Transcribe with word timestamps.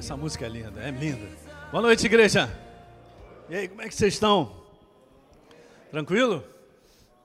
essa 0.00 0.16
música 0.16 0.46
é 0.46 0.48
linda, 0.48 0.80
é 0.80 0.90
linda. 0.90 1.28
Boa 1.70 1.82
noite, 1.82 2.06
igreja. 2.06 2.50
E 3.50 3.54
aí, 3.54 3.68
como 3.68 3.82
é 3.82 3.86
que 3.86 3.94
vocês 3.94 4.14
estão? 4.14 4.64
Tranquilo? 5.90 6.42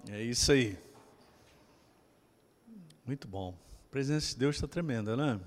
É 0.10 0.22
isso 0.22 0.52
aí. 0.52 0.78
Muito 3.06 3.30
bom. 3.30 3.56
A 3.88 3.90
presença 3.90 4.34
de 4.34 4.40
Deus 4.40 4.58
está 4.58 4.68
tremenda, 4.68 5.16
né? 5.16 5.40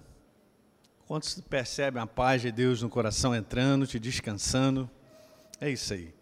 Quantos 1.06 1.38
percebem 1.42 2.02
a 2.02 2.06
paz 2.06 2.40
de 2.40 2.50
Deus 2.50 2.80
no 2.80 2.88
coração 2.88 3.36
entrando, 3.36 3.86
te 3.86 3.98
descansando? 3.98 4.90
É 5.60 5.68
isso 5.68 5.92
aí. 5.92 6.14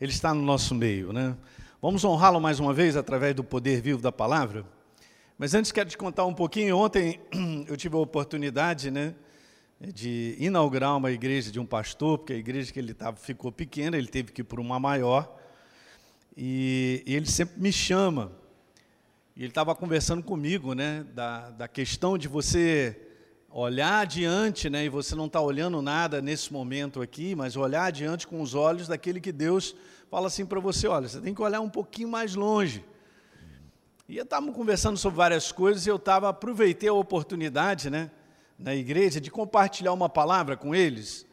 Ele 0.00 0.12
está 0.12 0.32
no 0.32 0.40
nosso 0.40 0.74
meio, 0.74 1.12
né? 1.12 1.36
Vamos 1.82 2.02
honrá-lo 2.06 2.40
mais 2.40 2.58
uma 2.58 2.72
vez 2.72 2.96
através 2.96 3.34
do 3.34 3.44
poder 3.44 3.82
vivo 3.82 4.00
da 4.00 4.10
palavra? 4.10 4.64
Mas 5.36 5.52
antes 5.52 5.70
quero 5.70 5.90
te 5.90 5.98
contar 5.98 6.24
um 6.24 6.32
pouquinho. 6.32 6.78
Ontem 6.78 7.20
eu 7.68 7.76
tive 7.76 7.96
a 7.96 7.98
oportunidade, 7.98 8.90
né, 8.90 9.14
de 9.80 10.36
inaugurar 10.38 10.96
uma 10.96 11.10
igreja 11.10 11.50
de 11.50 11.60
um 11.60 11.66
pastor, 11.66 12.18
porque 12.18 12.32
a 12.32 12.36
igreja 12.36 12.72
que 12.72 12.78
ele 12.78 12.92
estava 12.92 13.16
ficou 13.16 13.50
pequena, 13.52 13.96
ele 13.96 14.06
teve 14.06 14.32
que 14.32 14.40
ir 14.40 14.44
para 14.44 14.60
uma 14.60 14.78
maior. 14.78 15.36
E, 16.36 17.02
e, 17.06 17.14
ele 17.14 17.26
sempre 17.26 17.60
me 17.60 17.72
chama. 17.72 18.32
E 19.36 19.40
ele 19.40 19.48
estava 19.48 19.74
conversando 19.74 20.22
comigo, 20.22 20.74
né, 20.74 21.04
da, 21.12 21.50
da 21.50 21.68
questão 21.68 22.16
de 22.16 22.28
você 22.28 22.96
olhar 23.50 24.00
adiante, 24.00 24.68
né, 24.68 24.84
e 24.84 24.88
você 24.88 25.14
não 25.14 25.26
está 25.26 25.40
olhando 25.40 25.80
nada 25.80 26.20
nesse 26.20 26.52
momento 26.52 27.00
aqui, 27.00 27.34
mas 27.34 27.56
olhar 27.56 27.84
adiante 27.84 28.26
com 28.26 28.40
os 28.40 28.54
olhos 28.54 28.88
daquele 28.88 29.20
que 29.20 29.30
Deus 29.30 29.74
fala 30.10 30.26
assim 30.28 30.46
para 30.46 30.60
você: 30.60 30.86
olha, 30.88 31.08
você 31.08 31.20
tem 31.20 31.34
que 31.34 31.42
olhar 31.42 31.60
um 31.60 31.68
pouquinho 31.68 32.08
mais 32.08 32.34
longe. 32.34 32.84
E 34.08 34.18
estávamos 34.18 34.54
conversando 34.54 34.98
sobre 34.98 35.16
várias 35.16 35.50
coisas 35.50 35.86
e 35.86 35.88
eu 35.88 35.96
estava, 35.96 36.28
aproveitei 36.28 36.88
a 36.88 36.92
oportunidade, 36.92 37.88
né, 37.88 38.10
na 38.58 38.74
igreja, 38.74 39.20
de 39.20 39.30
compartilhar 39.30 39.92
uma 39.92 40.08
palavra 40.08 40.56
com 40.56 40.74
eles. 40.74 41.26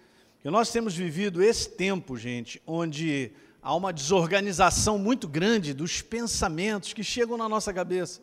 E 0.44 0.50
nós 0.50 0.72
temos 0.72 0.96
vivido 0.96 1.44
esse 1.44 1.70
tempo, 1.70 2.18
gente, 2.18 2.62
onde 2.66 3.32
há 3.62 3.76
uma 3.76 3.94
desorganização 3.94 4.98
muito 4.98 5.28
grande 5.28 5.74
dos 5.74 6.02
pensamentos 6.02 6.94
que 6.94 7.04
chegam 7.04 7.38
na 7.38 7.48
nossa 7.48 7.74
cabeça. 7.74 8.22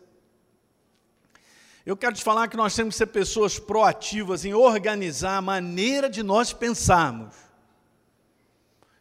Eu 1.86 1.96
quero 1.96 2.14
te 2.14 2.22
falar 2.22 2.48
que 2.48 2.56
nós 2.56 2.74
temos 2.74 2.94
que 2.94 2.98
ser 2.98 3.06
pessoas 3.06 3.58
proativas 3.58 4.44
em 4.44 4.52
organizar 4.52 5.38
a 5.38 5.42
maneira 5.42 6.10
de 6.10 6.22
nós 6.22 6.52
pensarmos. 6.52 7.34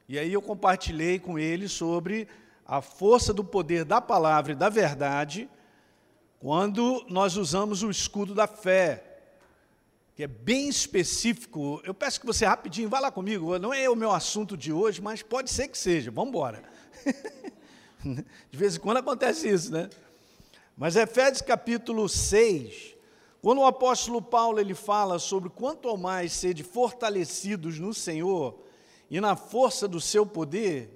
E 0.08 0.18
aí 0.18 0.31
eu 0.31 0.42
compartilhei 0.42 1.20
com 1.20 1.38
eles 1.38 1.72
sobre 1.72 2.28
a 2.66 2.81
força 2.81 3.34
do 3.34 3.44
poder 3.44 3.84
da 3.84 4.00
palavra 4.00 4.53
e 4.53 4.56
da 4.56 4.70
verdade 4.70 5.50
quando 6.40 7.03
nós 7.09 7.36
usamos 7.36 7.81
o 7.81 7.90
escudo 7.90 8.36
da 8.36 8.45
fé, 8.45 9.06
que 10.18 10.23
é 10.23 10.28
bem 10.28 10.68
específico. 10.68 11.80
Eu 11.84 11.94
peço 11.94 12.20
que 12.20 12.26
você 12.26 12.44
rapidinho 12.44 12.90
vá 12.90 13.00
lá 13.00 13.12
comigo, 13.12 13.60
não 13.60 13.72
é 13.72 13.88
o 13.88 13.96
meu 13.96 14.12
assunto 14.12 14.58
de 14.58 14.74
hoje, 14.74 15.00
mas 15.00 15.22
pode 15.22 15.52
ser 15.52 15.68
que 15.68 15.78
seja. 15.78 16.09
Vamos 16.09 16.30
embora. 16.30 16.64
De 18.02 18.58
vez 18.58 18.76
em 18.76 18.80
quando 18.80 18.98
acontece 18.98 19.48
isso, 19.48 19.72
né? 19.72 19.88
Mas 20.76 20.96
Efésios 20.96 21.44
capítulo 21.44 22.09
6, 22.09 22.96
quando 23.44 23.59
o 23.59 23.66
apóstolo 23.68 24.20
Paulo 24.20 24.59
ele 24.59 24.74
fala 24.74 25.20
sobre 25.20 25.52
quanto 25.52 25.88
ao 25.88 25.98
mais 25.98 26.34
sede 26.34 26.64
fortalecidos 26.64 27.78
no 27.78 27.94
Senhor 27.94 28.59
e 29.12 29.22
na 29.22 29.36
força 29.36 29.88
do 29.88 30.02
seu 30.02 30.26
poder, 30.26 30.90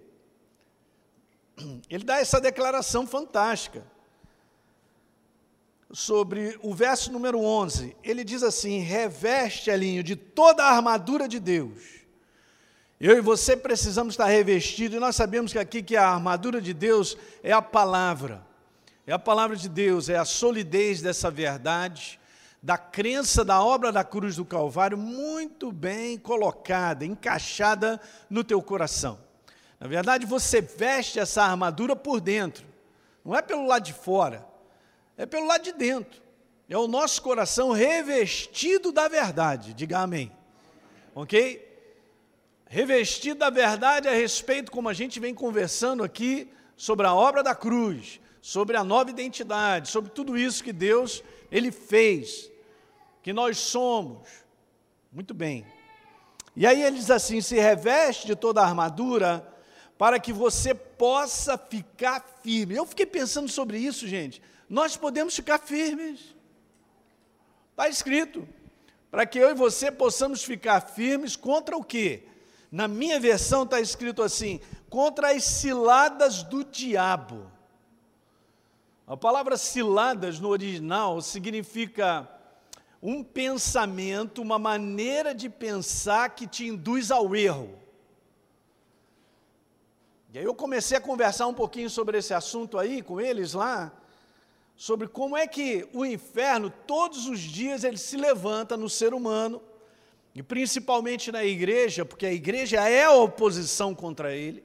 ele 1.88 2.04
dá 2.04 2.18
essa 2.18 2.42
declaração 2.42 3.06
fantástica 3.06 3.86
sobre 5.94 6.58
o 6.62 6.74
verso 6.74 7.12
número 7.12 7.40
11. 7.40 7.96
Ele 8.04 8.24
diz 8.24 8.44
assim: 8.44 8.80
reveste, 8.80 9.70
Elinho, 9.70 10.04
de 10.04 10.16
toda 10.16 10.64
a 10.64 10.76
armadura 10.76 11.28
de 11.28 11.40
Deus. 11.40 12.02
Eu 13.00 13.18
e 13.18 13.22
você 13.22 13.58
precisamos 13.58 14.14
estar 14.14 14.28
revestidos, 14.28 14.96
e 14.96 15.00
nós 15.00 15.16
sabemos 15.16 15.52
que 15.52 15.60
aqui 15.60 15.82
que 15.82 15.98
a 15.98 16.08
armadura 16.08 16.62
de 16.62 16.74
Deus 16.74 17.18
é 17.42 17.52
a 17.52 17.62
palavra. 17.62 18.46
É 19.08 19.12
a 19.12 19.20
palavra 19.20 19.58
de 19.58 19.68
Deus, 19.68 20.08
é 20.08 20.18
a 20.18 20.26
solidez 20.26 21.02
dessa 21.02 21.32
verdade, 21.32 22.20
da 22.62 22.78
crença 22.78 23.44
da 23.44 23.64
obra 23.64 23.92
da 23.92 24.04
cruz 24.04 24.36
do 24.36 24.46
Calvário, 24.46 24.98
muito 24.98 25.72
bem 25.72 26.18
colocada, 26.18 27.04
encaixada 27.04 28.00
no 28.30 28.44
teu 28.44 28.62
coração. 28.62 29.20
Na 29.80 29.88
verdade, 29.88 30.28
você 30.28 30.62
veste 30.62 31.20
essa 31.20 31.42
armadura 31.42 31.96
por 31.96 32.22
dentro, 32.22 32.64
não 33.26 33.36
é 33.36 33.42
pelo 33.42 33.66
lado 33.66 33.84
de 33.84 33.94
fora, 33.94 34.46
é 35.22 35.26
pelo 35.28 35.46
lado 35.46 35.64
de 35.64 35.72
dentro. 35.72 36.20
É 36.68 36.76
o 36.76 36.88
nosso 36.88 37.22
coração 37.22 37.72
revestido 37.72 38.92
da 38.92 39.08
verdade, 39.08 39.74
diga 39.74 40.00
amém. 40.00 40.32
Ok? 41.14 41.68
Revestido 42.66 43.40
da 43.40 43.50
verdade 43.50 44.08
a 44.08 44.14
respeito, 44.14 44.72
como 44.72 44.90
a 44.90 44.94
gente 44.94 45.20
vem 45.20 45.34
conversando 45.34 46.04
aqui, 46.04 46.50
sobre 46.76 47.06
a 47.06 47.14
obra 47.14 47.44
da 47.44 47.54
cruz, 47.54 48.20
sobre 48.42 48.76
a 48.76 48.84
nova 48.84 49.12
identidade, 49.12 49.90
sobre 49.90 50.10
tudo 50.10 50.38
isso 50.38 50.64
que 50.64 50.74
Deus 50.74 51.24
ele 51.52 51.72
fez, 51.72 52.50
que 53.22 53.32
nós 53.32 53.60
somos. 53.60 54.28
Muito 55.12 55.34
bem. 55.34 55.66
E 56.56 56.66
aí 56.66 56.82
ele 56.82 56.98
diz 56.98 57.12
assim: 57.12 57.42
se 57.42 57.60
reveste 57.60 58.26
de 58.26 58.36
toda 58.36 58.62
a 58.62 58.66
armadura 58.66 59.48
para 60.00 60.20
que 60.20 60.34
você 60.34 60.74
possa 60.74 61.60
ficar 61.60 62.26
firme. 62.42 62.76
Eu 62.76 62.88
fiquei 62.88 63.06
pensando 63.06 63.50
sobre 63.50 63.78
isso, 63.78 64.08
gente. 64.08 64.42
Nós 64.72 64.96
podemos 64.96 65.36
ficar 65.36 65.60
firmes. 65.60 66.34
Está 67.72 67.90
escrito. 67.90 68.48
Para 69.12 69.26
que 69.26 69.38
eu 69.38 69.50
e 69.50 69.54
você 69.54 69.92
possamos 69.92 70.46
ficar 70.46 70.80
firmes 70.80 71.36
contra 71.36 71.76
o 71.76 71.84
quê? 71.84 72.24
Na 72.72 72.88
minha 72.88 73.20
versão 73.20 73.64
está 73.64 73.82
escrito 73.82 74.24
assim: 74.24 74.62
contra 74.90 75.36
as 75.36 75.44
ciladas 75.44 76.42
do 76.44 76.64
diabo. 76.64 77.52
A 79.06 79.18
palavra 79.18 79.58
ciladas 79.58 80.40
no 80.40 80.48
original 80.48 81.22
significa 81.22 82.30
um 83.02 83.22
pensamento, 83.26 84.42
uma 84.42 84.58
maneira 84.58 85.36
de 85.36 85.50
pensar 85.50 86.30
que 86.30 86.48
te 86.48 86.66
induz 86.66 87.12
ao 87.12 87.36
erro. 87.36 87.78
E 90.32 90.40
aí 90.40 90.46
eu 90.46 90.56
comecei 90.56 90.98
a 90.98 91.02
conversar 91.02 91.48
um 91.48 91.54
pouquinho 91.54 91.90
sobre 91.90 92.20
esse 92.20 92.34
assunto 92.34 92.80
aí 92.80 93.02
com 93.02 93.20
eles 93.20 93.52
lá, 93.52 93.92
sobre 94.82 95.08
como 95.08 95.38
é 95.38 95.46
que 95.46 95.88
o 95.94 96.04
inferno, 96.04 96.74
todos 96.88 97.28
os 97.28 97.40
dias, 97.40 97.84
ele 97.84 98.00
se 98.00 98.18
levanta 98.18 98.76
no 98.76 98.90
ser 98.90 99.14
humano, 99.14 99.62
e 100.34 100.42
principalmente 100.42 101.32
na 101.32 101.46
igreja, 101.46 102.04
porque 102.04 102.26
a 102.26 102.34
igreja 102.34 102.90
é 102.90 103.04
a 103.04 103.12
oposição 103.12 103.94
contra 103.94 104.36
ele. 104.36 104.64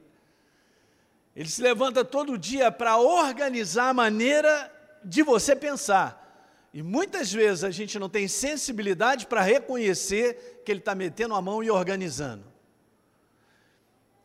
Ele 1.35 1.47
se 1.47 1.61
levanta 1.61 2.03
todo 2.03 2.35
dia 2.35 2.71
para 2.71 2.97
organizar 2.97 3.89
a 3.89 3.93
maneira 3.93 4.73
de 5.03 5.21
você 5.21 5.55
pensar. 5.55 6.67
E 6.73 6.81
muitas 6.81 7.31
vezes 7.31 7.63
a 7.63 7.69
gente 7.69 7.99
não 7.99 8.09
tem 8.09 8.27
sensibilidade 8.27 9.27
para 9.27 9.43
reconhecer 9.43 10.63
que 10.65 10.71
ele 10.71 10.79
está 10.79 10.95
metendo 10.95 11.35
a 11.35 11.41
mão 11.43 11.63
e 11.63 11.69
organizando 11.69 12.57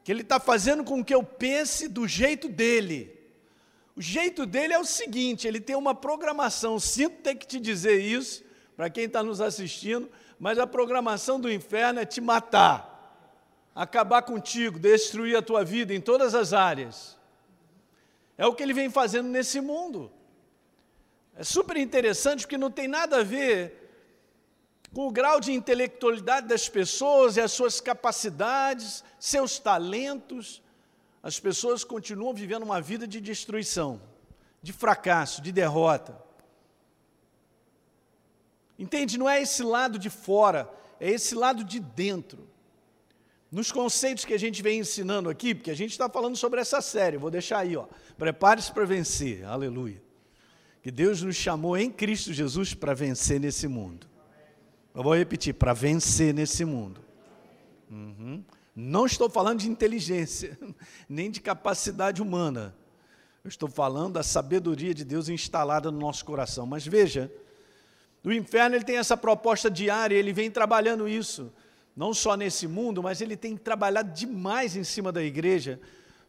que 0.04 0.10
ele 0.10 0.22
está 0.22 0.40
fazendo 0.40 0.82
com 0.82 1.04
que 1.04 1.14
eu 1.14 1.22
pense 1.22 1.86
do 1.86 2.08
jeito 2.08 2.48
dele. 2.48 3.21
O 3.94 4.00
jeito 4.00 4.46
dele 4.46 4.72
é 4.72 4.78
o 4.78 4.84
seguinte: 4.84 5.46
ele 5.46 5.60
tem 5.60 5.76
uma 5.76 5.94
programação, 5.94 6.78
sinto 6.78 7.22
ter 7.22 7.34
que 7.34 7.46
te 7.46 7.60
dizer 7.60 8.00
isso, 8.00 8.42
para 8.76 8.88
quem 8.88 9.04
está 9.04 9.22
nos 9.22 9.40
assistindo, 9.40 10.10
mas 10.38 10.58
a 10.58 10.66
programação 10.66 11.38
do 11.40 11.50
inferno 11.50 12.00
é 12.00 12.04
te 12.04 12.20
matar, 12.20 13.70
acabar 13.74 14.22
contigo, 14.22 14.78
destruir 14.78 15.36
a 15.36 15.42
tua 15.42 15.64
vida 15.64 15.94
em 15.94 16.00
todas 16.00 16.34
as 16.34 16.52
áreas. 16.52 17.18
É 18.36 18.46
o 18.46 18.54
que 18.54 18.62
ele 18.62 18.72
vem 18.72 18.90
fazendo 18.90 19.28
nesse 19.28 19.60
mundo. 19.60 20.10
É 21.36 21.44
super 21.44 21.76
interessante 21.76 22.40
porque 22.40 22.58
não 22.58 22.70
tem 22.70 22.88
nada 22.88 23.18
a 23.18 23.22
ver 23.22 23.82
com 24.92 25.06
o 25.06 25.12
grau 25.12 25.40
de 25.40 25.52
intelectualidade 25.52 26.46
das 26.46 26.68
pessoas 26.68 27.36
e 27.36 27.40
as 27.40 27.52
suas 27.52 27.80
capacidades, 27.80 29.02
seus 29.18 29.58
talentos, 29.58 30.62
as 31.22 31.38
pessoas 31.38 31.84
continuam 31.84 32.34
vivendo 32.34 32.64
uma 32.64 32.80
vida 32.80 33.06
de 33.06 33.20
destruição, 33.20 34.00
de 34.60 34.72
fracasso, 34.72 35.40
de 35.40 35.52
derrota. 35.52 36.20
Entende? 38.78 39.16
Não 39.16 39.30
é 39.30 39.40
esse 39.40 39.62
lado 39.62 39.98
de 39.98 40.10
fora, 40.10 40.68
é 40.98 41.08
esse 41.10 41.34
lado 41.34 41.62
de 41.62 41.78
dentro. 41.78 42.48
Nos 43.50 43.70
conceitos 43.70 44.24
que 44.24 44.34
a 44.34 44.38
gente 44.38 44.62
vem 44.62 44.80
ensinando 44.80 45.28
aqui, 45.28 45.54
porque 45.54 45.70
a 45.70 45.76
gente 45.76 45.90
está 45.90 46.08
falando 46.08 46.36
sobre 46.36 46.60
essa 46.60 46.80
série, 46.80 47.18
vou 47.18 47.30
deixar 47.30 47.58
aí, 47.58 47.76
ó. 47.76 47.86
Prepare-se 48.16 48.72
para 48.72 48.84
vencer, 48.84 49.44
aleluia. 49.44 50.02
Que 50.82 50.90
Deus 50.90 51.22
nos 51.22 51.36
chamou 51.36 51.76
em 51.76 51.90
Cristo 51.90 52.32
Jesus 52.32 52.74
para 52.74 52.94
vencer 52.94 53.38
nesse 53.38 53.68
mundo. 53.68 54.08
Eu 54.92 55.02
vou 55.02 55.14
repetir, 55.14 55.54
para 55.54 55.72
vencer 55.72 56.34
nesse 56.34 56.64
mundo. 56.64 57.00
Uhum. 57.88 58.42
Não 58.74 59.04
estou 59.04 59.28
falando 59.28 59.60
de 59.60 59.68
inteligência, 59.68 60.58
nem 61.08 61.30
de 61.30 61.40
capacidade 61.40 62.22
humana. 62.22 62.74
Eu 63.44 63.48
estou 63.48 63.68
falando 63.68 64.14
da 64.14 64.22
sabedoria 64.22 64.94
de 64.94 65.04
Deus 65.04 65.28
instalada 65.28 65.90
no 65.90 65.98
nosso 65.98 66.24
coração. 66.24 66.64
Mas 66.64 66.86
veja, 66.86 67.30
o 68.24 68.32
inferno 68.32 68.76
ele 68.76 68.84
tem 68.84 68.96
essa 68.96 69.16
proposta 69.16 69.70
diária, 69.70 70.14
ele 70.14 70.32
vem 70.32 70.50
trabalhando 70.50 71.08
isso. 71.08 71.52
não 71.94 72.14
só 72.14 72.36
nesse 72.36 72.66
mundo, 72.66 73.02
mas 73.02 73.20
ele 73.20 73.36
tem 73.36 73.54
trabalhado 73.56 74.12
demais 74.12 74.76
em 74.76 74.84
cima 74.84 75.12
da 75.12 75.22
igreja, 75.22 75.78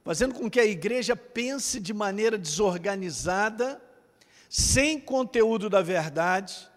fazendo 0.04 0.34
com 0.34 0.50
que 0.50 0.60
a 0.60 0.66
igreja 0.66 1.16
pense 1.16 1.80
de 1.80 1.94
maneira 1.94 2.38
desorganizada, 2.38 3.82
sem 4.50 5.00
conteúdo 5.00 5.70
da 5.70 5.82
verdade, 5.82 6.68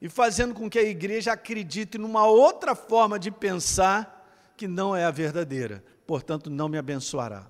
e 0.00 0.08
fazendo 0.08 0.54
com 0.54 0.70
que 0.70 0.78
a 0.78 0.84
igreja 0.84 1.32
acredite 1.32 1.98
numa 1.98 2.26
outra 2.26 2.76
forma 2.76 3.18
de 3.18 3.32
pensar 3.32 4.17
que 4.58 4.66
não 4.68 4.94
é 4.94 5.04
a 5.04 5.10
verdadeira, 5.10 5.84
portanto, 6.04 6.50
não 6.50 6.68
me 6.68 6.76
abençoará. 6.76 7.46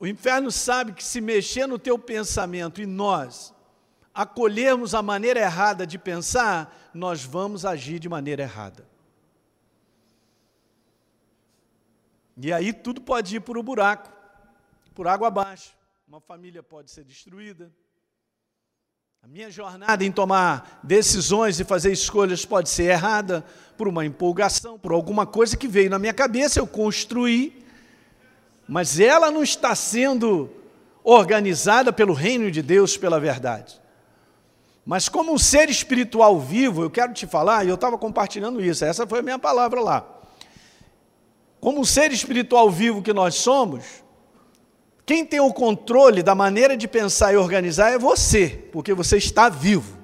O 0.00 0.06
inferno 0.06 0.50
sabe 0.50 0.92
que 0.92 1.02
se 1.02 1.20
mexer 1.20 1.66
no 1.66 1.78
teu 1.78 1.98
pensamento 1.98 2.80
e 2.80 2.86
nós 2.86 3.54
acolhermos 4.12 4.94
a 4.94 5.02
maneira 5.02 5.38
errada 5.38 5.86
de 5.86 5.96
pensar, 5.96 6.90
nós 6.92 7.24
vamos 7.24 7.64
agir 7.64 8.00
de 8.00 8.08
maneira 8.08 8.42
errada. 8.42 8.86
E 12.36 12.52
aí 12.52 12.72
tudo 12.72 13.00
pode 13.00 13.36
ir 13.36 13.40
por 13.40 13.56
um 13.56 13.62
buraco, 13.62 14.12
por 14.94 15.06
água 15.06 15.28
abaixo. 15.28 15.76
Uma 16.06 16.20
família 16.20 16.62
pode 16.62 16.90
ser 16.90 17.04
destruída. 17.04 17.72
A 19.20 19.26
minha 19.26 19.50
jornada 19.50 20.04
em 20.04 20.12
tomar 20.12 20.78
decisões 20.82 21.58
e 21.58 21.64
fazer 21.64 21.92
escolhas 21.92 22.44
pode 22.44 22.68
ser 22.70 22.84
errada 22.84 23.44
por 23.76 23.88
uma 23.88 24.06
empolgação, 24.06 24.78
por 24.78 24.92
alguma 24.92 25.26
coisa 25.26 25.56
que 25.56 25.66
veio 25.66 25.90
na 25.90 25.98
minha 25.98 26.14
cabeça, 26.14 26.60
eu 26.60 26.66
construí, 26.68 27.66
mas 28.68 29.00
ela 29.00 29.28
não 29.28 29.42
está 29.42 29.74
sendo 29.74 30.48
organizada 31.02 31.92
pelo 31.92 32.14
reino 32.14 32.48
de 32.48 32.62
Deus, 32.62 32.96
pela 32.96 33.18
verdade. 33.18 33.80
Mas 34.86 35.08
como 35.08 35.32
um 35.32 35.38
ser 35.38 35.68
espiritual 35.68 36.38
vivo, 36.38 36.84
eu 36.84 36.90
quero 36.90 37.12
te 37.12 37.26
falar, 37.26 37.66
e 37.66 37.68
eu 37.68 37.74
estava 37.74 37.98
compartilhando 37.98 38.64
isso, 38.64 38.84
essa 38.84 39.04
foi 39.04 39.18
a 39.18 39.22
minha 39.22 39.38
palavra 39.38 39.80
lá. 39.80 40.06
Como 41.60 41.80
um 41.80 41.84
ser 41.84 42.12
espiritual 42.12 42.70
vivo 42.70 43.02
que 43.02 43.12
nós 43.12 43.34
somos, 43.34 43.84
quem 45.08 45.24
tem 45.24 45.40
o 45.40 45.54
controle 45.54 46.22
da 46.22 46.34
maneira 46.34 46.76
de 46.76 46.86
pensar 46.86 47.32
e 47.32 47.36
organizar 47.38 47.90
é 47.90 47.96
você, 47.96 48.68
porque 48.70 48.92
você 48.92 49.16
está 49.16 49.48
vivo. 49.48 49.96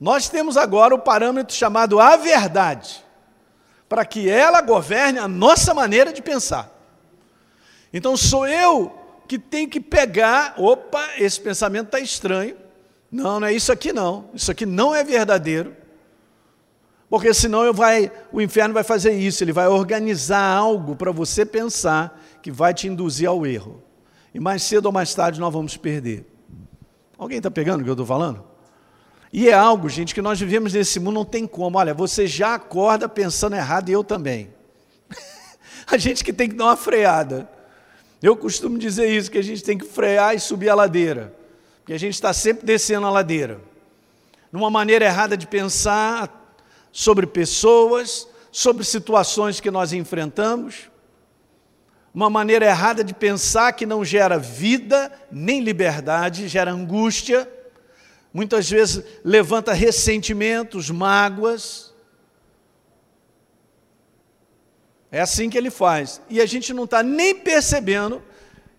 Nós 0.00 0.26
temos 0.26 0.56
agora 0.56 0.94
o 0.94 0.98
parâmetro 0.98 1.54
chamado 1.54 2.00
a 2.00 2.16
verdade, 2.16 3.04
para 3.90 4.02
que 4.06 4.26
ela 4.26 4.62
governe 4.62 5.18
a 5.18 5.28
nossa 5.28 5.74
maneira 5.74 6.14
de 6.14 6.22
pensar. 6.22 6.74
Então 7.92 8.16
sou 8.16 8.48
eu 8.48 8.90
que 9.28 9.38
tenho 9.38 9.68
que 9.68 9.78
pegar, 9.78 10.54
opa, 10.56 11.06
esse 11.18 11.38
pensamento 11.38 11.88
está 11.88 12.00
estranho. 12.00 12.56
Não, 13.12 13.38
não 13.38 13.48
é 13.48 13.52
isso 13.52 13.70
aqui 13.70 13.92
não. 13.92 14.30
Isso 14.32 14.50
aqui 14.50 14.64
não 14.64 14.94
é 14.94 15.04
verdadeiro. 15.04 15.76
Porque 17.10 17.34
senão 17.34 17.64
eu 17.64 17.74
vai, 17.74 18.10
o 18.32 18.40
inferno 18.40 18.72
vai 18.72 18.82
fazer 18.82 19.12
isso, 19.12 19.44
ele 19.44 19.52
vai 19.52 19.68
organizar 19.68 20.56
algo 20.56 20.96
para 20.96 21.12
você 21.12 21.44
pensar 21.44 22.18
que 22.40 22.50
vai 22.50 22.72
te 22.72 22.88
induzir 22.88 23.28
ao 23.28 23.44
erro. 23.44 23.89
E 24.32 24.40
mais 24.40 24.62
cedo 24.62 24.86
ou 24.86 24.92
mais 24.92 25.14
tarde 25.14 25.40
nós 25.40 25.52
vamos 25.52 25.76
perder. 25.76 26.24
Alguém 27.18 27.38
está 27.38 27.50
pegando 27.50 27.80
o 27.80 27.84
que 27.84 27.90
eu 27.90 27.94
estou 27.94 28.06
falando? 28.06 28.44
E 29.32 29.48
é 29.48 29.52
algo, 29.52 29.88
gente, 29.88 30.14
que 30.14 30.22
nós 30.22 30.40
vivemos 30.40 30.72
nesse 30.72 30.98
mundo, 30.98 31.14
não 31.14 31.24
tem 31.24 31.46
como. 31.46 31.78
Olha, 31.78 31.94
você 31.94 32.26
já 32.26 32.54
acorda 32.54 33.08
pensando 33.08 33.54
errado 33.54 33.88
e 33.88 33.92
eu 33.92 34.02
também. 34.02 34.52
a 35.86 35.96
gente 35.96 36.24
que 36.24 36.32
tem 36.32 36.48
que 36.48 36.56
dar 36.56 36.64
uma 36.64 36.76
freada. 36.76 37.48
Eu 38.22 38.36
costumo 38.36 38.78
dizer 38.78 39.08
isso, 39.08 39.30
que 39.30 39.38
a 39.38 39.42
gente 39.42 39.62
tem 39.62 39.78
que 39.78 39.84
frear 39.84 40.34
e 40.34 40.40
subir 40.40 40.68
a 40.68 40.74
ladeira. 40.74 41.34
Porque 41.78 41.92
a 41.92 41.98
gente 41.98 42.14
está 42.14 42.32
sempre 42.32 42.66
descendo 42.66 43.06
a 43.06 43.10
ladeira. 43.10 43.60
Numa 44.52 44.70
maneira 44.70 45.04
errada 45.04 45.36
de 45.36 45.46
pensar 45.46 46.56
sobre 46.90 47.26
pessoas, 47.26 48.26
sobre 48.50 48.84
situações 48.84 49.60
que 49.60 49.70
nós 49.70 49.92
enfrentamos 49.92 50.90
uma 52.12 52.28
maneira 52.28 52.66
errada 52.66 53.04
de 53.04 53.14
pensar 53.14 53.72
que 53.72 53.86
não 53.86 54.04
gera 54.04 54.38
vida 54.38 55.12
nem 55.30 55.60
liberdade, 55.60 56.48
gera 56.48 56.72
angústia, 56.72 57.48
muitas 58.32 58.68
vezes 58.68 59.04
levanta 59.24 59.72
ressentimentos, 59.72 60.90
mágoas. 60.90 61.94
É 65.12 65.20
assim 65.20 65.48
que 65.48 65.58
ele 65.58 65.70
faz. 65.70 66.20
E 66.28 66.40
a 66.40 66.46
gente 66.46 66.72
não 66.72 66.84
está 66.84 67.02
nem 67.02 67.34
percebendo 67.34 68.22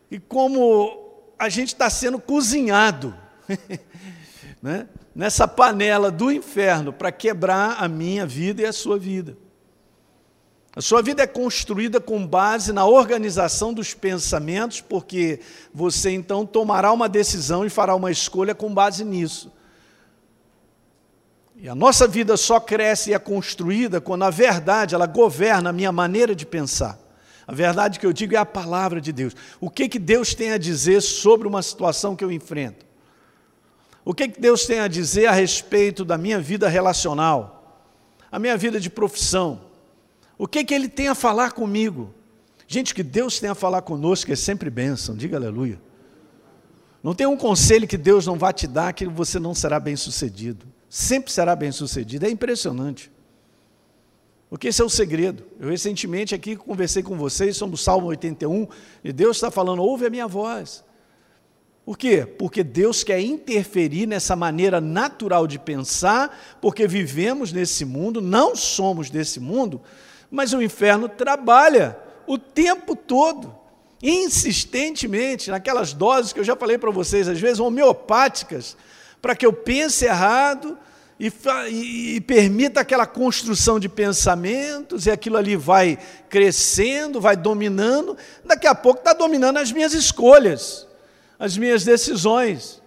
e 0.09 0.19
como 0.19 0.99
a 1.39 1.49
gente 1.49 1.69
está 1.69 1.89
sendo 1.89 2.19
cozinhado 2.19 3.15
né? 4.61 4.87
nessa 5.15 5.47
panela 5.47 6.11
do 6.11 6.31
inferno 6.31 6.93
para 6.93 7.11
quebrar 7.11 7.77
a 7.81 7.87
minha 7.87 8.25
vida 8.25 8.61
e 8.61 8.65
a 8.65 8.73
sua 8.73 8.99
vida. 8.99 9.37
A 10.73 10.79
sua 10.79 11.01
vida 11.01 11.21
é 11.21 11.27
construída 11.27 11.99
com 11.99 12.25
base 12.25 12.71
na 12.71 12.85
organização 12.85 13.73
dos 13.73 13.93
pensamentos, 13.93 14.79
porque 14.79 15.41
você 15.73 16.11
então 16.11 16.45
tomará 16.45 16.93
uma 16.93 17.09
decisão 17.09 17.65
e 17.65 17.69
fará 17.69 17.93
uma 17.93 18.09
escolha 18.09 18.55
com 18.55 18.73
base 18.73 19.03
nisso. 19.03 19.51
E 21.57 21.67
a 21.67 21.75
nossa 21.75 22.07
vida 22.07 22.37
só 22.37 22.59
cresce 22.59 23.09
e 23.09 23.13
é 23.13 23.19
construída 23.19 23.99
quando 23.99 24.23
a 24.23 24.29
verdade 24.29 24.95
ela 24.95 25.05
governa 25.05 25.69
a 25.69 25.73
minha 25.73 25.91
maneira 25.91 26.33
de 26.33 26.45
pensar. 26.45 26.97
A 27.45 27.53
verdade 27.53 27.99
que 27.99 28.05
eu 28.05 28.13
digo 28.13 28.33
é 28.33 28.37
a 28.37 28.45
palavra 28.45 29.01
de 29.01 29.11
Deus. 29.11 29.35
O 29.59 29.69
que, 29.69 29.89
que 29.89 29.99
Deus 29.99 30.33
tem 30.33 30.53
a 30.53 30.57
dizer 30.57 31.01
sobre 31.01 31.49
uma 31.49 31.61
situação 31.61 32.15
que 32.15 32.23
eu 32.23 32.31
enfrento? 32.31 32.85
O 34.05 34.13
que, 34.13 34.29
que 34.29 34.39
Deus 34.39 34.65
tem 34.65 34.79
a 34.79 34.87
dizer 34.87 35.25
a 35.27 35.33
respeito 35.33 36.05
da 36.05 36.17
minha 36.17 36.39
vida 36.39 36.69
relacional, 36.69 37.83
a 38.31 38.39
minha 38.39 38.55
vida 38.55 38.79
de 38.79 38.89
profissão? 38.89 39.70
O 40.41 40.47
que, 40.47 40.63
que 40.63 40.73
ele 40.73 40.89
tem 40.89 41.07
a 41.07 41.13
falar 41.13 41.51
comigo? 41.51 42.11
Gente, 42.67 42.95
que 42.95 43.03
Deus 43.03 43.39
tem 43.39 43.47
a 43.47 43.53
falar 43.53 43.83
conosco 43.83 44.31
é 44.31 44.35
sempre 44.35 44.71
bênção, 44.71 45.15
diga 45.15 45.37
aleluia. 45.37 45.79
Não 47.03 47.13
tem 47.13 47.27
um 47.27 47.37
conselho 47.37 47.87
que 47.87 47.95
Deus 47.95 48.25
não 48.25 48.39
vai 48.39 48.51
te 48.51 48.65
dar 48.65 48.91
que 48.91 49.05
você 49.05 49.37
não 49.37 49.53
será 49.53 49.79
bem 49.79 49.95
sucedido. 49.95 50.65
Sempre 50.89 51.31
será 51.31 51.55
bem 51.55 51.71
sucedido. 51.71 52.25
É 52.25 52.29
impressionante. 52.31 53.11
Porque 54.49 54.69
esse 54.69 54.81
é 54.81 54.83
o 54.83 54.89
segredo. 54.89 55.43
Eu 55.59 55.69
recentemente 55.69 56.33
aqui 56.33 56.55
conversei 56.55 57.03
com 57.03 57.15
vocês 57.15 57.55
sobre 57.55 57.75
o 57.75 57.77
Salmo 57.77 58.07
81 58.07 58.67
e 59.03 59.13
Deus 59.13 59.37
está 59.37 59.51
falando: 59.51 59.83
ouve 59.83 60.07
a 60.07 60.09
minha 60.09 60.27
voz. 60.27 60.83
Por 61.85 61.95
quê? 61.95 62.25
Porque 62.25 62.63
Deus 62.63 63.03
quer 63.03 63.21
interferir 63.21 64.07
nessa 64.07 64.35
maneira 64.35 64.81
natural 64.81 65.45
de 65.45 65.59
pensar, 65.59 66.57
porque 66.59 66.87
vivemos 66.87 67.53
nesse 67.53 67.85
mundo, 67.85 68.19
não 68.19 68.55
somos 68.55 69.11
desse 69.11 69.39
mundo, 69.39 69.79
mas 70.31 70.53
o 70.53 70.61
inferno 70.61 71.09
trabalha 71.09 71.99
o 72.25 72.37
tempo 72.37 72.95
todo, 72.95 73.53
insistentemente, 74.01 75.51
naquelas 75.51 75.91
doses 75.91 76.31
que 76.31 76.39
eu 76.39 76.43
já 76.43 76.55
falei 76.55 76.77
para 76.77 76.89
vocês, 76.89 77.27
às 77.27 77.39
vezes 77.39 77.59
homeopáticas, 77.59 78.77
para 79.21 79.35
que 79.35 79.45
eu 79.45 79.51
pense 79.51 80.05
errado 80.05 80.77
e, 81.19 81.31
e, 81.69 82.15
e, 82.15 82.21
permita 82.21 82.79
aquela 82.79 83.05
construção 83.05 83.79
de 83.79 83.89
pensamentos, 83.89 85.05
e 85.05 85.11
aquilo 85.11 85.37
ali 85.37 85.55
vai 85.55 85.99
crescendo, 86.29 87.21
vai 87.21 87.35
dominando, 87.35 88.17
daqui 88.43 88.65
a 88.65 88.73
pouco 88.73 89.01
está 89.01 89.13
dominando 89.13 89.57
as 89.57 89.71
minhas 89.71 89.93
escolhas, 89.93 90.87
as 91.37 91.57
minhas 91.57 91.83
decisões, 91.83 92.81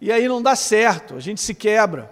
e 0.00 0.10
aí 0.10 0.26
não 0.26 0.40
dá 0.40 0.56
certo, 0.56 1.14
a 1.14 1.20
gente 1.20 1.40
se 1.40 1.54
quebra. 1.54 2.10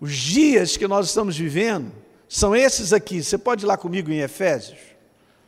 Os 0.00 0.14
dias 0.14 0.76
que 0.76 0.86
nós 0.86 1.06
estamos 1.06 1.36
vivendo, 1.36 1.92
são 2.28 2.54
esses 2.54 2.92
aqui. 2.92 3.22
Você 3.22 3.38
pode 3.38 3.64
ir 3.64 3.66
lá 3.66 3.76
comigo 3.76 4.10
em 4.10 4.18
Efésios? 4.18 4.78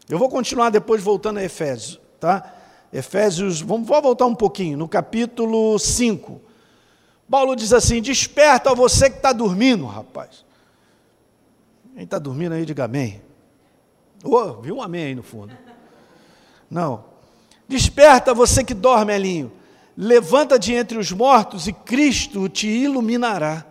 Eu 0.09 0.19
vou 0.19 0.29
continuar 0.29 0.71
depois 0.71 1.03
voltando 1.03 1.39
a 1.39 1.45
Efésios, 1.45 2.01
tá? 2.19 2.55
Efésios, 2.93 3.61
vamos, 3.61 3.87
voltar 3.87 4.27
um 4.27 4.35
pouquinho, 4.35 4.77
no 4.77 4.89
capítulo 4.89 5.79
5. 5.79 6.41
Paulo 7.31 7.55
diz 7.55 7.73
assim: 7.73 8.03
Desperta 8.03 8.75
você 8.75 9.09
que 9.09 9.17
está 9.17 9.33
dormindo, 9.33 9.87
rapaz. 9.87 10.45
Quem 11.95 12.03
está 12.03 12.19
dormindo 12.19 12.55
aí, 12.55 12.65
diga 12.65 12.85
amém. 12.85 13.23
Oh, 14.25 14.55
viu 14.55 14.77
um 14.77 14.83
amém 14.83 15.05
aí 15.05 15.15
no 15.15 15.23
fundo. 15.23 15.57
Não. 16.69 17.05
Desperta 17.69 18.35
você 18.35 18.65
que 18.65 18.75
dorme, 18.75 19.15
Elinho. 19.15 19.53
Levanta 19.97 20.59
de 20.59 20.73
entre 20.73 20.99
os 20.99 21.13
mortos 21.13 21.69
e 21.69 21.73
Cristo 21.73 22.49
te 22.49 22.67
iluminará. 22.67 23.67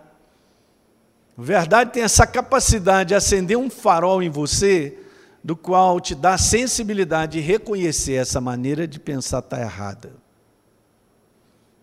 Verdade 1.41 1.93
tem 1.93 2.03
essa 2.03 2.27
capacidade 2.27 3.10
de 3.10 3.15
acender 3.15 3.58
um 3.58 3.69
farol 3.69 4.22
em 4.22 4.29
você, 4.29 5.00
do 5.41 5.55
qual 5.55 5.98
te 6.01 6.13
dá 6.13 6.38
sensibilidade 6.38 7.34
de 7.34 7.39
reconhecer 7.39 8.15
essa 8.15 8.41
maneira 8.41 8.86
de 8.86 9.00
pensar 9.00 9.39
está 9.39 9.58
errada. 9.62 10.12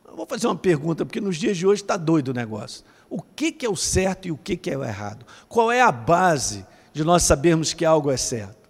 Eu 0.07 0.15
vou 0.15 0.27
fazer 0.27 0.47
uma 0.47 0.57
pergunta, 0.57 1.07
porque 1.07 1.23
nos 1.23 1.39
dias 1.39 1.57
de 1.57 1.67
hoje 1.67 1.81
está 1.81 1.97
doido 1.97 2.29
o 2.29 2.35
negócio. 2.35 2.85
O 3.09 3.23
que, 3.23 3.51
que 3.51 3.65
é 3.65 3.71
o 3.71 3.77
certo 3.77 4.29
e 4.29 4.31
o 4.31 4.37
que, 4.37 4.59
que 4.59 4.71
é 4.71 4.77
o 4.77 4.85
errado? 4.85 5.25
Qual 5.49 5.73
é 5.73 5.81
a 5.81 5.91
base 5.91 6.67
de 6.93 7.03
nós 7.03 7.23
sabermos 7.23 7.73
que 7.73 7.85
algo 7.85 8.11
é 8.11 8.17
certo? 8.19 8.69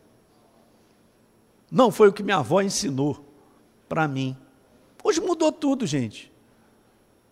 Não 1.69 1.91
foi 1.91 2.09
o 2.09 2.13
que 2.13 2.23
minha 2.23 2.37
avó 2.37 2.61
ensinou 2.61 3.25
para 3.89 4.07
mim. 4.07 4.37
Hoje 5.03 5.21
mudou 5.21 5.51
tudo, 5.51 5.85
gente. 5.85 6.33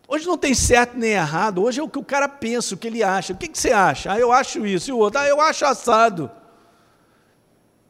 Hoje 0.06 0.26
não 0.26 0.36
tem 0.36 0.52
certo 0.52 0.98
nem 0.98 1.12
errado, 1.12 1.62
hoje 1.62 1.80
é 1.80 1.82
o 1.82 1.88
que 1.88 1.98
o 1.98 2.04
cara 2.04 2.28
pensa, 2.28 2.74
o 2.74 2.78
que 2.78 2.86
ele 2.86 3.02
acha. 3.02 3.32
O 3.32 3.36
que, 3.36 3.48
que 3.48 3.58
você 3.58 3.72
acha? 3.72 4.12
Ah, 4.12 4.18
eu 4.18 4.30
acho 4.32 4.66
isso, 4.66 4.90
e 4.90 4.92
o 4.92 4.98
outro, 4.98 5.20
ah, 5.20 5.26
eu 5.26 5.40
acho 5.40 5.64
assado. 5.64 6.30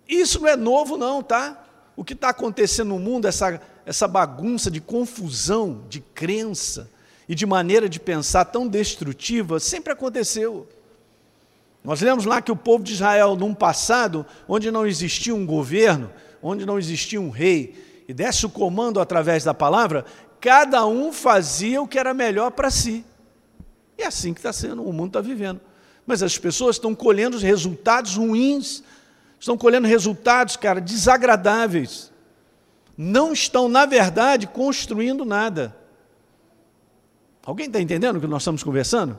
Isso 0.08 0.40
não 0.40 0.48
é 0.48 0.56
novo, 0.56 0.96
não, 0.96 1.22
tá? 1.22 1.64
O 1.96 2.04
que 2.04 2.12
está 2.12 2.28
acontecendo 2.28 2.88
no 2.88 2.98
mundo, 2.98 3.26
essa, 3.26 3.60
essa 3.84 4.06
bagunça 4.06 4.70
de 4.70 4.80
confusão, 4.80 5.82
de 5.88 6.00
crença 6.00 6.90
e 7.28 7.34
de 7.34 7.46
maneira 7.46 7.88
de 7.88 7.98
pensar 7.98 8.44
tão 8.44 8.68
destrutiva, 8.68 9.58
sempre 9.58 9.92
aconteceu. 9.92 10.68
Nós 11.82 12.00
lemos 12.00 12.24
lá 12.24 12.40
que 12.40 12.52
o 12.52 12.56
povo 12.56 12.84
de 12.84 12.94
Israel, 12.94 13.36
num 13.36 13.54
passado, 13.54 14.24
onde 14.48 14.70
não 14.70 14.86
existia 14.86 15.34
um 15.34 15.44
governo, 15.44 16.10
onde 16.42 16.64
não 16.64 16.78
existia 16.78 17.20
um 17.20 17.30
rei, 17.30 18.04
e 18.08 18.12
desse 18.12 18.46
o 18.46 18.50
comando 18.50 19.00
através 19.00 19.44
da 19.44 19.54
palavra, 19.54 20.04
cada 20.44 20.84
um 20.84 21.10
fazia 21.10 21.80
o 21.80 21.88
que 21.88 21.98
era 21.98 22.12
melhor 22.12 22.50
para 22.50 22.70
si. 22.70 23.02
E 23.96 24.02
é 24.02 24.06
assim 24.06 24.34
que 24.34 24.40
está 24.40 24.52
sendo, 24.52 24.86
o 24.86 24.92
mundo 24.92 25.06
está 25.06 25.22
vivendo. 25.22 25.58
Mas 26.06 26.22
as 26.22 26.36
pessoas 26.36 26.76
estão 26.76 26.94
colhendo 26.94 27.34
os 27.34 27.42
resultados 27.42 28.16
ruins, 28.16 28.84
estão 29.40 29.56
colhendo 29.56 29.88
resultados, 29.88 30.54
cara, 30.54 30.82
desagradáveis. 30.82 32.12
Não 32.94 33.32
estão, 33.32 33.70
na 33.70 33.86
verdade, 33.86 34.46
construindo 34.46 35.24
nada. 35.24 35.74
Alguém 37.42 37.64
está 37.64 37.80
entendendo 37.80 38.16
o 38.16 38.20
que 38.20 38.26
nós 38.26 38.42
estamos 38.42 38.62
conversando? 38.62 39.18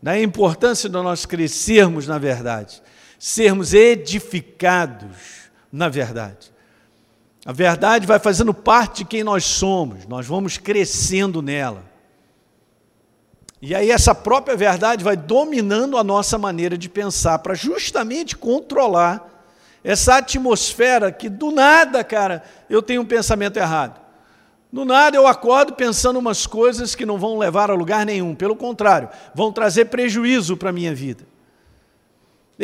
Da 0.00 0.16
importância 0.20 0.88
de 0.88 0.94
nós 0.94 1.26
crescermos 1.26 2.06
na 2.06 2.18
verdade, 2.18 2.80
sermos 3.18 3.74
edificados 3.74 5.50
na 5.72 5.88
verdade. 5.88 6.51
A 7.44 7.52
verdade 7.52 8.06
vai 8.06 8.18
fazendo 8.18 8.54
parte 8.54 8.98
de 8.98 9.04
quem 9.04 9.24
nós 9.24 9.44
somos, 9.44 10.06
nós 10.06 10.26
vamos 10.26 10.58
crescendo 10.58 11.42
nela. 11.42 11.90
E 13.60 13.74
aí 13.74 13.90
essa 13.90 14.14
própria 14.14 14.56
verdade 14.56 15.04
vai 15.04 15.16
dominando 15.16 15.96
a 15.96 16.04
nossa 16.04 16.38
maneira 16.38 16.76
de 16.76 16.88
pensar 16.88 17.38
para 17.40 17.54
justamente 17.54 18.36
controlar 18.36 19.28
essa 19.84 20.16
atmosfera 20.16 21.10
que 21.10 21.28
do 21.28 21.50
nada, 21.50 22.04
cara, 22.04 22.44
eu 22.70 22.80
tenho 22.80 23.02
um 23.02 23.06
pensamento 23.06 23.56
errado. 23.56 24.00
Do 24.72 24.84
nada 24.84 25.16
eu 25.16 25.26
acordo 25.26 25.74
pensando 25.74 26.18
umas 26.18 26.46
coisas 26.46 26.94
que 26.94 27.04
não 27.04 27.18
vão 27.18 27.38
levar 27.38 27.70
a 27.70 27.74
lugar 27.74 28.06
nenhum, 28.06 28.34
pelo 28.34 28.56
contrário, 28.56 29.08
vão 29.34 29.52
trazer 29.52 29.86
prejuízo 29.86 30.56
para 30.56 30.70
a 30.70 30.72
minha 30.72 30.94
vida. 30.94 31.24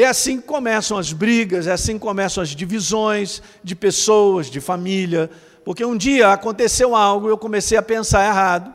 É 0.00 0.06
assim 0.06 0.40
que 0.40 0.46
começam 0.46 0.96
as 0.96 1.12
brigas, 1.12 1.66
é 1.66 1.72
assim 1.72 1.94
que 1.94 1.98
começam 1.98 2.40
as 2.40 2.50
divisões 2.50 3.42
de 3.64 3.74
pessoas, 3.74 4.48
de 4.48 4.60
família, 4.60 5.28
porque 5.64 5.84
um 5.84 5.96
dia 5.96 6.32
aconteceu 6.32 6.94
algo, 6.94 7.28
eu 7.28 7.36
comecei 7.36 7.76
a 7.76 7.82
pensar 7.82 8.24
errado 8.24 8.72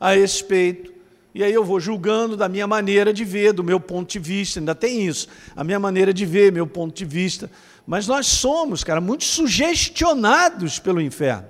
a 0.00 0.14
respeito, 0.14 0.90
e 1.34 1.44
aí 1.44 1.52
eu 1.52 1.62
vou 1.62 1.78
julgando 1.78 2.34
da 2.34 2.48
minha 2.48 2.66
maneira 2.66 3.12
de 3.12 3.26
ver, 3.26 3.52
do 3.52 3.62
meu 3.62 3.78
ponto 3.78 4.10
de 4.10 4.18
vista, 4.18 4.58
ainda 4.58 4.74
tem 4.74 5.06
isso, 5.06 5.28
a 5.54 5.62
minha 5.62 5.78
maneira 5.78 6.14
de 6.14 6.24
ver, 6.24 6.50
meu 6.50 6.66
ponto 6.66 6.96
de 6.96 7.04
vista, 7.04 7.50
mas 7.86 8.06
nós 8.06 8.26
somos, 8.26 8.82
cara, 8.82 9.02
muito 9.02 9.24
sugestionados 9.24 10.78
pelo 10.78 10.98
inferno. 10.98 11.46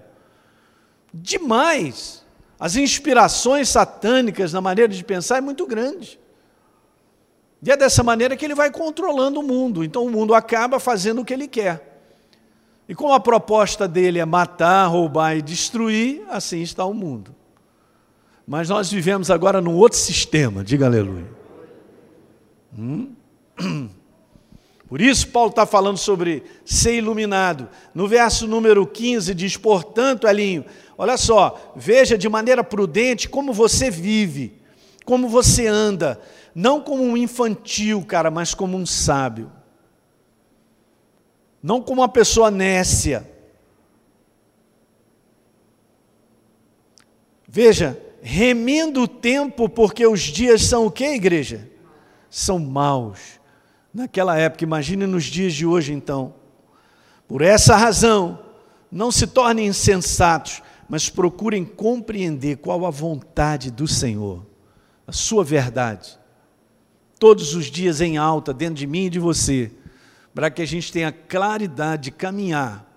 Demais. 1.13 2.25
As 2.59 2.75
inspirações 2.75 3.69
satânicas 3.69 4.53
na 4.53 4.61
maneira 4.61 4.93
de 4.93 5.05
pensar 5.05 5.39
é 5.39 5.41
muito 5.41 5.65
grande. 5.69 6.19
E 7.65 7.71
é 7.71 7.77
dessa 7.77 8.03
maneira 8.03 8.37
que 8.37 8.45
ele 8.45 8.55
vai 8.55 8.71
controlando 8.71 9.41
o 9.41 9.43
mundo. 9.43 9.83
Então 9.83 10.05
o 10.05 10.11
mundo 10.11 10.35
acaba 10.35 10.79
fazendo 10.79 11.23
o 11.23 11.25
que 11.25 11.33
ele 11.33 11.49
quer. 11.49 11.93
E 12.87 12.95
como 12.95 13.15
a 13.15 13.21
proposta 13.21 13.89
dele 13.89 14.19
é 14.19 14.25
matar, 14.27 14.87
roubar 14.87 15.37
e 15.37 15.41
destruir, 15.41 16.23
assim 16.29 16.61
está 16.61 16.85
o 16.85 16.93
mundo. 16.93 17.35
Mas 18.47 18.69
nós 18.69 18.93
vivemos 18.93 19.31
agora 19.31 19.63
num 19.63 19.75
outro 19.75 19.99
sistema, 19.99 20.63
diga 20.63 20.85
aleluia. 20.85 21.27
Hum? 22.79 23.15
Por 24.87 25.01
isso, 25.01 25.29
Paulo 25.29 25.49
está 25.49 25.65
falando 25.65 25.97
sobre 25.97 26.43
ser 26.65 26.95
iluminado. 26.97 27.69
No 27.95 28.07
verso 28.07 28.47
número 28.47 28.87
15 28.87 29.35
diz: 29.35 29.57
Portanto, 29.57 30.29
Elinho, 30.29 30.67
olha 30.99 31.17
só, 31.17 31.73
veja 31.75 32.19
de 32.19 32.29
maneira 32.29 32.63
prudente 32.63 33.27
como 33.27 33.55
você 33.55 33.91
vive, 33.91 34.53
como 35.05 35.29
você 35.29 35.67
anda, 35.67 36.21
não 36.55 36.81
como 36.81 37.03
um 37.03 37.17
infantil, 37.17 38.05
cara, 38.05 38.31
mas 38.31 38.55
como 38.55 38.77
um 38.77 38.87
sábio. 38.87 39.51
Não 41.63 41.81
como 41.81 42.01
uma 42.01 42.09
pessoa 42.09 42.51
nécia. 42.51 43.31
Veja, 47.47 48.01
remendo 48.23 49.03
o 49.03 49.09
tempo, 49.09 49.69
porque 49.69 50.07
os 50.07 50.21
dias 50.21 50.63
são 50.63 50.87
o 50.87 50.91
que, 50.91 51.05
igreja? 51.05 51.71
São 52.29 52.59
maus 52.59 53.39
naquela 53.95 54.37
época, 54.37 54.65
imagine 54.65 55.07
nos 55.07 55.25
dias 55.25 55.55
de 55.55 55.65
hoje 55.65 55.93
então. 55.93 56.35
Por 57.29 57.41
essa 57.41 57.77
razão, 57.77 58.41
não 58.91 59.13
se 59.13 59.27
tornem 59.27 59.69
insensatos, 59.69 60.61
mas 60.89 61.09
procurem 61.09 61.65
compreender 61.65 62.57
qual 62.57 62.85
a 62.85 62.91
vontade 62.91 63.71
do 63.71 63.87
Senhor, 63.87 64.45
a 65.07 65.13
sua 65.13 65.45
verdade. 65.45 66.19
Todos 67.19 67.55
os 67.55 67.67
dias 67.67 68.01
em 68.01 68.17
alta, 68.17 68.53
dentro 68.53 68.77
de 68.77 68.87
mim 68.87 69.07
e 69.07 69.11
de 69.11 69.19
você, 69.19 69.73
para 70.35 70.51
que 70.51 70.63
a 70.63 70.67
gente 70.67 70.93
tenha 70.93 71.13
claridade 71.13 72.05
de 72.05 72.11
caminhar, 72.11 72.91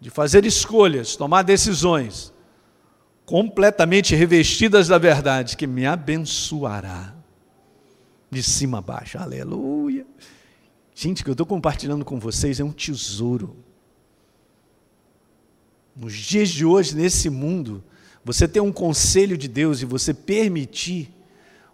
de 0.00 0.10
fazer 0.10 0.44
escolhas, 0.44 1.16
tomar 1.16 1.42
decisões 1.42 2.32
completamente 3.24 4.14
revestidas 4.14 4.88
da 4.88 4.98
verdade 4.98 5.56
que 5.56 5.66
me 5.66 5.84
abençoará 5.84 7.14
de 8.30 8.42
cima 8.42 8.78
a 8.78 8.80
baixo. 8.80 9.18
Aleluia. 9.18 10.06
Gente, 10.94 11.20
o 11.20 11.24
que 11.24 11.30
eu 11.30 11.32
estou 11.32 11.46
compartilhando 11.46 12.04
com 12.04 12.18
vocês 12.18 12.60
é 12.60 12.64
um 12.64 12.72
tesouro. 12.72 13.56
Nos 15.94 16.14
dias 16.14 16.48
de 16.48 16.64
hoje, 16.64 16.94
nesse 16.94 17.28
mundo, 17.28 17.82
você 18.26 18.48
ter 18.48 18.58
um 18.60 18.72
conselho 18.72 19.38
de 19.38 19.46
Deus 19.46 19.80
e 19.80 19.84
você 19.84 20.12
permitir 20.12 21.14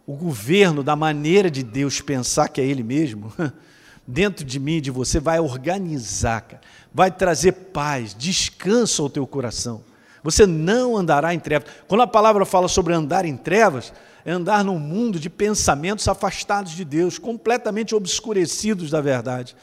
o 0.06 0.12
governo 0.12 0.82
da 0.82 0.94
maneira 0.94 1.50
de 1.50 1.62
Deus 1.62 2.02
pensar 2.02 2.47
que 2.49 2.61
é 2.61 2.64
Ele 2.64 2.82
mesmo, 2.82 3.32
dentro 4.06 4.44
de 4.44 4.61
mim 4.61 4.78
de 4.78 4.90
você, 4.90 5.18
vai 5.18 5.40
organizar, 5.40 6.42
cara, 6.42 6.61
vai 6.92 7.11
trazer 7.11 7.52
paz, 7.52 8.14
descanso 8.14 9.02
ao 9.02 9.09
teu 9.09 9.26
coração. 9.26 9.82
Você 10.23 10.47
não 10.47 10.94
andará 10.94 11.32
em 11.32 11.38
trevas. 11.38 11.71
Quando 11.88 12.02
a 12.02 12.06
palavra 12.06 12.44
fala 12.44 12.68
sobre 12.68 12.92
andar 12.92 13.25
em 13.25 13.35
trevas, 13.35 13.90
é 14.23 14.32
andar 14.32 14.62
num 14.62 14.78
mundo 14.78 15.18
de 15.18 15.30
pensamentos 15.30 16.06
afastados 16.06 16.73
de 16.73 16.85
Deus, 16.85 17.18
completamente 17.18 17.94
obscurecidos 17.94 18.90
da 18.90 19.00
verdade. 19.00 19.56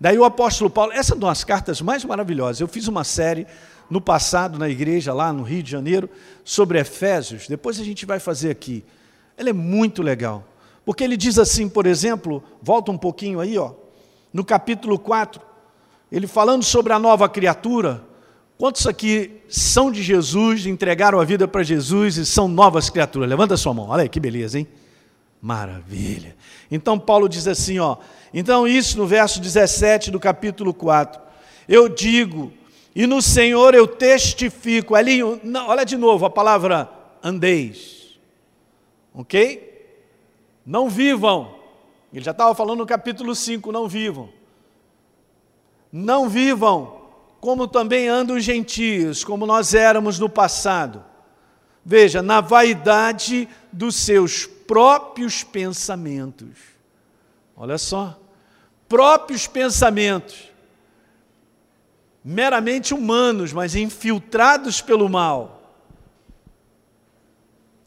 Daí 0.00 0.16
o 0.16 0.24
apóstolo 0.24 0.70
Paulo, 0.70 0.92
essa 0.92 1.12
é 1.12 1.16
uma 1.16 1.26
das 1.26 1.42
cartas 1.42 1.80
mais 1.80 2.04
maravilhosas. 2.04 2.60
Eu 2.60 2.68
fiz 2.68 2.86
uma 2.86 3.02
série 3.02 3.48
no 3.90 4.00
passado 4.00 4.58
na 4.58 4.68
igreja 4.68 5.14
lá 5.14 5.32
no 5.32 5.42
Rio 5.42 5.62
de 5.62 5.70
Janeiro 5.70 6.08
sobre 6.44 6.78
Efésios. 6.78 7.48
Depois 7.48 7.78
a 7.80 7.84
gente 7.84 8.04
vai 8.04 8.18
fazer 8.18 8.50
aqui. 8.50 8.84
Ela 9.36 9.50
é 9.50 9.52
muito 9.52 10.02
legal. 10.02 10.44
Porque 10.84 11.02
ele 11.02 11.16
diz 11.16 11.38
assim, 11.38 11.68
por 11.68 11.86
exemplo, 11.86 12.42
volta 12.62 12.90
um 12.90 12.98
pouquinho 12.98 13.40
aí, 13.40 13.58
ó, 13.58 13.72
no 14.32 14.44
capítulo 14.44 14.98
4, 14.98 15.40
ele 16.12 16.26
falando 16.26 16.62
sobre 16.62 16.92
a 16.92 16.98
nova 16.98 17.28
criatura, 17.28 18.04
Quantos 18.58 18.86
aqui 18.86 19.42
são 19.48 19.92
de 19.92 20.02
Jesus, 20.02 20.64
entregaram 20.64 21.20
a 21.20 21.24
vida 21.24 21.46
para 21.46 21.62
Jesus 21.62 22.16
e 22.16 22.24
são 22.24 22.48
novas 22.48 22.88
criaturas? 22.88 23.28
Levanta 23.28 23.54
sua 23.54 23.74
mão, 23.74 23.88
olha 23.90 24.02
aí 24.02 24.08
que 24.08 24.18
beleza, 24.18 24.58
hein? 24.58 24.66
Maravilha. 25.42 26.34
Então 26.70 26.98
Paulo 26.98 27.28
diz 27.28 27.46
assim, 27.46 27.78
ó. 27.78 27.98
Então 28.32 28.66
isso 28.66 28.96
no 28.96 29.06
verso 29.06 29.40
17 29.40 30.10
do 30.10 30.18
capítulo 30.18 30.72
4. 30.72 31.20
Eu 31.68 31.86
digo, 31.86 32.50
e 32.96 33.06
no 33.06 33.20
Senhor 33.20 33.74
eu 33.74 33.86
testifico. 33.86 34.94
Ali, 34.94 35.20
não, 35.44 35.68
olha 35.68 35.84
de 35.84 35.98
novo 35.98 36.24
a 36.24 36.30
palavra 36.30 36.90
andeis. 37.22 38.18
Ok? 39.12 40.00
Não 40.64 40.88
vivam. 40.88 41.56
Ele 42.10 42.24
já 42.24 42.30
estava 42.30 42.54
falando 42.54 42.78
no 42.78 42.86
capítulo 42.86 43.34
5, 43.34 43.70
não 43.70 43.86
vivam. 43.86 44.30
Não 45.92 46.26
vivam 46.26 47.02
como 47.38 47.68
também 47.68 48.08
andam 48.08 48.34
os 48.34 48.42
gentios, 48.42 49.22
como 49.22 49.44
nós 49.44 49.74
éramos 49.74 50.18
no 50.18 50.30
passado. 50.30 51.04
Veja, 51.84 52.22
na 52.22 52.40
vaidade 52.40 53.46
dos 53.70 53.94
seus 53.94 54.46
próprios 54.46 55.44
pensamentos. 55.44 56.56
Olha 57.54 57.76
só, 57.76 58.18
próprios 58.88 59.46
pensamentos, 59.46 60.50
meramente 62.28 62.92
humanos, 62.92 63.52
mas 63.52 63.76
infiltrados 63.76 64.80
pelo 64.80 65.08
mal. 65.08 65.62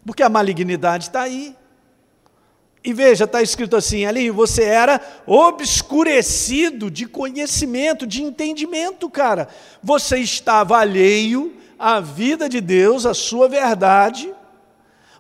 Porque 0.06 0.24
a 0.24 0.30
malignidade 0.30 1.06
está 1.06 1.24
aí. 1.24 1.54
E 2.82 2.94
veja, 2.94 3.26
está 3.26 3.42
escrito 3.42 3.76
assim, 3.76 4.06
ali, 4.06 4.30
você 4.30 4.64
era 4.64 5.02
obscurecido 5.28 6.90
de 6.90 7.06
conhecimento, 7.06 8.08
de 8.08 8.24
entendimento, 8.24 9.10
cara. 9.10 9.50
Você 9.84 10.20
estava 10.20 10.78
alheio 10.78 11.58
à 11.78 12.00
vida 12.00 12.48
de 12.48 12.62
Deus, 12.62 13.06
à 13.06 13.14
sua 13.14 13.50
verdade, 13.50 14.34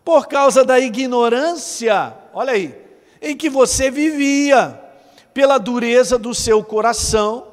por 0.06 0.30
causa 0.30 0.64
da 0.64 0.80
ignorância, 0.80 2.14
olha 2.34 2.54
aí, 2.54 2.74
em 3.22 3.36
que 3.36 3.50
você 3.50 3.92
vivia, 3.92 4.80
pela 5.34 5.58
dureza 5.58 6.18
do 6.18 6.34
seu 6.34 6.64
coração, 6.64 7.49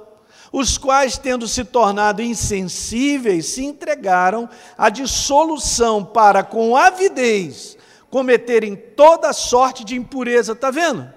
os 0.58 0.78
quais, 0.78 1.18
tendo 1.18 1.46
se 1.46 1.66
tornado 1.66 2.22
insensíveis, 2.22 3.44
se 3.44 3.62
entregaram 3.62 4.48
à 4.78 4.88
dissolução 4.88 6.02
para, 6.02 6.42
com 6.42 6.75
avidez, 6.75 7.76
cometerem 8.08 8.75
toda 8.75 9.34
sorte 9.34 9.84
de 9.84 9.94
impureza. 9.94 10.52
Está 10.52 10.70
vendo? 10.70 11.12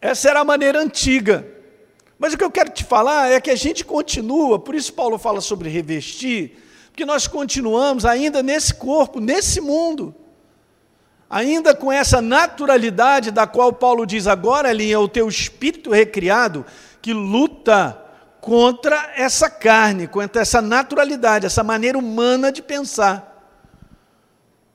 Essa 0.00 0.30
era 0.30 0.40
a 0.40 0.44
maneira 0.44 0.80
antiga. 0.80 1.46
Mas 2.18 2.32
o 2.32 2.38
que 2.38 2.44
eu 2.44 2.50
quero 2.50 2.70
te 2.70 2.82
falar 2.82 3.30
é 3.30 3.42
que 3.42 3.50
a 3.50 3.56
gente 3.56 3.84
continua, 3.84 4.58
por 4.58 4.74
isso 4.74 4.94
Paulo 4.94 5.18
fala 5.18 5.42
sobre 5.42 5.68
revestir, 5.68 6.56
porque 6.86 7.04
nós 7.04 7.26
continuamos 7.26 8.06
ainda 8.06 8.42
nesse 8.42 8.72
corpo, 8.72 9.20
nesse 9.20 9.60
mundo, 9.60 10.14
ainda 11.28 11.74
com 11.74 11.92
essa 11.92 12.20
naturalidade 12.20 13.30
da 13.30 13.46
qual 13.46 13.72
Paulo 13.72 14.06
diz 14.06 14.26
agora, 14.26 14.68
ali 14.68 14.92
é 14.92 14.98
o 14.98 15.08
teu 15.08 15.28
espírito 15.28 15.90
recriado 15.90 16.64
que 17.02 17.12
luta 17.12 18.02
contra 18.40 19.12
essa 19.16 19.50
carne, 19.50 20.06
contra 20.06 20.42
essa 20.42 20.62
naturalidade, 20.62 21.46
essa 21.46 21.64
maneira 21.64 21.98
humana 21.98 22.52
de 22.52 22.62
pensar. 22.62 23.32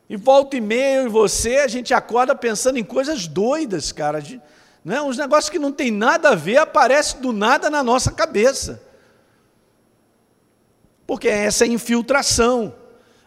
E 0.09 0.17
volta 0.17 0.57
e 0.57 0.61
meia, 0.61 1.03
e 1.03 1.07
você, 1.07 1.59
a 1.59 1.69
gente 1.69 1.93
acorda 1.93 2.35
pensando 2.35 2.77
em 2.77 2.83
coisas 2.83 3.27
doidas, 3.27 3.93
cara. 3.93 4.21
Né? 4.83 5.01
Uns 5.01 5.17
negócios 5.17 5.49
que 5.49 5.57
não 5.57 5.71
tem 5.71 5.89
nada 5.89 6.31
a 6.31 6.35
ver, 6.35 6.57
aparecem 6.57 7.21
do 7.21 7.31
nada 7.31 7.69
na 7.69 7.81
nossa 7.81 8.11
cabeça. 8.11 8.83
Porque 11.07 11.29
é 11.29 11.45
essa 11.45 11.65
infiltração. 11.65 12.75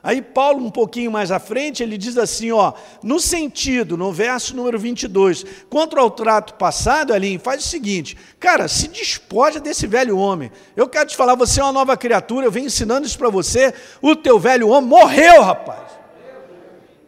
Aí 0.04 0.20
Paulo, 0.20 0.62
um 0.62 0.70
pouquinho 0.70 1.10
mais 1.10 1.30
à 1.30 1.38
frente, 1.38 1.82
ele 1.82 1.96
diz 1.96 2.18
assim, 2.18 2.52
ó, 2.52 2.74
no 3.02 3.18
sentido, 3.18 3.96
no 3.96 4.12
verso 4.12 4.54
número 4.54 4.78
22, 4.78 5.46
quanto 5.70 5.98
ao 5.98 6.10
trato 6.10 6.52
passado, 6.54 7.14
ali, 7.14 7.38
faz 7.38 7.64
o 7.64 7.66
seguinte, 7.66 8.14
cara, 8.38 8.68
se 8.68 8.86
despoja 8.88 9.58
desse 9.58 9.86
velho 9.86 10.18
homem. 10.18 10.52
Eu 10.76 10.86
quero 10.90 11.08
te 11.08 11.16
falar, 11.16 11.34
você 11.34 11.58
é 11.58 11.64
uma 11.64 11.72
nova 11.72 11.96
criatura, 11.96 12.44
eu 12.44 12.52
venho 12.52 12.66
ensinando 12.66 13.06
isso 13.06 13.16
para 13.16 13.30
você, 13.30 13.72
o 14.02 14.14
teu 14.14 14.38
velho 14.38 14.68
homem 14.68 14.90
morreu, 14.90 15.40
rapaz. 15.40 15.92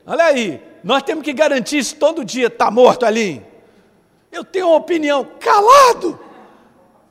Olha 0.06 0.24
aí, 0.24 0.62
nós 0.82 1.02
temos 1.02 1.22
que 1.22 1.34
garantir 1.34 1.76
isso 1.76 1.96
todo 1.96 2.24
dia, 2.24 2.46
está 2.46 2.70
morto 2.70 3.04
ali. 3.04 3.44
Eu 4.32 4.42
tenho 4.42 4.68
uma 4.68 4.76
opinião, 4.76 5.28
calado. 5.38 6.18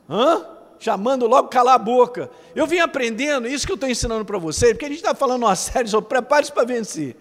Hã? 0.10 0.55
Chamando 0.86 1.26
logo 1.26 1.48
calar 1.48 1.74
a 1.74 1.80
boca. 1.80 2.30
Eu 2.56 2.68
vim 2.68 2.78
aprendendo, 2.78 3.48
isso 3.48 3.66
que 3.66 3.72
eu 3.72 3.76
estou 3.76 3.90
ensinando 3.90 4.24
para 4.24 4.38
vocês, 4.38 4.74
porque 4.74 4.86
a 4.86 4.88
gente 4.88 5.00
está 5.00 5.16
falando 5.16 5.42
uma 5.42 5.56
série 5.58 5.88
sobre 5.88 6.08
prepare-se 6.08 6.52
para 6.52 6.64
vencer. 6.64 7.16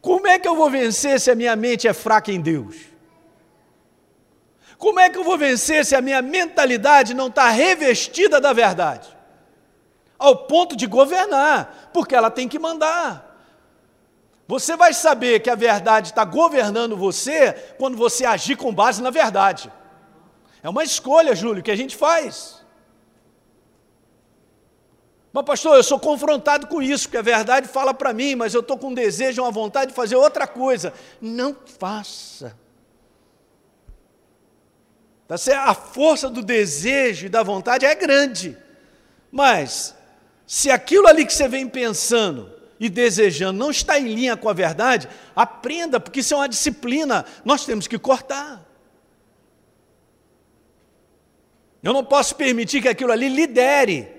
Como 0.00 0.28
é 0.28 0.38
que 0.38 0.46
eu 0.46 0.54
vou 0.54 0.70
vencer 0.70 1.18
se 1.18 1.28
a 1.28 1.34
minha 1.34 1.56
mente 1.56 1.88
é 1.88 1.92
fraca 1.92 2.30
em 2.30 2.40
Deus? 2.40 2.76
Como 4.78 5.00
é 5.00 5.10
que 5.10 5.18
eu 5.18 5.24
vou 5.24 5.36
vencer 5.36 5.84
se 5.84 5.96
a 5.96 6.00
minha 6.00 6.22
mentalidade 6.22 7.12
não 7.12 7.26
está 7.26 7.48
revestida 7.48 8.40
da 8.40 8.52
verdade? 8.52 9.08
Ao 10.16 10.36
ponto 10.36 10.76
de 10.76 10.86
governar, 10.86 11.90
porque 11.92 12.14
ela 12.14 12.30
tem 12.30 12.46
que 12.46 12.56
mandar. 12.56 13.36
Você 14.46 14.76
vai 14.76 14.94
saber 14.94 15.40
que 15.40 15.50
a 15.50 15.56
verdade 15.56 16.10
está 16.10 16.24
governando 16.24 16.96
você 16.96 17.52
quando 17.78 17.96
você 17.96 18.24
agir 18.24 18.54
com 18.54 18.72
base 18.72 19.02
na 19.02 19.10
verdade. 19.10 19.72
É 20.62 20.68
uma 20.68 20.84
escolha, 20.84 21.34
Júlio, 21.34 21.64
que 21.64 21.72
a 21.72 21.76
gente 21.76 21.96
faz. 21.96 22.57
Mas, 25.32 25.44
pastor, 25.44 25.76
eu 25.76 25.82
sou 25.82 25.98
confrontado 25.98 26.66
com 26.66 26.80
isso, 26.80 27.04
porque 27.04 27.18
a 27.18 27.22
verdade 27.22 27.68
fala 27.68 27.92
para 27.92 28.12
mim, 28.12 28.34
mas 28.34 28.54
eu 28.54 28.60
estou 28.60 28.78
com 28.78 28.88
um 28.88 28.94
desejo, 28.94 29.42
uma 29.42 29.50
vontade 29.50 29.90
de 29.90 29.96
fazer 29.96 30.16
outra 30.16 30.46
coisa. 30.46 30.92
Não 31.20 31.56
faça. 31.78 32.56
Tá 35.26 35.36
certo? 35.36 35.68
A 35.68 35.74
força 35.74 36.30
do 36.30 36.42
desejo 36.42 37.26
e 37.26 37.28
da 37.28 37.42
vontade 37.42 37.84
é 37.84 37.94
grande. 37.94 38.56
Mas, 39.30 39.94
se 40.46 40.70
aquilo 40.70 41.06
ali 41.06 41.26
que 41.26 41.34
você 41.34 41.46
vem 41.46 41.68
pensando 41.68 42.50
e 42.80 42.88
desejando 42.88 43.58
não 43.58 43.70
está 43.70 43.98
em 43.98 44.14
linha 44.14 44.36
com 44.36 44.48
a 44.48 44.54
verdade, 44.54 45.08
aprenda, 45.36 46.00
porque 46.00 46.20
isso 46.20 46.32
é 46.32 46.38
uma 46.38 46.48
disciplina, 46.48 47.26
nós 47.44 47.66
temos 47.66 47.86
que 47.86 47.98
cortar. 47.98 48.66
Eu 51.82 51.92
não 51.92 52.04
posso 52.04 52.34
permitir 52.34 52.80
que 52.80 52.88
aquilo 52.88 53.12
ali 53.12 53.28
lidere 53.28 54.17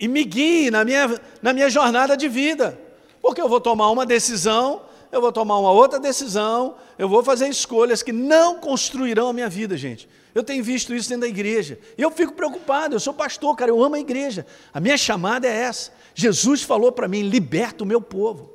e 0.00 0.08
me 0.08 0.24
guie 0.24 0.70
na 0.70 0.82
minha, 0.82 1.20
na 1.42 1.52
minha 1.52 1.68
jornada 1.68 2.16
de 2.16 2.26
vida, 2.26 2.80
porque 3.20 3.40
eu 3.40 3.48
vou 3.48 3.60
tomar 3.60 3.90
uma 3.90 4.06
decisão, 4.06 4.80
eu 5.12 5.20
vou 5.20 5.30
tomar 5.30 5.58
uma 5.58 5.70
outra 5.70 6.00
decisão, 6.00 6.76
eu 6.98 7.06
vou 7.06 7.22
fazer 7.22 7.48
escolhas 7.48 8.02
que 8.02 8.12
não 8.12 8.58
construirão 8.58 9.28
a 9.28 9.32
minha 9.32 9.48
vida, 9.48 9.76
gente. 9.76 10.08
Eu 10.34 10.42
tenho 10.42 10.64
visto 10.64 10.94
isso 10.94 11.08
dentro 11.08 11.22
da 11.22 11.28
igreja. 11.28 11.78
E 11.98 12.02
eu 12.02 12.10
fico 12.10 12.32
preocupado, 12.32 12.94
eu 12.94 13.00
sou 13.00 13.12
pastor, 13.12 13.54
cara, 13.56 13.70
eu 13.70 13.82
amo 13.82 13.96
a 13.96 14.00
igreja. 14.00 14.46
A 14.72 14.80
minha 14.80 14.96
chamada 14.96 15.46
é 15.46 15.54
essa. 15.54 15.92
Jesus 16.14 16.62
falou 16.62 16.92
para 16.92 17.08
mim: 17.08 17.22
liberta 17.22 17.84
o 17.84 17.86
meu 17.86 18.00
povo. 18.00 18.50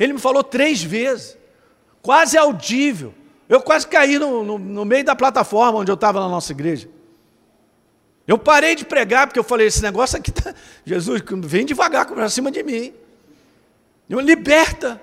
Ele 0.00 0.14
me 0.14 0.18
falou 0.18 0.42
três 0.42 0.82
vezes, 0.82 1.36
quase 2.00 2.36
audível. 2.36 3.14
Eu 3.48 3.60
quase 3.60 3.86
caí 3.86 4.18
no, 4.18 4.42
no, 4.42 4.58
no 4.58 4.84
meio 4.84 5.04
da 5.04 5.14
plataforma 5.14 5.80
onde 5.80 5.90
eu 5.90 5.94
estava 5.94 6.18
na 6.18 6.28
nossa 6.28 6.50
igreja. 6.50 6.88
Eu 8.26 8.38
parei 8.38 8.74
de 8.74 8.84
pregar 8.84 9.26
porque 9.26 9.38
eu 9.38 9.44
falei: 9.44 9.66
esse 9.66 9.82
negócio 9.82 10.16
aqui 10.18 10.30
tá. 10.30 10.54
Jesus, 10.84 11.22
vem 11.44 11.66
devagar 11.66 12.06
para 12.06 12.28
cima 12.28 12.50
de 12.50 12.62
mim. 12.62 12.92
Eu, 14.08 14.20
liberta. 14.20 15.00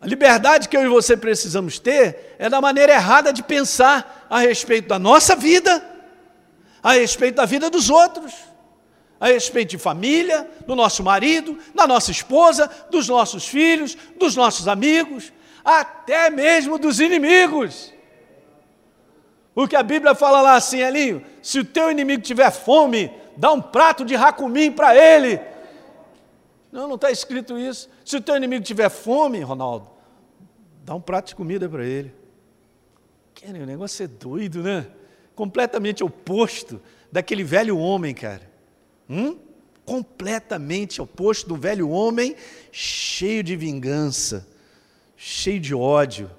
A 0.00 0.06
liberdade 0.06 0.68
que 0.68 0.76
eu 0.76 0.84
e 0.84 0.88
você 0.88 1.16
precisamos 1.16 1.78
ter 1.78 2.36
é 2.38 2.50
da 2.50 2.60
maneira 2.60 2.92
errada 2.92 3.32
de 3.32 3.42
pensar 3.42 4.26
a 4.28 4.40
respeito 4.40 4.88
da 4.88 4.98
nossa 4.98 5.34
vida, 5.34 5.82
a 6.82 6.92
respeito 6.92 7.36
da 7.36 7.46
vida 7.46 7.70
dos 7.70 7.88
outros 7.88 8.34
a 9.24 9.28
respeito 9.28 9.70
de 9.70 9.78
família, 9.78 10.46
do 10.66 10.76
nosso 10.76 11.02
marido, 11.02 11.58
da 11.74 11.86
nossa 11.86 12.10
esposa, 12.10 12.70
dos 12.90 13.08
nossos 13.08 13.48
filhos, 13.48 13.96
dos 14.18 14.36
nossos 14.36 14.68
amigos, 14.68 15.32
até 15.64 16.28
mesmo 16.28 16.76
dos 16.78 17.00
inimigos. 17.00 17.93
O 19.54 19.68
que 19.68 19.76
a 19.76 19.82
Bíblia 19.82 20.14
fala 20.14 20.40
lá 20.40 20.54
assim, 20.54 20.82
ali, 20.82 21.24
se 21.42 21.60
o 21.60 21.64
teu 21.64 21.90
inimigo 21.90 22.22
tiver 22.22 22.50
fome, 22.50 23.10
dá 23.36 23.52
um 23.52 23.60
prato 23.60 24.04
de 24.04 24.14
racumim 24.14 24.72
para 24.72 24.96
ele. 24.96 25.40
Não, 26.72 26.88
não 26.88 26.96
está 26.96 27.10
escrito 27.10 27.58
isso. 27.58 27.88
Se 28.04 28.16
o 28.16 28.20
teu 28.20 28.36
inimigo 28.36 28.64
tiver 28.64 28.88
fome, 28.88 29.40
Ronaldo, 29.40 29.88
dá 30.84 30.94
um 30.94 31.00
prato 31.00 31.28
de 31.28 31.36
comida 31.36 31.68
para 31.68 31.84
ele. 31.84 32.12
o 33.44 33.66
negócio 33.66 34.04
é 34.04 34.08
doido, 34.08 34.62
né? 34.62 34.86
Completamente 35.36 36.02
oposto 36.02 36.80
daquele 37.12 37.44
velho 37.44 37.78
homem, 37.78 38.12
cara 38.12 38.54
Hum? 39.08 39.38
Completamente 39.84 41.00
oposto 41.02 41.46
do 41.46 41.56
velho 41.56 41.90
homem, 41.90 42.34
cheio 42.72 43.42
de 43.42 43.54
vingança, 43.54 44.48
cheio 45.16 45.60
de 45.60 45.74
ódio, 45.74 46.30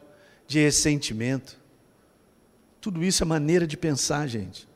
de 0.48 0.60
ressentimento. 0.60 1.60
Tudo 2.86 3.04
isso 3.04 3.24
é 3.24 3.26
maneira 3.26 3.66
de 3.66 3.76
pensar, 3.76 4.28
gente. 4.28 4.70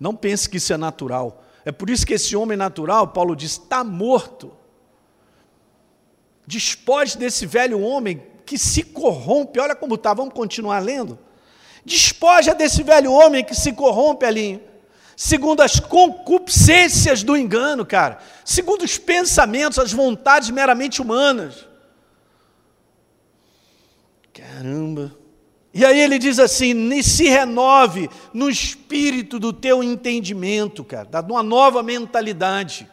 Não 0.00 0.16
pense 0.16 0.48
que 0.48 0.56
isso 0.56 0.72
é 0.72 0.78
natural. 0.78 1.44
É 1.66 1.70
por 1.70 1.90
isso 1.90 2.06
que 2.06 2.14
esse 2.14 2.34
homem 2.34 2.56
natural, 2.56 3.08
Paulo 3.08 3.36
diz, 3.36 3.50
está 3.50 3.84
morto. 3.84 4.56
Despoje 6.46 7.18
desse 7.18 7.44
velho 7.44 7.78
homem 7.78 8.22
que 8.46 8.56
se 8.56 8.82
corrompe. 8.82 9.60
Olha 9.60 9.74
como 9.74 9.96
está, 9.96 10.14
vamos 10.14 10.32
continuar 10.32 10.78
lendo. 10.78 11.18
Despoja 11.84 12.54
desse 12.54 12.82
velho 12.82 13.12
homem 13.12 13.44
que 13.44 13.54
se 13.54 13.74
corrompe 13.74 14.24
ali 14.24 14.58
segundo 15.14 15.60
as 15.60 15.78
concupiscências 15.78 17.22
do 17.22 17.36
engano, 17.36 17.84
cara, 17.84 18.18
segundo 18.46 18.82
os 18.82 18.96
pensamentos, 18.96 19.78
as 19.78 19.92
vontades 19.92 20.48
meramente 20.48 21.02
humanas. 21.02 21.68
Caramba. 24.32 25.20
E 25.74 25.84
aí 25.84 26.00
ele 26.00 26.18
diz 26.18 26.38
assim: 26.38 27.02
se 27.02 27.28
renove 27.28 28.10
no 28.32 28.50
espírito 28.50 29.38
do 29.38 29.52
teu 29.52 29.82
entendimento, 29.82 30.84
cara, 30.84 31.08
dá 31.10 31.20
uma 31.20 31.42
nova 31.42 31.82
mentalidade. 31.82 32.88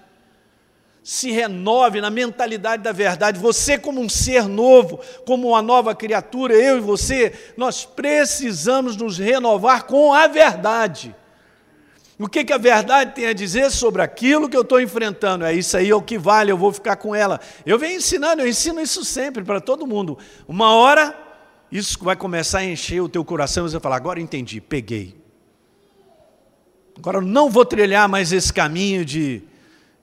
Se 1.03 1.31
renove 1.31 2.01
na 2.01 2.09
mentalidade 2.09 2.83
da 2.83 2.91
verdade. 2.91 3.39
Você, 3.39 3.77
como 3.77 3.99
um 3.99 4.07
ser 4.07 4.47
novo, 4.47 4.99
como 5.25 5.49
uma 5.49 5.61
nova 5.61 5.95
criatura, 5.95 6.53
eu 6.53 6.77
e 6.77 6.81
você, 6.81 7.33
nós 7.57 7.83
precisamos 7.83 8.95
nos 8.95 9.17
renovar 9.17 9.83
com 9.85 10.13
a 10.13 10.27
verdade. 10.27 11.15
O 12.19 12.27
que, 12.27 12.43
que 12.43 12.51
a 12.51 12.57
verdade 12.57 13.15
tem 13.15 13.27
a 13.27 13.33
dizer 13.33 13.71
sobre 13.71 14.01
aquilo 14.01 14.49
que 14.49 14.57
eu 14.57 14.61
estou 14.61 14.81
enfrentando? 14.81 15.45
É 15.45 15.53
isso 15.53 15.77
aí, 15.77 15.89
é 15.89 15.95
o 15.95 16.01
que 16.01 16.17
vale, 16.17 16.51
eu 16.51 16.57
vou 16.57 16.73
ficar 16.73 16.97
com 16.97 17.15
ela. 17.15 17.39
Eu 17.65 17.79
venho 17.79 17.95
ensinando, 17.95 18.41
eu 18.41 18.47
ensino 18.47 18.81
isso 18.81 19.05
sempre 19.05 19.41
para 19.41 19.61
todo 19.61 19.87
mundo. 19.87 20.17
Uma 20.45 20.75
hora, 20.75 21.15
isso 21.71 21.97
vai 22.03 22.15
começar 22.15 22.59
a 22.59 22.65
encher 22.65 23.01
o 23.01 23.09
teu 23.09 23.23
coração 23.23 23.65
e 23.65 23.69
você 23.69 23.73
vai 23.73 23.81
falar: 23.81 23.95
agora 23.97 24.19
entendi, 24.19 24.59
peguei. 24.59 25.15
Agora 26.97 27.21
não 27.21 27.49
vou 27.49 27.65
trilhar 27.65 28.09
mais 28.09 28.31
esse 28.33 28.51
caminho 28.51 29.05
de, 29.05 29.41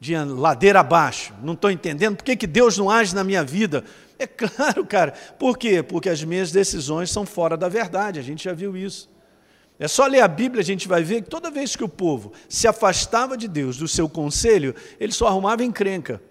de 0.00 0.16
ladeira 0.16 0.81
abaixo. 0.81 1.35
Não 1.42 1.52
estou 1.52 1.70
entendendo 1.70 2.16
por 2.16 2.24
que, 2.24 2.37
que 2.37 2.46
Deus 2.46 2.79
não 2.79 2.90
age 2.90 3.14
na 3.14 3.24
minha 3.24 3.44
vida. 3.44 3.85
É 4.18 4.26
claro, 4.26 4.87
cara. 4.87 5.12
Por 5.38 5.59
quê? 5.59 5.83
Porque 5.83 6.09
as 6.09 6.24
minhas 6.24 6.50
decisões 6.50 7.11
são 7.11 7.26
fora 7.26 7.55
da 7.55 7.68
verdade. 7.68 8.18
A 8.18 8.22
gente 8.22 8.44
já 8.44 8.55
viu 8.55 8.74
isso. 8.74 9.11
É 9.79 9.87
só 9.87 10.07
ler 10.07 10.22
a 10.22 10.29
Bíblia, 10.29 10.62
a 10.62 10.64
gente 10.64 10.88
vai 10.88 11.02
ver 11.02 11.20
que 11.20 11.29
toda 11.29 11.50
vez 11.50 11.76
que 11.76 11.85
o 11.85 11.88
povo 11.88 12.33
se 12.48 12.66
afastava 12.66 13.37
de 13.37 13.46
Deus, 13.46 13.76
do 13.76 13.87
seu 13.87 14.09
conselho, 14.09 14.74
ele 14.98 15.12
só 15.12 15.26
arrumava 15.26 15.62
encrenca. 15.62 16.22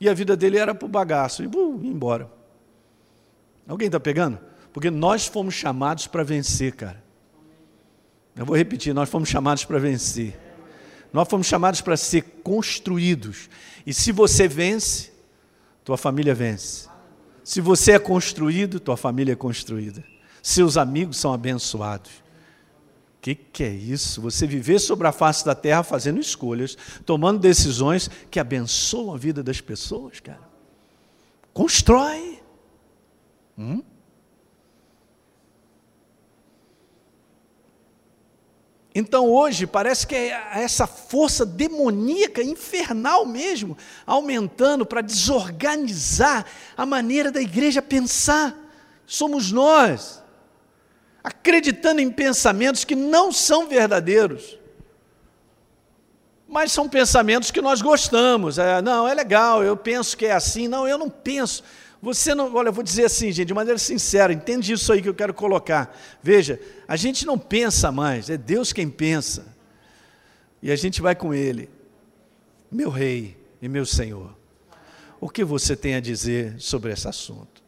E 0.00 0.08
a 0.08 0.14
vida 0.14 0.34
dele 0.34 0.56
era 0.56 0.74
para 0.74 0.86
o 0.86 0.88
bagaço, 0.88 1.42
e 1.42 1.46
uh, 1.46 1.80
ia 1.82 1.90
embora. 1.90 2.30
Alguém 3.68 3.86
está 3.86 4.00
pegando? 4.00 4.38
Porque 4.74 4.90
nós 4.90 5.28
fomos 5.28 5.54
chamados 5.54 6.08
para 6.08 6.24
vencer, 6.24 6.74
cara. 6.74 7.00
Eu 8.34 8.44
vou 8.44 8.56
repetir, 8.56 8.92
nós 8.92 9.08
fomos 9.08 9.28
chamados 9.28 9.64
para 9.64 9.78
vencer. 9.78 10.36
Nós 11.12 11.28
fomos 11.28 11.46
chamados 11.46 11.80
para 11.80 11.96
ser 11.96 12.22
construídos. 12.42 13.48
E 13.86 13.94
se 13.94 14.10
você 14.10 14.48
vence, 14.48 15.12
tua 15.84 15.96
família 15.96 16.34
vence. 16.34 16.88
Se 17.44 17.60
você 17.60 17.92
é 17.92 17.98
construído, 18.00 18.80
tua 18.80 18.96
família 18.96 19.34
é 19.34 19.36
construída. 19.36 20.02
Seus 20.42 20.76
amigos 20.76 21.18
são 21.18 21.32
abençoados. 21.32 22.10
O 22.10 23.22
que, 23.22 23.36
que 23.36 23.62
é 23.62 23.70
isso? 23.70 24.20
Você 24.22 24.44
viver 24.44 24.80
sobre 24.80 25.06
a 25.06 25.12
face 25.12 25.44
da 25.44 25.54
terra 25.54 25.84
fazendo 25.84 26.18
escolhas, 26.18 26.76
tomando 27.06 27.38
decisões 27.38 28.10
que 28.28 28.40
abençoam 28.40 29.14
a 29.14 29.16
vida 29.16 29.40
das 29.40 29.60
pessoas, 29.60 30.18
cara. 30.18 30.42
Constrói. 31.52 32.42
Hum? 33.56 33.80
Então 38.94 39.28
hoje 39.28 39.66
parece 39.66 40.06
que 40.06 40.14
é 40.14 40.40
essa 40.54 40.86
força 40.86 41.44
demoníaca, 41.44 42.40
infernal 42.40 43.26
mesmo, 43.26 43.76
aumentando 44.06 44.86
para 44.86 45.00
desorganizar 45.00 46.46
a 46.76 46.86
maneira 46.86 47.32
da 47.32 47.40
igreja 47.40 47.82
pensar. 47.82 48.56
Somos 49.04 49.50
nós, 49.50 50.22
acreditando 51.24 52.00
em 52.00 52.10
pensamentos 52.10 52.84
que 52.84 52.94
não 52.94 53.32
são 53.32 53.66
verdadeiros, 53.66 54.58
mas 56.46 56.70
são 56.70 56.88
pensamentos 56.88 57.50
que 57.50 57.60
nós 57.60 57.82
gostamos. 57.82 58.58
É, 58.58 58.80
não, 58.80 59.08
é 59.08 59.12
legal, 59.12 59.64
eu 59.64 59.76
penso 59.76 60.16
que 60.16 60.26
é 60.26 60.32
assim. 60.32 60.68
Não, 60.68 60.86
eu 60.86 60.96
não 60.96 61.10
penso. 61.10 61.64
Você 62.04 62.34
não, 62.34 62.54
olha, 62.54 62.68
eu 62.68 62.72
vou 62.72 62.84
dizer 62.84 63.06
assim, 63.06 63.32
gente, 63.32 63.46
de 63.46 63.54
maneira 63.54 63.78
sincera, 63.78 64.30
entende 64.30 64.74
isso 64.74 64.92
aí 64.92 65.00
que 65.00 65.08
eu 65.08 65.14
quero 65.14 65.32
colocar. 65.32 65.98
Veja, 66.22 66.60
a 66.86 66.96
gente 66.96 67.24
não 67.24 67.38
pensa 67.38 67.90
mais, 67.90 68.28
é 68.28 68.36
Deus 68.36 68.74
quem 68.74 68.90
pensa. 68.90 69.46
E 70.62 70.70
a 70.70 70.76
gente 70.76 71.00
vai 71.00 71.14
com 71.14 71.32
Ele. 71.32 71.70
Meu 72.70 72.90
Rei 72.90 73.34
e 73.62 73.70
meu 73.70 73.86
Senhor, 73.86 74.36
o 75.18 75.30
que 75.30 75.42
você 75.42 75.74
tem 75.74 75.94
a 75.94 76.00
dizer 76.00 76.56
sobre 76.58 76.92
esse 76.92 77.08
assunto? 77.08 77.62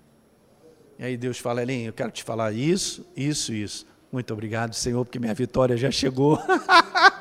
E 0.98 1.04
aí 1.04 1.16
Deus 1.16 1.38
fala, 1.38 1.62
Elinho, 1.62 1.88
eu 1.88 1.92
quero 1.94 2.10
te 2.10 2.22
falar 2.22 2.52
isso, 2.52 3.06
isso, 3.16 3.54
isso. 3.54 3.86
Muito 4.12 4.34
obrigado, 4.34 4.74
Senhor, 4.74 5.02
porque 5.02 5.18
minha 5.18 5.32
vitória 5.32 5.78
já 5.78 5.90
chegou. 5.90 6.38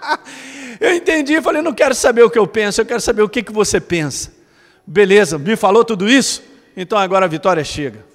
eu 0.82 0.94
entendi, 0.94 1.42
falei, 1.42 1.62
não 1.62 1.74
quero 1.74 1.96
saber 1.96 2.24
o 2.24 2.30
que 2.30 2.38
eu 2.38 2.46
penso, 2.46 2.82
eu 2.82 2.86
quero 2.86 3.00
saber 3.00 3.22
o 3.22 3.30
que, 3.30 3.42
que 3.42 3.54
você 3.54 3.80
pensa. 3.80 4.34
Beleza, 4.86 5.38
me 5.38 5.56
falou 5.56 5.86
tudo 5.86 6.10
isso? 6.10 6.55
Então 6.76 6.98
agora 6.98 7.26
a 7.26 7.30
vitória 7.30 7.64
chega. 7.64 8.06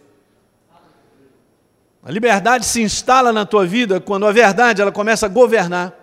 A 2.03 2.11
liberdade 2.11 2.65
se 2.65 2.81
instala 2.81 3.33
na 3.33 3.45
tua 3.45 3.67
vida 3.67 4.01
quando 4.01 4.27
a 4.27 4.33
verdade 4.33 4.81
ela 4.81 4.93
começa 4.93 5.27
a 5.27 5.29
governar 5.29 5.95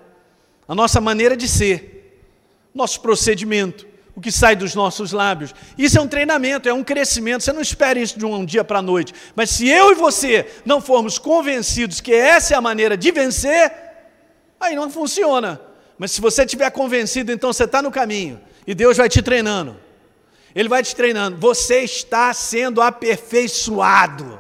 a 0.67 0.75
nossa 0.75 1.01
maneira 1.01 1.35
de 1.35 1.47
ser, 1.47 2.21
nosso 2.73 3.01
procedimento, 3.01 3.87
o 4.15 4.21
que 4.21 4.31
sai 4.31 4.55
dos 4.55 4.75
nossos 4.75 5.11
lábios. 5.11 5.53
Isso 5.77 5.97
é 5.97 6.01
um 6.01 6.07
treinamento, 6.07 6.67
é 6.67 6.73
um 6.73 6.83
crescimento. 6.83 7.43
Você 7.43 7.53
não 7.53 7.61
espere 7.61 8.01
isso 8.01 8.17
de 8.17 8.25
um 8.25 8.43
dia 8.43 8.63
para 8.63 8.79
a 8.79 8.81
noite. 8.81 9.13
Mas 9.35 9.51
se 9.51 9.67
eu 9.67 9.91
e 9.91 9.95
você 9.95 10.47
não 10.65 10.81
formos 10.81 11.17
convencidos 11.17 12.01
que 12.01 12.13
essa 12.13 12.53
é 12.53 12.57
a 12.57 12.61
maneira 12.61 12.97
de 12.97 13.11
vencer, 13.11 13.71
aí 14.59 14.75
não 14.75 14.89
funciona. 14.89 15.61
Mas 15.97 16.11
se 16.11 16.21
você 16.21 16.43
estiver 16.43 16.69
convencido, 16.71 17.31
então 17.31 17.53
você 17.53 17.63
está 17.63 17.81
no 17.81 17.91
caminho 17.91 18.39
e 18.65 18.75
Deus 18.75 18.97
vai 18.97 19.07
te 19.07 19.21
treinando. 19.21 19.77
Ele 20.55 20.69
vai 20.69 20.81
te 20.83 20.95
treinando. 20.95 21.37
Você 21.37 21.81
está 21.81 22.33
sendo 22.33 22.81
aperfeiçoado. 22.81 24.39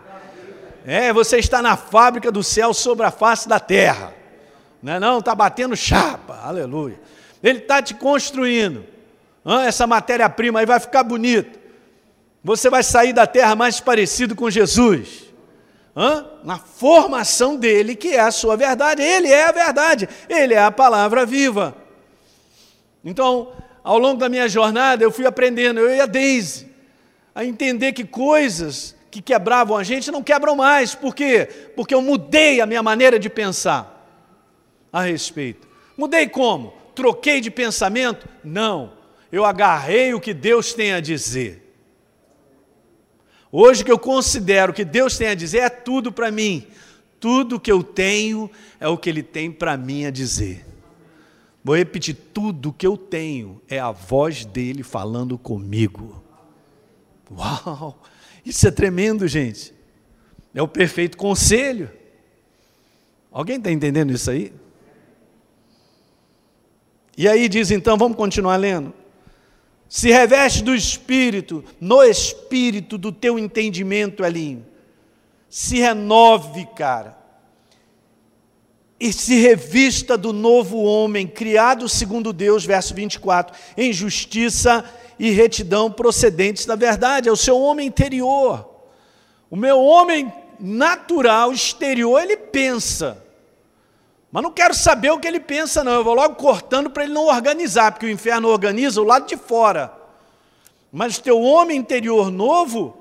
É, 0.85 1.11
você 1.11 1.37
está 1.37 1.61
na 1.61 1.75
fábrica 1.75 2.31
do 2.31 2.41
céu 2.41 2.73
sobre 2.73 3.05
a 3.05 3.11
face 3.11 3.47
da 3.47 3.59
terra. 3.59 4.13
Não 4.81 4.93
é 4.93 4.99
não? 4.99 5.19
Está 5.19 5.35
batendo 5.35 5.75
chapa. 5.75 6.39
Aleluia. 6.43 6.99
Ele 7.43 7.59
está 7.59 7.81
te 7.81 7.93
construindo. 7.93 8.85
Essa 9.65 9.85
matéria-prima 9.85 10.59
aí 10.59 10.65
vai 10.65 10.79
ficar 10.79 11.03
bonita. 11.03 11.59
Você 12.43 12.69
vai 12.69 12.83
sair 12.83 13.13
da 13.13 13.27
terra 13.27 13.55
mais 13.55 13.79
parecido 13.79 14.35
com 14.35 14.49
Jesus. 14.49 15.25
Na 16.43 16.57
formação 16.57 17.55
dele, 17.57 17.95
que 17.95 18.09
é 18.09 18.19
a 18.19 18.31
sua 18.31 18.55
verdade. 18.55 19.01
Ele 19.01 19.27
é 19.29 19.47
a 19.47 19.51
verdade. 19.51 20.07
Ele 20.29 20.53
é 20.53 20.63
a 20.63 20.71
palavra 20.71 21.25
viva. 21.25 21.75
Então, 23.03 23.51
ao 23.87 23.97
longo 23.97 24.19
da 24.19 24.27
minha 24.27 24.49
jornada, 24.49 25.01
eu 25.01 25.09
fui 25.09 25.25
aprendendo, 25.25 25.79
eu 25.79 25.89
e 25.95 26.01
a 26.01 26.05
Daisy, 26.05 26.67
a 27.33 27.45
entender 27.45 27.93
que 27.93 28.03
coisas 28.03 28.93
que 29.09 29.21
quebravam 29.21 29.77
a 29.77 29.83
gente 29.83 30.11
não 30.11 30.21
quebram 30.21 30.57
mais. 30.57 30.93
Por 30.93 31.15
quê? 31.15 31.47
Porque 31.73 31.95
eu 31.95 32.01
mudei 32.01 32.59
a 32.59 32.65
minha 32.65 32.83
maneira 32.83 33.17
de 33.17 33.29
pensar 33.29 34.05
a 34.91 35.03
respeito. 35.03 35.65
Mudei 35.97 36.27
como? 36.27 36.73
Troquei 36.93 37.39
de 37.39 37.49
pensamento? 37.49 38.27
Não. 38.43 38.91
Eu 39.31 39.45
agarrei 39.45 40.13
o 40.13 40.19
que 40.19 40.33
Deus 40.33 40.73
tem 40.73 40.91
a 40.91 40.99
dizer. 40.99 41.63
Hoje 43.49 43.85
que 43.85 43.91
eu 43.91 43.97
considero 43.97 44.73
que 44.73 44.83
Deus 44.83 45.17
tem 45.17 45.29
a 45.29 45.33
dizer 45.33 45.59
é 45.59 45.69
tudo 45.69 46.11
para 46.11 46.29
mim. 46.29 46.67
Tudo 47.21 47.57
que 47.57 47.71
eu 47.71 47.81
tenho 47.81 48.51
é 48.81 48.87
o 48.89 48.97
que 48.97 49.09
Ele 49.09 49.23
tem 49.23 49.49
para 49.49 49.77
mim 49.77 50.05
a 50.05 50.11
dizer. 50.11 50.65
Vou 51.67 51.75
repetir: 51.75 52.15
tudo 52.33 52.71
que 52.71 52.87
eu 52.87 52.95
tenho 52.95 53.61
é 53.67 53.77
a 53.77 53.91
voz 53.91 54.45
dele 54.45 54.83
falando 54.83 55.37
comigo. 55.37 56.23
Uau! 57.29 58.01
Isso 58.45 58.65
é 58.69 58.71
tremendo, 58.71 59.27
gente. 59.27 59.73
É 60.55 60.61
o 60.61 60.67
perfeito 60.69 61.17
conselho. 61.17 61.91
Alguém 63.29 63.57
está 63.57 63.69
entendendo 63.69 64.13
isso 64.13 64.31
aí? 64.31 64.53
E 67.17 67.27
aí 67.27 67.49
diz 67.49 67.69
então, 67.69 67.97
vamos 67.97 68.15
continuar 68.15 68.55
lendo. 68.55 68.93
Se 69.89 70.09
reveste 70.09 70.63
do 70.63 70.73
Espírito, 70.73 71.65
no 71.81 72.01
Espírito 72.01 72.97
do 72.97 73.11
teu 73.11 73.37
entendimento, 73.37 74.23
Elinho. 74.23 74.65
Se 75.49 75.79
renove, 75.79 76.65
cara 76.77 77.26
e 78.99 79.13
se 79.13 79.35
revista 79.35 80.17
do 80.17 80.33
novo 80.33 80.81
homem, 80.81 81.27
criado 81.27 81.87
segundo 81.87 82.33
Deus, 82.33 82.65
verso 82.65 82.93
24, 82.93 83.55
em 83.77 83.93
justiça 83.93 84.83
e 85.19 85.29
retidão 85.31 85.91
procedentes 85.91 86.65
da 86.65 86.75
verdade, 86.75 87.29
é 87.29 87.31
o 87.31 87.35
seu 87.35 87.59
homem 87.59 87.87
interior. 87.87 88.67
O 89.49 89.55
meu 89.55 89.79
homem 89.79 90.31
natural, 90.59 91.51
exterior, 91.51 92.19
ele 92.21 92.37
pensa. 92.37 93.23
Mas 94.31 94.43
não 94.43 94.51
quero 94.51 94.73
saber 94.73 95.11
o 95.11 95.19
que 95.19 95.27
ele 95.27 95.39
pensa, 95.39 95.83
não. 95.83 95.93
Eu 95.93 96.03
vou 96.03 96.13
logo 96.13 96.35
cortando 96.35 96.89
para 96.89 97.03
ele 97.03 97.13
não 97.13 97.25
organizar, 97.25 97.91
porque 97.91 98.05
o 98.05 98.09
inferno 98.09 98.49
organiza 98.49 99.01
o 99.01 99.05
lado 99.05 99.27
de 99.27 99.37
fora. 99.37 99.93
Mas 100.91 101.17
o 101.17 101.21
teu 101.21 101.41
homem 101.41 101.77
interior 101.77 102.31
novo, 102.31 102.97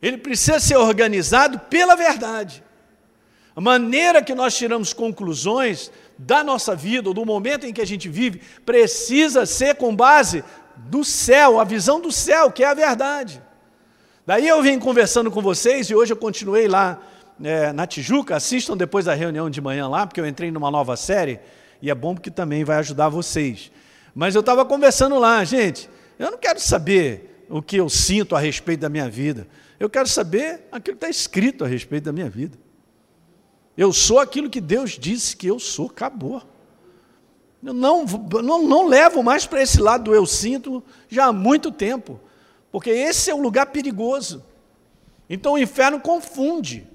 ele 0.00 0.18
precisa 0.18 0.60
ser 0.60 0.76
organizado 0.76 1.58
pela 1.58 1.96
verdade. 1.96 2.62
A 3.60 3.62
maneira 3.62 4.22
que 4.22 4.34
nós 4.34 4.56
tiramos 4.56 4.94
conclusões 4.94 5.92
da 6.16 6.42
nossa 6.42 6.74
vida, 6.74 7.10
ou 7.10 7.14
do 7.14 7.26
momento 7.26 7.66
em 7.66 7.74
que 7.74 7.82
a 7.82 7.86
gente 7.86 8.08
vive, 8.08 8.40
precisa 8.64 9.44
ser 9.44 9.74
com 9.74 9.94
base 9.94 10.42
do 10.74 11.04
céu, 11.04 11.60
a 11.60 11.64
visão 11.64 12.00
do 12.00 12.10
céu, 12.10 12.50
que 12.50 12.64
é 12.64 12.68
a 12.68 12.72
verdade. 12.72 13.42
Daí 14.26 14.48
eu 14.48 14.62
vim 14.62 14.78
conversando 14.78 15.30
com 15.30 15.42
vocês 15.42 15.90
e 15.90 15.94
hoje 15.94 16.10
eu 16.10 16.16
continuei 16.16 16.68
lá 16.68 17.02
é, 17.44 17.70
na 17.70 17.86
Tijuca. 17.86 18.34
Assistam 18.34 18.78
depois 18.78 19.04
da 19.04 19.12
reunião 19.12 19.50
de 19.50 19.60
manhã 19.60 19.88
lá, 19.88 20.06
porque 20.06 20.22
eu 20.22 20.26
entrei 20.26 20.50
numa 20.50 20.70
nova 20.70 20.96
série 20.96 21.38
e 21.82 21.90
é 21.90 21.94
bom 21.94 22.14
porque 22.14 22.30
também 22.30 22.64
vai 22.64 22.78
ajudar 22.78 23.10
vocês. 23.10 23.70
Mas 24.14 24.34
eu 24.34 24.40
estava 24.40 24.64
conversando 24.64 25.18
lá, 25.18 25.44
gente. 25.44 25.86
Eu 26.18 26.30
não 26.30 26.38
quero 26.38 26.58
saber 26.58 27.44
o 27.46 27.60
que 27.60 27.76
eu 27.76 27.90
sinto 27.90 28.34
a 28.34 28.40
respeito 28.40 28.80
da 28.80 28.88
minha 28.88 29.10
vida. 29.10 29.46
Eu 29.78 29.90
quero 29.90 30.08
saber 30.08 30.66
aquilo 30.72 30.96
que 30.96 31.04
está 31.04 31.10
escrito 31.10 31.62
a 31.62 31.68
respeito 31.68 32.04
da 32.04 32.12
minha 32.12 32.30
vida. 32.30 32.56
Eu 33.80 33.94
sou 33.94 34.18
aquilo 34.18 34.50
que 34.50 34.60
Deus 34.60 34.90
disse 34.90 35.34
que 35.34 35.46
eu 35.46 35.58
sou, 35.58 35.86
acabou. 35.86 36.42
Eu 37.64 37.72
não, 37.72 38.04
não, 38.04 38.68
não 38.68 38.86
levo 38.86 39.22
mais 39.22 39.46
para 39.46 39.62
esse 39.62 39.80
lado 39.80 40.04
do 40.04 40.14
eu 40.14 40.26
sinto 40.26 40.84
já 41.08 41.28
há 41.28 41.32
muito 41.32 41.72
tempo, 41.72 42.20
porque 42.70 42.90
esse 42.90 43.30
é 43.30 43.34
um 43.34 43.40
lugar 43.40 43.64
perigoso. 43.68 44.44
Então 45.30 45.54
o 45.54 45.58
inferno 45.58 45.98
confunde. 45.98 46.86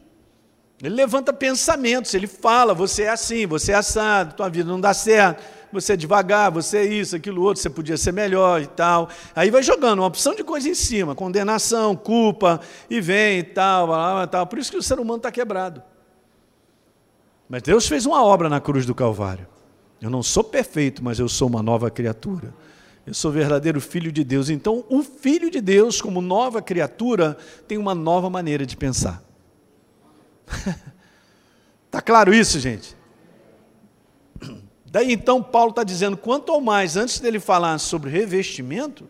Ele 0.79 0.93
levanta 0.93 1.33
pensamentos, 1.33 2.13
ele 2.13 2.27
fala, 2.27 2.71
você 2.71 3.01
é 3.01 3.09
assim, 3.09 3.47
você 3.47 3.71
é 3.71 3.75
assado, 3.75 4.35
tua 4.35 4.47
vida 4.47 4.69
não 4.69 4.79
dá 4.79 4.93
certo, 4.93 5.43
você 5.71 5.93
é 5.93 5.97
devagar, 5.97 6.51
você 6.51 6.77
é 6.77 6.85
isso, 6.85 7.15
aquilo 7.15 7.41
outro, 7.41 7.63
você 7.63 7.69
podia 7.71 7.97
ser 7.97 8.11
melhor 8.11 8.61
e 8.61 8.67
tal. 8.67 9.09
Aí 9.35 9.49
vai 9.49 9.63
jogando 9.63 10.01
uma 10.01 10.07
opção 10.07 10.35
de 10.35 10.43
coisa 10.43 10.69
em 10.69 10.75
cima, 10.75 11.15
condenação, 11.15 11.95
culpa, 11.95 12.61
e 12.87 13.01
vem 13.01 13.39
e 13.39 13.43
tal, 13.43 13.89
tal. 14.27 14.45
Por 14.45 14.59
isso 14.59 14.69
que 14.69 14.77
o 14.77 14.83
ser 14.83 14.99
humano 14.99 15.17
está 15.17 15.31
quebrado. 15.31 15.81
Mas 17.47 17.61
Deus 17.61 17.87
fez 17.87 18.05
uma 18.05 18.23
obra 18.23 18.49
na 18.49 18.59
cruz 18.59 18.85
do 18.85 18.95
Calvário. 18.95 19.47
Eu 20.01 20.09
não 20.09 20.23
sou 20.23 20.43
perfeito, 20.43 21.03
mas 21.03 21.19
eu 21.19 21.29
sou 21.29 21.47
uma 21.47 21.61
nova 21.61 21.89
criatura. 21.89 22.53
Eu 23.05 23.13
sou 23.13 23.31
verdadeiro 23.31 23.79
filho 23.79 24.11
de 24.11 24.23
Deus. 24.23 24.49
Então, 24.49 24.83
o 24.89 25.03
filho 25.03 25.49
de 25.51 25.61
Deus, 25.61 26.01
como 26.01 26.21
nova 26.21 26.61
criatura, 26.61 27.37
tem 27.67 27.77
uma 27.77 27.93
nova 27.93 28.29
maneira 28.29 28.65
de 28.65 28.75
pensar. 28.75 29.23
Está 31.85 32.01
claro 32.05 32.33
isso, 32.33 32.59
gente? 32.59 32.95
Daí 34.85 35.11
então 35.11 35.43
Paulo 35.43 35.71
está 35.71 35.83
dizendo, 35.83 36.15
quanto 36.15 36.51
ao 36.51 36.61
mais, 36.61 36.95
antes 36.95 37.19
dele 37.19 37.39
falar 37.39 37.77
sobre 37.79 38.09
revestimento, 38.09 39.07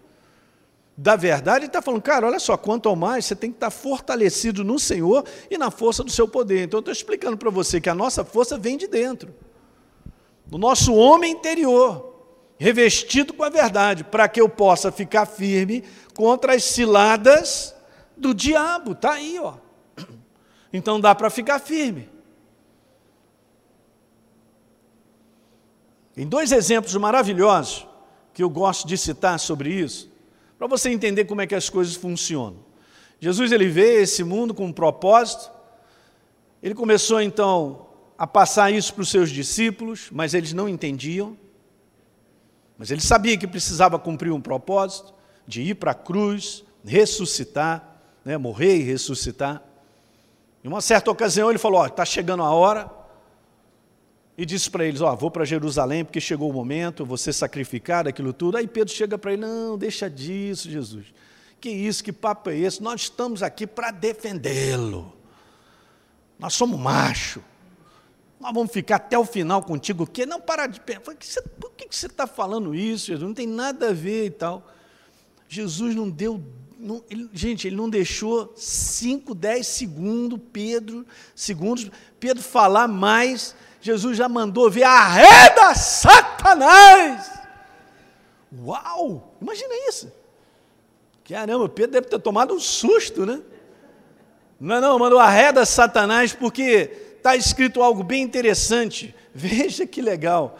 da 0.98 1.18
verdade, 1.18 1.60
ele 1.60 1.66
está 1.66 1.82
falando, 1.82 2.02
cara, 2.02 2.26
olha 2.26 2.40
só, 2.40 2.56
quanto 2.56 2.88
ao 2.88 2.96
mais, 2.96 3.26
você 3.26 3.36
tem 3.36 3.52
que 3.52 3.58
estar 3.58 3.68
tá 3.68 3.72
fortalecido 3.72 4.64
no 4.64 4.80
Senhor 4.80 5.26
e 5.52 5.58
na 5.58 5.70
força 5.70 6.04
do 6.04 6.12
seu 6.12 6.28
poder. 6.28 6.64
Então 6.64 6.78
eu 6.78 6.82
estou 6.82 6.92
explicando 6.94 7.38
para 7.38 7.50
você 7.50 7.82
que 7.82 7.90
a 7.90 7.96
nossa 7.96 8.24
força 8.24 8.58
vem 8.58 8.78
de 8.78 8.88
dentro, 8.88 9.36
do 10.46 10.58
nosso 10.58 10.94
homem 10.94 11.34
interior, 11.34 12.14
revestido 12.58 13.34
com 13.34 13.44
a 13.44 13.50
verdade, 13.50 14.06
para 14.06 14.30
que 14.30 14.40
eu 14.40 14.48
possa 14.48 14.90
ficar 14.90 15.26
firme 15.26 15.84
contra 16.16 16.56
as 16.56 16.64
ciladas 16.64 17.76
do 18.16 18.34
diabo. 18.34 18.94
Está 18.94 19.14
aí, 19.14 19.38
ó. 19.40 19.56
Então 20.72 21.00
dá 21.00 21.16
para 21.16 21.30
ficar 21.30 21.60
firme. 21.60 22.10
Em 26.18 26.28
dois 26.28 26.52
exemplos 26.52 26.94
maravilhosos 26.96 27.88
que 28.34 28.44
eu 28.44 28.50
gosto 28.50 28.86
de 28.86 28.98
citar 28.98 29.40
sobre 29.40 29.70
isso, 29.70 30.12
para 30.58 30.68
você 30.68 30.90
entender 30.90 31.26
como 31.26 31.42
é 31.42 31.48
que 31.48 31.56
as 31.56 31.70
coisas 31.70 31.96
funcionam. 31.96 32.58
Jesus 33.20 33.52
ele 33.52 33.68
a 33.68 34.02
esse 34.02 34.24
mundo 34.24 34.54
com 34.54 34.66
um 34.66 34.74
propósito. 34.74 35.52
Ele 36.62 36.76
começou 36.76 37.22
então 37.22 37.88
a 38.18 38.26
passar 38.26 38.72
isso 38.72 38.94
para 38.94 39.02
os 39.02 39.10
seus 39.10 39.30
discípulos, 39.30 40.10
mas 40.12 40.34
eles 40.34 40.54
não 40.54 40.70
entendiam. 40.70 41.38
Mas 42.78 42.92
ele 42.92 43.02
sabia 43.02 43.38
que 43.38 43.48
precisava 43.48 43.98
cumprir 44.00 44.32
um 44.32 44.42
propósito 44.42 45.14
de 45.48 45.62
ir 45.62 45.76
para 45.76 45.92
a 45.92 45.96
cruz, 45.96 46.64
ressuscitar, 46.84 48.02
né, 48.24 48.38
morrer 48.38 48.78
e 48.78 48.84
ressuscitar. 48.84 49.62
Em 50.64 50.68
uma 50.68 50.82
certa 50.82 51.12
ocasião 51.12 51.50
ele 51.50 51.60
falou: 51.60 51.86
está 51.86 52.06
chegando 52.06 52.44
a 52.44 52.50
hora. 52.50 53.05
E 54.38 54.46
disse 54.46 54.70
para 54.70 54.86
eles: 54.86 55.02
Ó, 55.02 55.16
vou 55.16 55.32
para 55.32 55.46
Jerusalém 55.46 56.04
porque 56.04 56.20
chegou 56.20 56.50
o 56.50 56.54
momento, 56.54 57.06
vou 57.06 57.18
ser 57.18 57.34
sacrificado, 57.34 58.10
aquilo 58.10 58.34
tudo. 58.34 58.58
Aí 58.58 58.68
Pedro 58.68 58.94
chega 58.94 59.18
para 59.18 59.34
ele: 59.34 59.42
Não, 59.42 59.78
deixa 59.78 60.10
disso, 60.10 60.70
Jesus. 60.70 61.06
Que 61.60 61.70
isso, 61.70 62.04
que 62.04 62.12
papo 62.12 62.50
é 62.50 62.58
esse? 62.58 62.84
Nós 62.84 63.02
estamos 63.02 63.42
aqui 63.42 63.66
para 63.66 63.92
defendê-lo. 63.92 65.16
Nós 66.38 66.54
somos 66.54 66.80
macho. 66.80 67.42
Nós 68.40 68.54
vamos 68.54 68.72
ficar 68.72 68.98
até 68.98 69.18
o 69.18 69.26
final 69.26 69.64
contigo, 69.64 70.04
o 70.04 70.08
quê? 70.08 70.26
Não, 70.26 70.40
para 70.40 70.68
de 70.68 70.80
pensar. 70.82 71.42
Por 71.60 71.72
que 71.72 71.88
você 71.90 72.08
está 72.08 72.28
falando 72.28 72.76
isso, 72.76 73.08
Jesus? 73.08 73.26
Não 73.26 73.34
tem 73.34 73.48
nada 73.48 73.90
a 73.90 73.94
ver 73.94 74.26
e 74.26 74.30
tal. 74.30 74.70
Jesus 75.48 75.96
não 75.96 76.10
deu 76.10 76.44
não, 76.78 77.04
ele, 77.10 77.30
gente, 77.34 77.68
ele 77.68 77.76
não 77.76 77.90
deixou 77.90 78.54
5, 78.56 79.34
10 79.34 79.66
segundos, 79.66 80.40
Pedro, 80.52 81.06
segundos, 81.34 81.90
Pedro 82.20 82.44
falar 82.44 82.88
mais, 82.88 83.56
Jesus 83.86 84.18
já 84.18 84.28
mandou 84.28 84.68
ver, 84.68 84.82
arreda 84.82 85.76
Satanás! 85.76 87.30
Uau! 88.64 89.38
Imagina 89.40 89.76
isso! 89.88 90.12
Caramba, 91.24 91.70
Pedro 91.70 91.92
deve 91.92 92.08
ter 92.08 92.18
tomado 92.18 92.56
um 92.56 92.60
susto, 92.60 93.28
né? 93.28 93.42
Não, 94.60 94.78
é 94.78 94.82
não, 94.82 94.98
mandou 94.98 95.20
arreda 95.20 95.64
Satanás, 95.68 96.34
porque 96.34 96.90
está 97.16 97.36
escrito 97.36 97.84
algo 97.84 98.04
bem 98.04 98.24
interessante. 98.24 99.14
Veja 99.32 99.86
que 99.86 100.02
legal. 100.02 100.58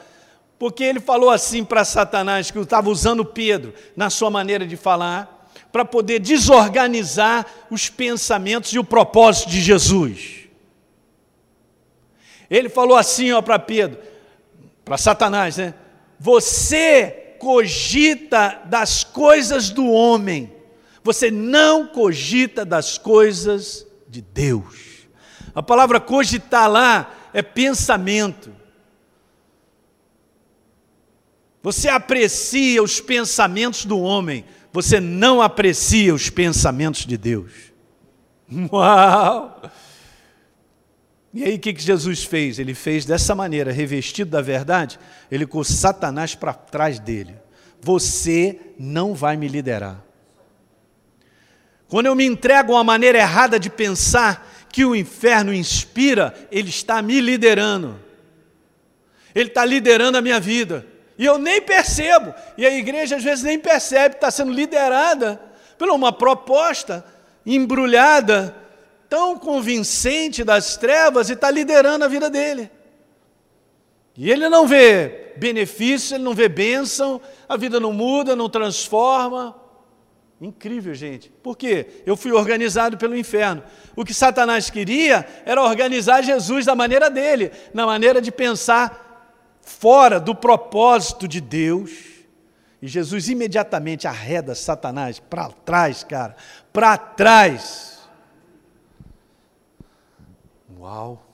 Porque 0.60 0.84
ele 0.84 1.00
falou 1.00 1.32
assim 1.32 1.66
para 1.66 1.84
Satanás, 1.84 2.52
que 2.52 2.60
estava 2.60 2.92
usando 2.92 3.26
Pedro 3.26 3.74
na 3.96 4.12
sua 4.12 4.30
maneira 4.30 4.68
de 4.68 4.78
falar 4.78 5.50
para 5.72 5.84
poder 5.84 6.20
desorganizar 6.20 7.44
os 7.72 7.90
pensamentos 7.90 8.72
e 8.72 8.78
o 8.78 8.84
propósito 8.84 9.50
de 9.50 9.62
Jesus. 9.62 10.45
Ele 12.50 12.70
falou 12.70 12.98
assim 12.98 13.30
para 13.44 13.60
Pedro, 13.60 14.00
para 14.84 14.98
Satanás, 14.98 15.58
né? 15.58 15.74
Você 16.20 17.36
cogita 17.40 18.62
das 18.66 19.04
coisas 19.04 19.70
do 19.70 19.86
homem, 19.88 20.52
você 21.04 21.30
não 21.30 21.88
cogita 21.88 22.66
das 22.66 22.98
coisas 22.98 23.86
de 24.08 24.22
Deus. 24.22 25.08
A 25.54 25.62
palavra 25.62 26.00
cogitar 26.00 26.70
lá 26.70 27.14
é 27.34 27.42
pensamento. 27.42 28.52
Você 31.62 31.90
aprecia 31.90 32.84
os 32.84 33.00
pensamentos 33.02 33.86
do 33.86 34.00
homem, 34.00 34.46
você 34.72 35.00
não 35.00 35.42
aprecia 35.42 36.14
os 36.14 36.30
pensamentos 36.30 37.06
de 37.06 37.18
Deus. 37.18 37.52
Uau! 38.72 39.62
E 41.36 41.44
aí 41.44 41.56
o 41.56 41.60
que, 41.60 41.74
que 41.74 41.84
Jesus 41.84 42.24
fez? 42.24 42.60
Ele 42.60 42.74
fez 42.74 43.04
dessa 43.04 43.36
maneira, 43.36 43.70
revestido 43.70 44.32
da 44.32 44.42
verdade, 44.42 44.98
ele 45.30 45.46
com 45.46 45.62
Satanás 45.66 46.34
para 46.34 46.54
trás 46.54 46.98
dele. 46.98 47.36
Você 47.82 48.58
não 48.80 49.14
vai 49.14 49.36
me 49.36 49.50
liderar. 49.50 50.02
Quando 51.90 52.06
eu 52.06 52.16
me 52.16 52.26
entrego 52.26 52.72
a 52.72 52.78
uma 52.78 52.86
maneira 52.86 53.18
errada 53.18 53.60
de 53.60 53.70
pensar 53.70 54.50
que 54.72 54.86
o 54.86 54.96
inferno 54.96 55.54
inspira, 55.54 56.34
ele 56.50 56.70
está 56.70 57.02
me 57.02 57.20
liderando. 57.20 58.00
Ele 59.36 59.50
está 59.50 59.66
liderando 59.66 60.18
a 60.18 60.22
minha 60.22 60.40
vida. 60.40 60.88
E 61.18 61.26
eu 61.26 61.38
nem 61.38 61.62
percebo. 61.62 62.34
E 62.58 62.66
a 62.66 62.74
igreja 62.74 63.18
às 63.18 63.24
vezes 63.26 63.44
nem 63.44 63.60
percebe, 63.60 64.16
está 64.16 64.32
sendo 64.32 64.54
liderada 64.54 65.42
por 65.78 65.90
uma 65.90 66.14
proposta 66.14 67.06
embrulhada, 67.46 68.56
tão 69.10 69.38
convincente 69.38 70.44
das 70.44 70.78
trevas 70.78 71.30
e 71.30 71.34
está 71.34 71.52
liderando 71.52 72.06
a 72.06 72.08
vida 72.08 72.30
dele. 72.30 72.72
E 74.18 74.32
ele 74.32 74.48
não 74.48 74.66
vê 74.66 75.34
benefício, 75.38 76.16
ele 76.16 76.24
não 76.24 76.34
vê 76.34 76.48
bênção, 76.48 77.20
a 77.48 77.58
vida 77.58 77.80
não 77.80 77.92
muda, 77.92 78.36
não 78.36 78.50
transforma. 78.50 79.56
Incrível, 80.40 80.94
gente. 80.94 81.30
Por 81.42 81.58
quê? 81.58 82.04
Eu 82.06 82.16
fui 82.16 82.32
organizado 82.32 82.98
pelo 82.98 83.18
inferno. 83.18 83.64
O 83.96 84.04
que 84.04 84.14
Satanás 84.14 84.70
queria 84.70 85.26
era 85.46 85.64
organizar 85.64 86.22
Jesus 86.22 86.66
da 86.66 86.76
maneira 86.76 87.10
dele, 87.10 87.52
na 87.74 87.86
maneira 87.86 88.22
de 88.22 88.32
pensar 88.32 89.58
fora 89.62 90.20
do 90.20 90.36
propósito 90.36 91.28
de 91.28 91.42
Deus. 91.42 91.92
E 92.82 92.88
Jesus 92.88 93.30
imediatamente 93.30 94.08
arreda 94.08 94.54
Satanás 94.54 95.20
para 95.20 95.50
trás, 95.50 96.04
cara, 96.04 96.36
para 96.72 96.98
trás. 96.98 97.95
Uau! 100.86 101.26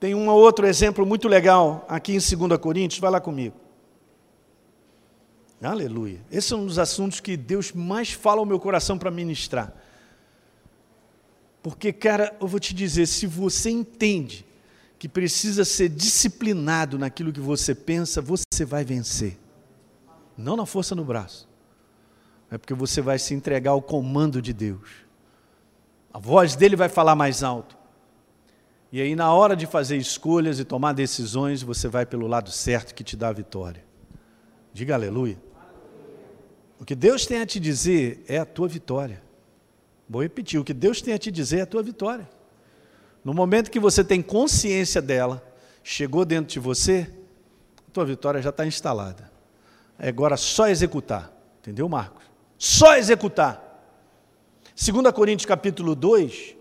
Tem 0.00 0.14
um 0.14 0.26
outro 0.30 0.66
exemplo 0.66 1.04
muito 1.04 1.28
legal 1.28 1.84
aqui 1.86 2.12
em 2.12 2.18
2 2.18 2.58
Coríntios, 2.58 2.98
vai 2.98 3.10
lá 3.10 3.20
comigo. 3.20 3.54
Aleluia. 5.60 6.20
Esse 6.30 6.54
é 6.54 6.56
um 6.56 6.64
dos 6.64 6.78
assuntos 6.78 7.20
que 7.20 7.36
Deus 7.36 7.72
mais 7.72 8.10
fala 8.12 8.40
ao 8.40 8.46
meu 8.46 8.58
coração 8.58 8.96
para 8.96 9.10
ministrar. 9.10 9.74
Porque, 11.62 11.92
cara, 11.92 12.34
eu 12.40 12.48
vou 12.48 12.58
te 12.58 12.72
dizer, 12.72 13.04
se 13.04 13.26
você 13.26 13.68
entende 13.68 14.46
que 14.98 15.08
precisa 15.08 15.62
ser 15.66 15.90
disciplinado 15.90 16.98
naquilo 16.98 17.34
que 17.34 17.40
você 17.40 17.74
pensa, 17.74 18.22
você 18.22 18.64
vai 18.64 18.82
vencer. 18.82 19.38
Não 20.38 20.56
na 20.56 20.64
força 20.64 20.94
no 20.94 21.04
braço. 21.04 21.46
É 22.50 22.58
porque 22.58 22.74
você 22.74 23.00
vai 23.00 23.18
se 23.18 23.34
entregar 23.34 23.72
ao 23.72 23.82
comando 23.82 24.40
de 24.40 24.52
Deus. 24.52 24.88
A 26.12 26.18
voz 26.18 26.56
dele 26.56 26.76
vai 26.76 26.88
falar 26.88 27.14
mais 27.14 27.42
alto. 27.42 27.76
E 28.92 29.00
aí, 29.00 29.16
na 29.16 29.32
hora 29.32 29.56
de 29.56 29.66
fazer 29.66 29.96
escolhas 29.96 30.58
e 30.58 30.64
tomar 30.64 30.92
decisões, 30.92 31.62
você 31.62 31.88
vai 31.88 32.06
pelo 32.06 32.26
lado 32.26 32.50
certo 32.50 32.94
que 32.94 33.04
te 33.04 33.16
dá 33.16 33.28
a 33.28 33.32
vitória. 33.32 33.84
Diga 34.72 34.94
aleluia. 34.94 35.38
O 36.78 36.84
que 36.84 36.94
Deus 36.94 37.26
tem 37.26 37.40
a 37.40 37.46
te 37.46 37.58
dizer 37.58 38.24
é 38.28 38.38
a 38.38 38.44
tua 38.44 38.68
vitória. 38.68 39.22
Vou 40.08 40.22
repetir: 40.22 40.60
o 40.60 40.64
que 40.64 40.74
Deus 40.74 41.02
tem 41.02 41.14
a 41.14 41.18
te 41.18 41.30
dizer 41.30 41.58
é 41.58 41.62
a 41.62 41.66
tua 41.66 41.82
vitória. 41.82 42.28
No 43.24 43.34
momento 43.34 43.70
que 43.70 43.80
você 43.80 44.04
tem 44.04 44.22
consciência 44.22 45.02
dela, 45.02 45.42
chegou 45.82 46.24
dentro 46.24 46.52
de 46.52 46.60
você, 46.60 47.10
a 47.88 47.90
tua 47.90 48.04
vitória 48.04 48.40
já 48.40 48.50
está 48.50 48.64
instalada. 48.66 49.30
É 49.98 50.08
agora 50.08 50.36
só 50.36 50.68
executar. 50.68 51.32
Entendeu, 51.60 51.88
Marcos? 51.88 52.25
Só 52.58 52.96
executar. 52.96 53.62
2 54.74 55.12
Coríntios 55.12 55.46
capítulo 55.46 55.94
2, 55.94 56.54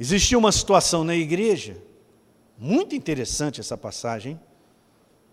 existia 0.00 0.38
uma 0.38 0.50
situação 0.50 1.04
na 1.04 1.14
igreja, 1.14 1.76
muito 2.58 2.94
interessante 2.94 3.60
essa 3.60 3.76
passagem, 3.76 4.40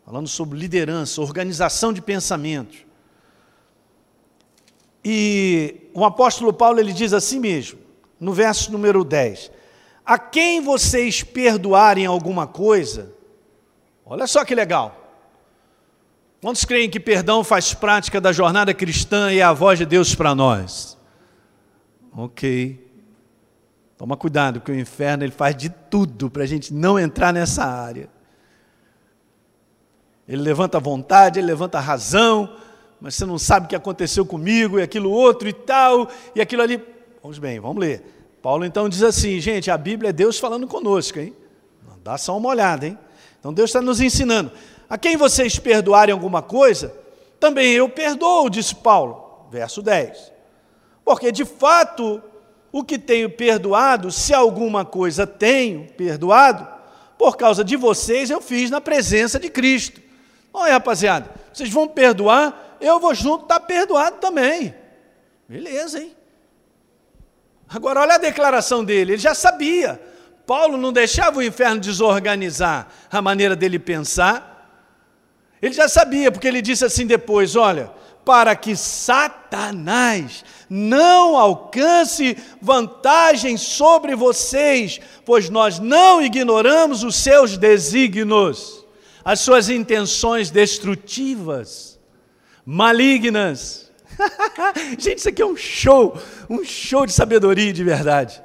falando 0.05 0.27
sobre 0.27 0.59
liderança, 0.59 1.21
organização 1.21 1.93
de 1.93 2.01
pensamentos. 2.01 2.85
E 5.03 5.89
o 5.93 6.03
apóstolo 6.03 6.53
Paulo 6.53 6.79
ele 6.79 6.91
diz 6.91 7.13
assim 7.13 7.39
mesmo, 7.39 7.79
no 8.19 8.33
verso 8.33 8.71
número 8.71 9.03
10: 9.03 9.51
A 10.05 10.17
quem 10.17 10.61
vocês 10.61 11.23
perdoarem 11.23 12.05
alguma 12.05 12.47
coisa, 12.47 13.13
olha 14.05 14.27
só 14.27 14.43
que 14.43 14.55
legal. 14.55 15.02
Quantos 16.43 16.65
creem 16.65 16.89
que 16.89 16.99
perdão 16.99 17.41
faz 17.41 17.73
prática 17.73 18.19
da 18.19 18.33
jornada 18.33 18.73
cristã 18.73 19.31
e 19.31 19.39
é 19.39 19.41
a 19.41 19.53
voz 19.53 19.79
de 19.79 19.85
Deus 19.85 20.13
para 20.13 20.35
nós? 20.35 20.97
Ok. 22.11 22.85
Toma 23.97 24.17
cuidado, 24.17 24.59
porque 24.59 24.73
o 24.73 24.77
inferno 24.77 25.23
ele 25.23 25.31
faz 25.31 25.55
de 25.55 25.69
tudo 25.69 26.29
para 26.29 26.43
a 26.43 26.45
gente 26.45 26.73
não 26.73 26.99
entrar 26.99 27.31
nessa 27.31 27.63
área. 27.63 28.09
Ele 30.27 30.41
levanta 30.41 30.79
a 30.79 30.81
vontade, 30.81 31.39
ele 31.39 31.47
levanta 31.47 31.77
a 31.77 31.81
razão, 31.81 32.53
mas 32.99 33.15
você 33.15 33.25
não 33.25 33.39
sabe 33.39 33.67
o 33.67 33.69
que 33.69 33.75
aconteceu 33.77 34.25
comigo, 34.25 34.77
e 34.77 34.83
aquilo 34.83 35.11
outro 35.11 35.47
e 35.47 35.53
tal, 35.53 36.09
e 36.35 36.41
aquilo 36.41 36.61
ali. 36.61 36.83
Vamos 37.21 37.39
bem, 37.39 37.57
vamos 37.57 37.77
ler. 37.77 38.03
Paulo 38.41 38.65
então 38.65 38.89
diz 38.89 39.01
assim, 39.01 39.39
gente, 39.39 39.71
a 39.71 39.77
Bíblia 39.77 40.09
é 40.09 40.13
Deus 40.13 40.37
falando 40.37 40.67
conosco, 40.67 41.19
hein? 41.19 41.33
Dá 42.03 42.17
só 42.17 42.37
uma 42.37 42.49
olhada, 42.49 42.85
hein? 42.85 42.97
Então 43.39 43.53
Deus 43.53 43.69
está 43.69 43.81
nos 43.81 44.01
ensinando. 44.01 44.51
A 44.93 44.97
quem 44.99 45.17
vocês 45.17 45.57
perdoarem 45.57 46.13
alguma 46.13 46.43
coisa, 46.43 46.93
também 47.39 47.73
eu 47.73 47.89
perdoo, 47.89 48.47
disse 48.47 48.75
Paulo, 48.75 49.47
verso 49.49 49.81
10. 49.81 50.31
Porque 51.03 51.31
de 51.31 51.45
fato, 51.45 52.21
o 52.71 52.83
que 52.83 52.99
tenho 52.99 53.27
perdoado, 53.27 54.11
se 54.11 54.35
alguma 54.35 54.85
coisa 54.85 55.25
tenho 55.25 55.87
perdoado, 55.93 56.67
por 57.17 57.35
causa 57.35 57.63
de 57.63 57.75
vocês 57.75 58.29
eu 58.29 58.39
fiz 58.39 58.69
na 58.69 58.79
presença 58.79 59.39
de 59.39 59.49
Cristo. 59.49 59.99
Olha, 60.53 60.73
rapaziada, 60.73 61.27
vocês 61.51 61.71
vão 61.71 61.87
perdoar, 61.87 62.77
eu 62.79 62.99
vou 62.99 63.15
junto, 63.15 63.45
está 63.45 63.59
perdoado 63.59 64.17
também. 64.17 64.75
Beleza, 65.49 66.01
hein? 66.01 66.15
Agora, 67.67 68.01
olha 68.01 68.13
a 68.13 68.19
declaração 68.19 68.85
dele, 68.85 69.13
ele 69.13 69.17
já 69.17 69.33
sabia. 69.33 69.99
Paulo 70.45 70.77
não 70.77 70.93
deixava 70.93 71.39
o 71.39 71.43
inferno 71.43 71.81
desorganizar 71.81 72.89
a 73.11 73.21
maneira 73.23 73.55
dele 73.55 73.79
pensar. 73.79 74.52
Ele 75.63 75.73
já 75.73 75.87
sabia, 75.87 76.29
porque 76.29 76.45
ele 76.45 76.61
disse 76.61 76.83
assim 76.83 77.07
depois: 77.07 77.55
olha, 77.55 77.89
para 78.25 78.53
que 78.53 78.75
Satanás 78.75 80.43
não 80.69 81.37
alcance 81.37 82.37
vantagem 82.61 83.55
sobre 83.55 84.13
vocês, 84.13 84.99
pois 85.23 85.49
nós 85.49 85.79
não 85.79 86.21
ignoramos 86.21 87.01
os 87.01 87.15
seus 87.15 87.57
desígnios, 87.57 88.85
as 89.23 89.39
suas 89.39 89.69
intenções 89.69 90.49
destrutivas, 90.49 91.97
malignas. 92.65 93.89
Gente, 94.99 95.19
isso 95.19 95.29
aqui 95.29 95.41
é 95.41 95.45
um 95.45 95.55
show, 95.55 96.17
um 96.49 96.65
show 96.65 97.05
de 97.05 97.13
sabedoria 97.13 97.71
de 97.71 97.85
verdade. 97.85 98.43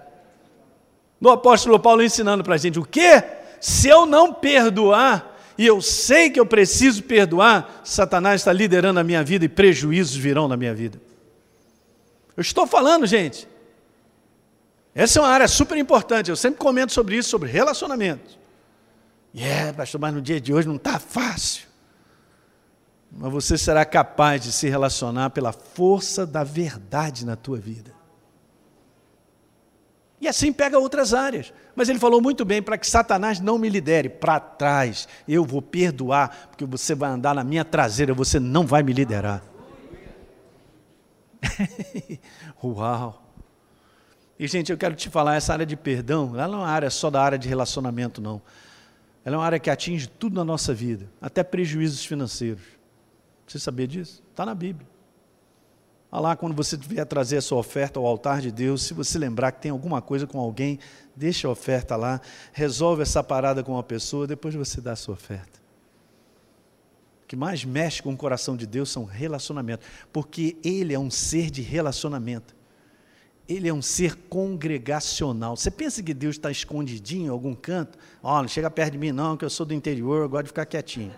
No 1.21 1.31
apóstolo 1.31 1.81
Paulo 1.81 2.01
ensinando 2.01 2.45
para 2.45 2.55
a 2.55 2.59
gente 2.59 2.79
o 2.79 2.85
que? 2.85 3.25
Se 3.61 3.89
eu 3.89 4.07
não 4.07 4.33
perdoar, 4.33 5.28
e 5.59 5.67
eu 5.67 5.83
sei 5.83 6.31
que 6.31 6.39
eu 6.39 6.47
preciso 6.47 7.03
perdoar, 7.03 7.81
Satanás 7.83 8.43
está 8.43 8.53
liderando 8.53 9.01
a 9.01 9.05
minha 9.05 9.25
vida 9.25 9.45
e 9.45 9.49
prejuízos 9.49 10.15
virão 10.15 10.47
na 10.47 10.57
minha 10.57 10.73
vida. 10.73 11.01
Eu 12.37 12.43
estou 12.43 12.65
falando, 12.65 13.05
gente. 13.05 13.49
Essa 14.95 15.19
é 15.19 15.23
uma 15.23 15.29
área 15.29 15.49
super 15.49 15.77
importante. 15.77 16.31
Eu 16.31 16.37
sempre 16.37 16.61
comento 16.61 16.93
sobre 16.93 17.17
isso, 17.17 17.29
sobre 17.29 17.51
relacionamentos. 17.51 18.39
E 19.35 19.43
yeah, 19.43 19.71
é, 19.71 19.73
pastor, 19.73 20.01
mas 20.01 20.15
no 20.15 20.23
dia 20.23 20.41
de 20.41 20.55
hoje 20.55 20.69
não 20.69 20.77
está 20.77 21.01
fácil. 21.01 21.67
Mas 23.11 23.33
você 23.33 23.59
será 23.59 23.85
capaz 23.85 24.43
de 24.43 24.53
se 24.53 24.69
relacionar 24.69 25.31
pela 25.31 25.53
força 25.53 26.25
da 26.25 26.45
verdade 26.45 27.27
na 27.27 27.35
tua 27.35 27.59
vida. 27.59 27.98
E 30.21 30.27
assim 30.27 30.53
pega 30.53 30.79
outras 30.79 31.15
áreas. 31.15 31.53
Mas 31.77 31.89
ele 31.89 31.99
falou 31.99 32.21
muito 32.21 32.45
bem: 32.45 32.63
para 32.63 32.77
que 32.77 32.87
Satanás 32.87 33.41
não 33.41 33.59
me 33.59 33.69
lidere 33.69 34.09
para 34.09 34.41
trás, 34.41 35.07
eu 35.27 35.45
vou 35.45 35.63
perdoar, 35.63 36.49
porque 36.49 36.65
você 36.65 36.95
vai 36.95 37.11
andar 37.11 37.35
na 37.35 37.45
minha 37.45 37.65
traseira, 37.65 38.13
você 38.13 38.41
não 38.41 38.67
vai 38.67 38.83
me 38.83 38.93
liderar. 38.93 39.43
Uau! 42.63 43.23
E, 44.39 44.47
gente, 44.47 44.71
eu 44.71 44.79
quero 44.79 44.95
te 44.95 45.09
falar: 45.09 45.37
essa 45.37 45.53
área 45.53 45.67
de 45.67 45.77
perdão, 45.77 46.33
ela 46.35 46.49
não 46.49 46.59
é 46.59 46.63
uma 46.63 46.69
área 46.69 46.91
só 46.91 47.11
da 47.11 47.23
área 47.23 47.39
de 47.39 47.49
relacionamento, 47.49 48.21
não. 48.21 48.43
Ela 49.25 49.37
é 49.37 49.39
uma 49.39 49.45
área 49.47 49.59
que 49.59 49.71
atinge 49.71 50.09
tudo 50.09 50.35
na 50.35 50.45
nossa 50.45 50.73
vida, 50.73 51.09
até 51.21 51.45
prejuízos 51.45 52.05
financeiros. 52.05 52.63
Você 53.47 53.59
sabia 53.59 53.87
disso? 53.87 54.23
Está 54.31 54.45
na 54.45 54.55
Bíblia. 54.55 54.87
Olha 56.11 56.23
lá, 56.23 56.37
quando 56.37 56.55
você 56.55 56.77
vier 56.77 57.05
trazer 57.05 57.37
a 57.37 57.43
sua 57.43 57.59
oferta 57.59 58.01
ao 58.01 58.07
altar 58.07 58.41
de 58.41 58.51
Deus, 58.51 58.83
se 58.83 58.95
você 58.95 59.19
lembrar 59.19 59.53
que 59.53 59.61
tem 59.61 59.71
alguma 59.71 60.01
coisa 60.01 60.27
com 60.27 60.41
alguém, 60.41 60.79
deixa 61.15 61.47
a 61.47 61.51
oferta 61.51 61.97
lá, 61.97 62.21
resolve 62.53 63.03
essa 63.03 63.23
parada 63.23 63.63
com 63.63 63.73
uma 63.73 63.83
pessoa, 63.83 64.27
depois 64.27 64.55
você 64.55 64.81
dá 64.81 64.93
a 64.93 64.97
sua 64.97 65.15
oferta. 65.15 65.59
O 67.25 67.27
que 67.29 67.37
mais 67.37 67.63
mexe 67.63 68.03
com 68.03 68.11
o 68.11 68.17
coração 68.17 68.57
de 68.57 68.67
Deus 68.67 68.89
são 68.89 69.05
relacionamentos, 69.05 69.87
porque 70.11 70.57
Ele 70.65 70.95
é 70.95 70.99
um 70.99 71.11
ser 71.11 71.51
de 71.51 71.61
relacionamento. 71.61 72.57
Ele 73.47 73.69
é 73.69 73.73
um 73.73 73.83
ser 73.83 74.15
congregacional. 74.15 75.57
Você 75.57 75.71
pensa 75.71 76.03
que 76.03 76.15
Deus 76.15 76.37
está 76.37 76.51
escondidinho 76.51 77.27
em 77.27 77.31
algum 77.31 77.55
canto? 77.55 77.99
Oh, 78.23 78.41
não 78.41 78.49
chega 78.49 78.71
perto 78.71 78.93
de 78.93 78.99
mim 78.99 79.13
não, 79.13 79.37
que 79.37 79.45
eu 79.45 79.51
sou 79.51 79.67
do 79.67 79.75
interior, 79.75 80.23
eu 80.23 80.29
gosto 80.29 80.45
de 80.45 80.49
ficar 80.49 80.65
quietinho. 80.65 81.13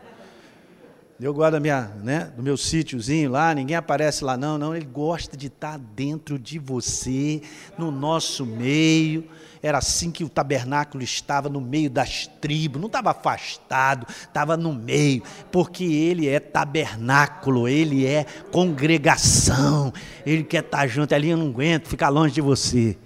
Eu 1.23 1.35
guardo 1.35 1.61
minha, 1.61 1.83
né, 2.03 2.33
do 2.35 2.43
meu 2.43 2.57
sítiozinho 2.57 3.31
lá, 3.31 3.55
ninguém 3.55 3.77
aparece 3.77 4.25
lá 4.25 4.39
não, 4.39 4.57
não, 4.57 4.75
ele 4.75 4.87
gosta 4.87 5.37
de 5.37 5.49
estar 5.49 5.79
dentro 5.79 6.39
de 6.39 6.59
você, 6.59 7.43
no 7.77 7.91
nosso 7.91 8.47
meio. 8.47 9.27
Era 9.63 9.77
assim 9.77 10.11
que 10.11 10.25
o 10.25 10.31
tabernáculo 10.31 11.05
estava 11.05 11.51
no 11.51 11.61
meio 11.61 11.91
das 11.91 12.27
tribos, 12.27 12.81
não 12.81 12.87
estava 12.87 13.11
afastado, 13.11 14.07
estava 14.09 14.57
no 14.57 14.73
meio, 14.73 15.23
porque 15.53 15.85
ele 15.85 16.27
é 16.27 16.41
tabernáculo, 16.41 17.69
ele 17.69 18.07
é 18.07 18.25
congregação, 18.51 19.93
ele 20.25 20.43
quer 20.43 20.65
estar 20.65 20.87
junto, 20.87 21.15
ali 21.15 21.29
eu 21.29 21.37
não 21.37 21.49
aguento 21.49 21.87
ficar 21.87 22.09
longe 22.09 22.33
de 22.33 22.41
você. 22.41 22.97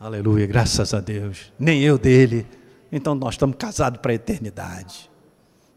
Aleluia, 0.00 0.46
graças 0.46 0.94
a 0.94 1.00
Deus. 1.00 1.52
Nem 1.58 1.82
eu 1.82 1.98
dele. 1.98 2.46
Então 2.90 3.14
nós 3.14 3.34
estamos 3.34 3.56
casados 3.58 4.00
para 4.00 4.12
a 4.12 4.14
eternidade. 4.14 5.10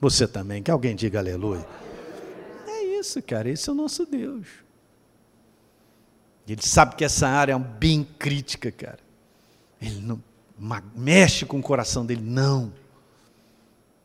Você 0.02 0.28
também, 0.28 0.64
que 0.64 0.72
alguém 0.72 0.96
diga 0.96 1.20
aleluia. 1.20 1.66
É 2.68 2.84
isso, 3.00 3.22
cara, 3.22 3.50
esse 3.50 3.70
é 3.70 3.72
o 3.72 3.76
nosso 3.76 4.06
Deus. 4.06 4.48
Ele 6.48 6.62
sabe 6.62 6.96
que 6.96 7.04
essa 7.04 7.28
área 7.28 7.54
é 7.54 7.60
bem 7.60 8.04
crítica, 8.18 8.72
cara. 8.72 9.00
Ele 9.82 10.02
não 10.02 10.22
mexe 10.96 11.46
com 11.46 11.60
o 11.60 11.62
coração 11.62 12.06
dele, 12.06 12.22
não. 12.24 12.74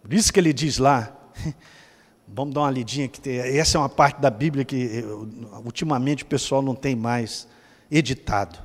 Por 0.03 0.13
isso 0.13 0.33
que 0.33 0.39
ele 0.39 0.53
diz 0.53 0.79
lá, 0.79 1.17
vamos 2.29 2.55
dar 2.55 2.61
uma 2.63 2.71
lidinha 2.71 3.09
que 3.09 3.21
tem, 3.21 3.39
essa 3.39 3.79
é 3.79 3.81
uma 3.81 3.89
parte 3.89 4.21
da 4.21 4.31
Bíblia 4.31 4.65
que 4.65 5.03
ultimamente 5.65 6.23
o 6.23 6.27
pessoal 6.27 6.61
não 6.61 6.75
tem 6.75 6.95
mais 6.95 7.49
editado. 7.91 8.59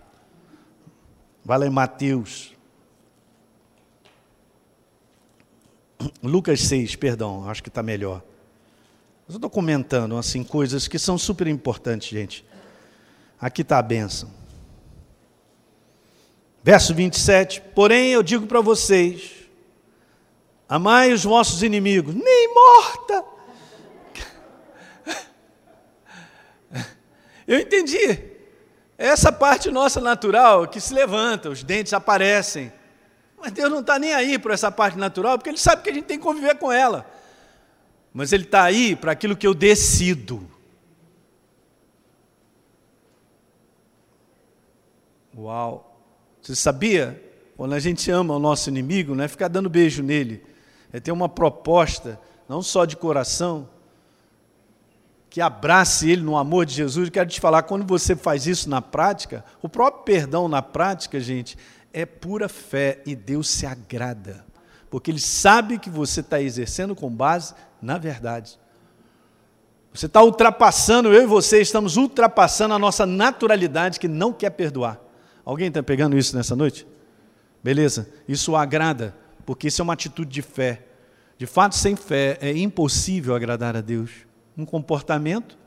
Vai 1.45 1.59
lá 1.59 1.65
em 1.65 1.71
Mateus 1.71 2.53
Lucas 6.23 6.62
6, 6.62 6.95
perdão, 6.95 7.49
acho 7.49 7.62
que 7.62 7.69
está 7.69 7.83
melhor. 7.83 8.21
eu 9.27 9.35
estou 9.35 9.49
comentando 9.49 10.17
assim 10.17 10.43
coisas 10.43 10.88
que 10.88 10.97
são 10.97 11.17
super 11.17 11.47
importantes, 11.47 12.09
gente. 12.09 12.45
Aqui 13.39 13.62
está 13.62 13.77
a 13.77 13.81
bênção. 13.81 14.29
Verso 16.62 16.93
27, 16.93 17.62
porém 17.73 18.12
eu 18.12 18.21
digo 18.21 18.45
para 18.45 18.59
vocês, 18.59 19.31
amai 20.67 21.13
os 21.13 21.23
vossos 21.23 21.63
inimigos, 21.63 22.13
nem 22.13 22.53
morta. 22.53 23.25
Eu 27.47 27.60
entendi. 27.60 28.19
Essa 28.97 29.31
parte 29.31 29.71
nossa 29.71 30.02
natural 30.02 30.67
que 30.67 30.81
se 30.81 30.93
levanta, 30.93 31.50
os 31.50 31.63
dentes 31.63 31.93
aparecem. 31.93 32.71
Mas 33.42 33.52
Deus 33.52 33.69
não 33.71 33.79
está 33.79 33.98
nem 33.98 34.13
aí 34.13 34.37
para 34.37 34.54
essa 34.54 34.71
parte 34.71 34.98
natural, 34.98 35.37
porque 35.37 35.50
Ele 35.50 35.58
sabe 35.58 35.83
que 35.83 35.90
a 35.90 35.94
gente 35.94 36.06
tem 36.06 36.17
que 36.17 36.23
conviver 36.23 36.58
com 36.58 36.71
ela. 36.71 37.10
Mas 38.13 38.33
Ele 38.33 38.44
está 38.44 38.63
aí 38.63 38.96
para 38.96 39.12
aquilo 39.12 39.35
que 39.35 39.48
eu 39.48 39.54
decido. 39.54 40.50
Uau! 45.37 45.90
Você 46.42 46.56
sabia? 46.56 47.23
Quando 47.56 47.73
a 47.73 47.79
gente 47.79 48.10
ama 48.12 48.35
o 48.35 48.40
nosso 48.40 48.69
inimigo, 48.69 49.15
não 49.15 49.23
é 49.23 49.27
ficar 49.27 49.48
dando 49.48 49.69
beijo 49.69 50.02
nele, 50.02 50.44
é 50.92 51.00
ter 51.00 51.12
uma 51.12 51.29
proposta, 51.29 52.19
não 52.48 52.62
só 52.62 52.85
de 52.85 52.96
coração, 52.96 53.69
que 55.29 55.40
abrace 55.40 56.10
ele 56.10 56.21
no 56.21 56.37
amor 56.37 56.65
de 56.65 56.73
Jesus. 56.73 57.08
Eu 57.08 57.12
quero 57.12 57.29
te 57.29 57.40
falar, 57.40 57.63
quando 57.63 57.85
você 57.85 58.15
faz 58.15 58.48
isso 58.48 58.69
na 58.69 58.81
prática, 58.81 59.46
o 59.62 59.69
próprio 59.69 60.04
perdão 60.04 60.48
na 60.48 60.62
prática, 60.62 61.19
gente, 61.19 61.58
é 61.94 62.06
pura 62.06 62.48
fé 62.48 63.02
e 63.06 63.15
Deus 63.15 63.50
se 63.50 63.65
agrada, 63.65 64.46
porque 64.90 65.12
Ele 65.12 65.19
sabe 65.19 65.77
que 65.79 65.90
você 65.90 66.19
está 66.19 66.42
exercendo 66.42 66.96
com 66.96 67.10
base 67.10 67.54
na 67.81 67.98
verdade. 67.98 68.60
Você 69.94 70.06
está 70.06 70.21
ultrapassando, 70.21 71.12
eu 71.12 71.23
e 71.23 71.25
você 71.25 71.62
estamos 71.62 71.98
ultrapassando 71.98 72.73
a 72.73 72.79
nossa 72.79 73.06
naturalidade 73.06 74.00
que 74.00 74.08
não 74.08 74.31
quer 74.31 74.52
perdoar. 74.52 75.00
Alguém 75.44 75.67
está 75.67 75.81
pegando 75.81 76.17
isso 76.17 76.35
nessa 76.35 76.56
noite? 76.56 76.85
Beleza? 77.63 78.08
Isso 78.27 78.56
agrada, 78.56 79.15
porque 79.46 79.67
isso 79.67 79.81
é 79.81 79.83
uma 79.83 79.94
atitude 79.94 80.29
de 80.29 80.42
fé. 80.42 80.83
De 81.37 81.48
fato, 81.48 81.75
sem 81.75 81.96
fé 81.96 82.37
é 82.40 82.56
impossível 82.56 83.33
agradar 83.33 83.75
a 83.75 83.81
Deus. 83.81 84.12
Um 84.58 84.65
comportamento 84.65 85.58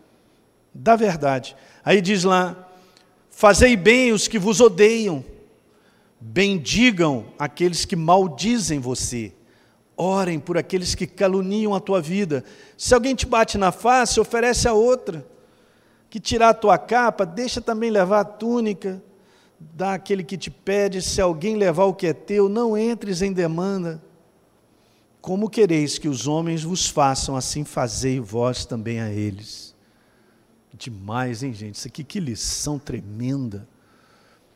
da 0.72 0.94
verdade. 0.94 1.56
Aí 1.84 2.00
diz 2.00 2.24
lá: 2.24 2.68
Fazei 3.30 3.76
bem 3.76 4.12
os 4.12 4.28
que 4.28 4.38
vos 4.38 4.60
odeiam, 4.60 5.24
bendigam 6.22 7.26
aqueles 7.36 7.84
que 7.84 7.96
maldizem 7.96 8.78
você, 8.78 9.32
orem 9.96 10.38
por 10.38 10.56
aqueles 10.56 10.94
que 10.94 11.06
caluniam 11.06 11.74
a 11.74 11.80
tua 11.80 12.00
vida. 12.00 12.44
Se 12.78 12.94
alguém 12.94 13.14
te 13.14 13.26
bate 13.26 13.58
na 13.58 13.72
face, 13.72 14.20
oferece 14.20 14.68
a 14.68 14.72
outra. 14.72 15.26
Que 16.08 16.20
tirar 16.20 16.50
a 16.50 16.54
tua 16.54 16.78
capa, 16.78 17.26
deixa 17.26 17.60
também 17.60 17.90
levar 17.90 18.20
a 18.20 18.24
túnica. 18.24 19.02
Dá 19.58 19.94
aquele 19.94 20.22
que 20.22 20.36
te 20.36 20.50
pede, 20.50 21.02
se 21.02 21.20
alguém 21.20 21.56
levar 21.56 21.84
o 21.84 21.94
que 21.94 22.06
é 22.06 22.12
teu, 22.12 22.48
não 22.48 22.78
entres 22.78 23.20
em 23.20 23.32
demanda. 23.32 24.02
Como 25.20 25.50
quereis 25.50 25.98
que 25.98 26.08
os 26.08 26.26
homens 26.26 26.62
vos 26.62 26.88
façam, 26.88 27.36
assim 27.36 27.64
fazei 27.64 28.20
vós 28.20 28.64
também 28.64 29.00
a 29.00 29.10
eles. 29.10 29.74
Demais, 30.74 31.42
hein, 31.42 31.52
gente? 31.52 31.76
Isso 31.76 31.88
aqui 31.88 32.02
que 32.02 32.18
lição 32.20 32.78
tremenda 32.78 33.68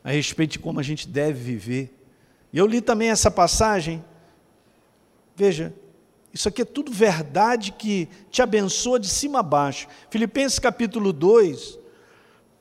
a 0.06 0.12
respeito 0.12 0.52
de 0.52 0.58
como 0.60 0.78
a 0.78 0.84
gente 0.84 1.08
deve 1.08 1.40
viver. 1.40 1.92
E 2.52 2.58
eu 2.58 2.64
li 2.64 2.80
também 2.80 3.08
essa 3.08 3.28
passagem. 3.28 4.04
Veja, 5.34 5.74
isso 6.32 6.48
aqui 6.48 6.62
é 6.62 6.64
tudo 6.64 6.92
verdade 6.92 7.72
que 7.72 8.08
te 8.30 8.40
abençoa 8.40 9.00
de 9.00 9.08
cima 9.08 9.40
a 9.40 9.42
baixo. 9.42 9.88
Filipenses 10.08 10.60
capítulo 10.60 11.12
2, 11.12 11.76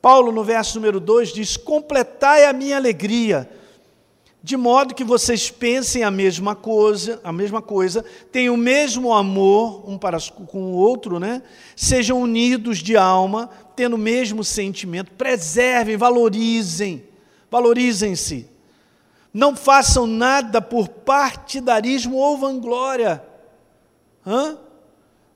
Paulo, 0.02 0.32
no 0.32 0.42
verso 0.42 0.74
número 0.80 0.98
2, 0.98 1.32
diz: 1.32 1.56
Completai 1.56 2.46
a 2.46 2.52
minha 2.52 2.76
alegria, 2.76 3.48
de 4.42 4.56
modo 4.56 4.92
que 4.92 5.04
vocês 5.04 5.48
pensem 5.48 6.02
a 6.02 6.10
mesma 6.10 6.56
coisa, 6.56 7.20
a 7.22 7.32
mesma 7.32 7.62
coisa, 7.62 8.04
tenham 8.32 8.54
o 8.54 8.58
mesmo 8.58 9.14
amor 9.14 9.88
um 9.88 9.96
para 9.96 10.18
com 10.48 10.72
o 10.72 10.74
outro, 10.74 11.20
né? 11.20 11.44
Sejam 11.76 12.20
unidos 12.20 12.78
de 12.78 12.96
alma, 12.96 13.48
tendo 13.76 13.94
o 13.94 13.98
mesmo 13.98 14.42
sentimento, 14.42 15.12
preservem, 15.12 15.96
valorizem, 15.96 17.05
valorizem-se. 17.50 18.48
Não 19.32 19.54
façam 19.54 20.06
nada 20.06 20.62
por 20.62 20.88
partidarismo 20.88 22.16
ou 22.16 22.38
vanglória. 22.38 23.22
Hã? 24.26 24.58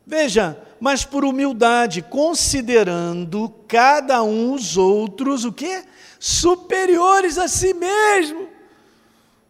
Veja, 0.07 0.59
mas 0.81 1.05
por 1.05 1.25
humildade, 1.25 2.03
considerando 2.03 3.55
cada 3.69 4.23
um 4.23 4.53
os 4.55 4.77
outros 4.77 5.45
o 5.45 5.53
quê? 5.53 5.85
Superiores 6.19 7.39
a 7.39 7.47
si 7.47 7.75
mesmo. 7.75 8.49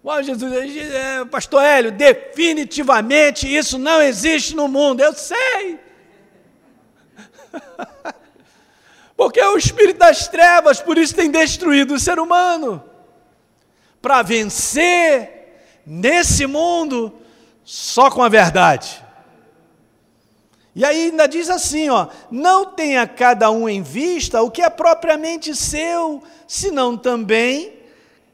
Uau, 0.05 0.23
Jesus, 0.23 0.77
é, 0.77 1.25
pastor 1.27 1.63
Hélio, 1.63 1.93
definitivamente 1.93 3.47
isso 3.47 3.79
não 3.79 4.03
existe 4.03 4.57
no 4.57 4.67
mundo, 4.67 5.01
eu 5.01 5.13
sei. 5.13 5.79
Porque 9.21 9.39
é 9.39 9.47
o 9.51 9.59
espírito 9.59 9.99
das 9.99 10.29
trevas, 10.29 10.81
por 10.81 10.97
isso 10.97 11.15
tem 11.15 11.31
destruído 11.31 11.93
o 11.93 12.01
ser 12.01 12.19
humano. 12.19 12.83
Para 14.01 14.23
vencer 14.23 15.83
nesse 15.85 16.47
mundo, 16.47 17.13
só 17.63 18.11
com 18.11 18.23
a 18.23 18.31
verdade. 18.31 19.05
E 20.75 20.83
aí 20.87 21.11
ainda 21.11 21.29
diz 21.29 21.51
assim, 21.51 21.91
ó, 21.91 22.07
não 22.31 22.65
tenha 22.65 23.07
cada 23.07 23.51
um 23.51 23.69
em 23.69 23.83
vista 23.83 24.41
o 24.41 24.51
que 24.51 24.63
é 24.63 24.71
propriamente 24.71 25.55
seu, 25.55 26.23
senão 26.49 26.97
também 26.97 27.75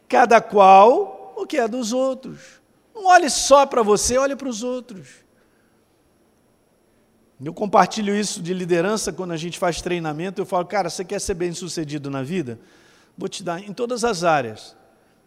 cada 0.09 0.41
qual 0.41 1.35
o 1.37 1.45
que 1.45 1.59
é 1.59 1.67
dos 1.67 1.93
outros. 1.93 2.61
Não 2.95 3.07
olhe 3.07 3.29
só 3.29 3.67
para 3.67 3.83
você, 3.83 4.17
olhe 4.17 4.37
para 4.37 4.49
os 4.49 4.63
outros. 4.63 5.26
Eu 7.43 7.53
compartilho 7.53 8.17
isso 8.17 8.43
de 8.43 8.55
liderança 8.55 9.13
quando 9.13 9.33
a 9.33 9.37
gente 9.37 9.59
faz 9.59 9.83
treinamento, 9.83 10.41
eu 10.41 10.47
falo, 10.47 10.65
cara, 10.65 10.89
você 10.89 11.05
quer 11.05 11.21
ser 11.21 11.35
bem 11.35 11.53
sucedido 11.53 12.11
na 12.11 12.23
vida? 12.23 12.59
Vou 13.17 13.29
te 13.29 13.43
dar 13.43 13.61
em 13.63 13.73
todas 13.73 14.05
as 14.05 14.25
áreas. 14.25 14.75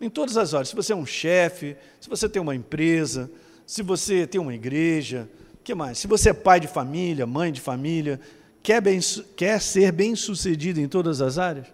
Em 0.02 0.10
todas 0.10 0.36
as 0.36 0.54
áreas. 0.54 0.70
Se 0.70 0.76
você 0.76 0.94
é 0.94 0.96
um 0.96 1.06
chefe, 1.06 1.76
se 2.00 2.10
você 2.10 2.28
tem 2.28 2.42
uma 2.42 2.56
empresa, 2.56 3.30
se 3.66 3.84
você 3.84 4.26
tem 4.26 4.42
uma 4.42 4.56
igreja, 4.56 5.30
que 5.64 5.76
mais? 5.76 6.00
Se 6.00 6.08
você 6.08 6.30
é 6.30 6.34
pai 6.34 6.60
de 6.60 6.68
família, 6.68 7.28
mãe 7.28 7.52
de 7.52 7.62
família, 7.62 8.20
quer, 8.64 8.82
bem, 8.82 9.00
quer 9.36 9.62
ser 9.62 9.92
bem 9.92 10.16
sucedido 10.16 10.80
em 10.80 10.88
todas 10.88 11.22
as 11.22 11.38
áreas? 11.38 11.68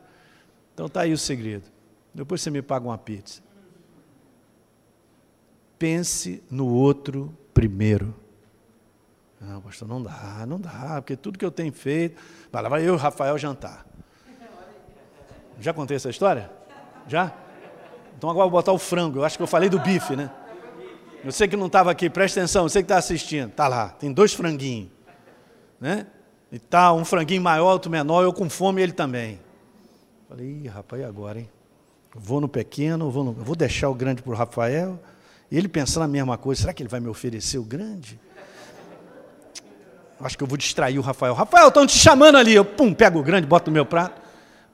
Então 0.73 0.87
está 0.87 1.01
aí 1.01 1.13
o 1.13 1.17
segredo. 1.17 1.63
Depois 2.13 2.41
você 2.41 2.49
me 2.49 2.61
paga 2.61 2.85
uma 2.85 2.97
pizza. 2.97 3.41
Pense 5.79 6.43
no 6.51 6.67
outro 6.67 7.33
primeiro. 7.53 8.13
Não, 9.39 9.61
pastor, 9.61 9.87
não 9.87 10.01
dá, 10.01 10.45
não 10.47 10.59
dá, 10.59 11.01
porque 11.01 11.15
tudo 11.15 11.37
que 11.37 11.45
eu 11.45 11.51
tenho 11.51 11.71
feito. 11.73 12.21
Vai 12.51 12.63
lá, 12.63 12.69
vai 12.69 12.81
eu 12.81 12.87
e 12.87 12.91
o 12.91 12.95
Rafael 12.95 13.37
jantar. 13.37 13.85
Já 15.59 15.73
contei 15.73 15.97
essa 15.97 16.09
história? 16.09 16.51
Já? 17.07 17.33
Então 18.17 18.29
agora 18.29 18.49
vou 18.49 18.59
botar 18.59 18.71
o 18.71 18.77
frango. 18.77 19.19
Eu 19.19 19.25
acho 19.25 19.37
que 19.37 19.43
eu 19.43 19.47
falei 19.47 19.69
do 19.69 19.79
bife, 19.79 20.15
né? 20.15 20.31
Eu 21.23 21.31
sei 21.31 21.47
que 21.47 21.55
não 21.55 21.67
estava 21.67 21.89
aqui, 21.89 22.09
presta 22.09 22.39
atenção, 22.39 22.69
você 22.69 22.79
que 22.79 22.85
está 22.85 22.97
assistindo, 22.97 23.49
está 23.49 23.67
lá, 23.67 23.89
tem 23.89 24.13
dois 24.13 24.33
franguinhos. 24.33 24.89
Né? 25.81 26.05
E 26.51 26.59
tá 26.59 26.93
um 26.93 27.03
franguinho 27.03 27.41
maior, 27.41 27.73
outro 27.73 27.89
menor, 27.89 28.23
eu 28.23 28.31
com 28.31 28.47
fome 28.47 28.81
ele 28.81 28.91
também. 28.91 29.39
Falei, 30.29 30.61
Ih, 30.63 30.67
rapaz, 30.67 31.01
e 31.01 31.05
agora, 31.05 31.39
hein? 31.39 31.49
Vou 32.13 32.39
no 32.39 32.47
pequeno, 32.47 33.09
vou, 33.09 33.23
no... 33.23 33.33
vou 33.33 33.55
deixar 33.55 33.89
o 33.89 33.95
grande 33.95 34.21
para 34.21 34.31
o 34.31 34.35
Rafael. 34.35 34.99
E 35.49 35.57
ele 35.57 35.67
pensando 35.67 36.03
a 36.03 36.07
mesma 36.07 36.37
coisa, 36.37 36.61
será 36.61 36.73
que 36.73 36.83
ele 36.83 36.89
vai 36.89 36.99
me 36.99 37.07
oferecer 37.07 37.57
o 37.57 37.63
grande? 37.63 38.19
Acho 40.19 40.37
que 40.37 40.43
eu 40.43 40.47
vou 40.47 40.57
distrair 40.57 40.97
o 40.97 41.01
Rafael. 41.01 41.33
Rafael, 41.33 41.67
estão 41.67 41.85
te 41.85 41.97
chamando 41.97 42.37
ali. 42.37 42.53
Eu, 42.53 42.63
pum, 42.63 42.93
pego 42.93 43.19
o 43.19 43.23
grande, 43.23 43.45
boto 43.47 43.69
no 43.69 43.73
meu 43.73 43.85
prato. 43.85 44.21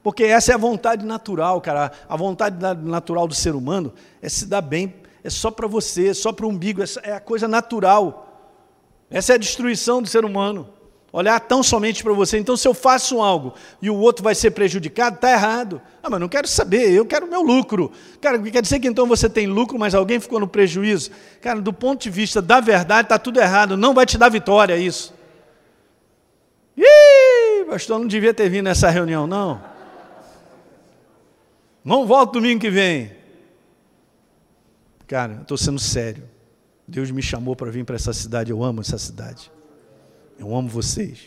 Porque 0.02 0.24
essa 0.24 0.52
é 0.52 0.54
a 0.54 0.58
vontade 0.58 1.04
natural, 1.04 1.60
cara. 1.60 1.92
A 2.08 2.16
vontade 2.16 2.56
natural 2.82 3.26
do 3.26 3.34
ser 3.34 3.54
humano 3.54 3.92
é 4.20 4.28
se 4.28 4.46
dar 4.46 4.60
bem 4.60 5.02
é 5.24 5.30
só 5.30 5.50
para 5.50 5.68
você, 5.68 6.08
é 6.08 6.14
só 6.14 6.32
para 6.32 6.46
o 6.46 6.48
umbigo, 6.48 6.82
essa 6.82 7.00
é 7.00 7.12
a 7.12 7.20
coisa 7.20 7.46
natural. 7.46 8.28
Essa 9.10 9.32
é 9.32 9.34
a 9.34 9.38
destruição 9.38 10.02
do 10.02 10.08
ser 10.08 10.24
humano. 10.24 10.68
Olhar 11.12 11.38
tão 11.38 11.62
somente 11.62 12.02
para 12.02 12.14
você. 12.14 12.38
Então, 12.38 12.56
se 12.56 12.66
eu 12.66 12.72
faço 12.72 13.20
algo 13.20 13.52
e 13.82 13.90
o 13.90 13.96
outro 13.96 14.24
vai 14.24 14.34
ser 14.34 14.52
prejudicado, 14.52 15.16
está 15.16 15.30
errado. 15.30 15.80
Ah, 16.02 16.08
mas 16.08 16.18
não 16.18 16.28
quero 16.28 16.48
saber, 16.48 16.90
eu 16.90 17.04
quero 17.04 17.26
o 17.26 17.30
meu 17.30 17.42
lucro. 17.42 17.92
Cara, 18.20 18.38
quer 18.38 18.62
dizer 18.62 18.80
que 18.80 18.88
então 18.88 19.06
você 19.06 19.28
tem 19.28 19.46
lucro, 19.46 19.78
mas 19.78 19.94
alguém 19.94 20.18
ficou 20.18 20.40
no 20.40 20.48
prejuízo? 20.48 21.10
Cara, 21.42 21.60
do 21.60 21.72
ponto 21.72 22.02
de 22.02 22.10
vista 22.10 22.40
da 22.40 22.60
verdade, 22.60 23.06
está 23.06 23.18
tudo 23.18 23.38
errado. 23.38 23.76
Não 23.76 23.92
vai 23.92 24.06
te 24.06 24.16
dar 24.16 24.30
vitória 24.30 24.76
isso. 24.78 25.12
Ih, 26.76 27.64
pastor, 27.66 27.98
não 27.98 28.06
devia 28.06 28.32
ter 28.32 28.48
vindo 28.48 28.64
nessa 28.64 28.88
reunião, 28.90 29.26
não. 29.26 29.62
Não 31.84 32.06
volta 32.06 32.34
domingo 32.34 32.60
que 32.60 32.70
vem. 32.70 33.12
Cara, 35.06 35.40
estou 35.42 35.56
sendo 35.56 35.78
sério. 35.78 36.28
Deus 36.86 37.10
me 37.10 37.22
chamou 37.22 37.54
para 37.56 37.70
vir 37.70 37.84
para 37.84 37.96
essa 37.96 38.12
cidade. 38.12 38.50
Eu 38.50 38.62
amo 38.62 38.80
essa 38.80 38.98
cidade. 38.98 39.50
Eu 40.38 40.54
amo 40.54 40.68
vocês. 40.68 41.20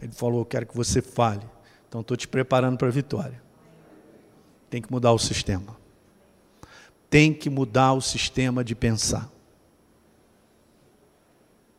Ele 0.00 0.12
falou: 0.12 0.40
Eu 0.40 0.44
quero 0.44 0.66
que 0.66 0.76
você 0.76 1.00
fale. 1.00 1.46
Então 1.88 2.00
estou 2.00 2.16
te 2.16 2.28
preparando 2.28 2.76
para 2.76 2.88
a 2.88 2.90
vitória. 2.90 3.40
Tem 4.68 4.82
que 4.82 4.90
mudar 4.90 5.12
o 5.12 5.18
sistema. 5.18 5.76
Tem 7.08 7.32
que 7.32 7.48
mudar 7.48 7.92
o 7.92 8.00
sistema 8.00 8.64
de 8.64 8.74
pensar. 8.74 9.30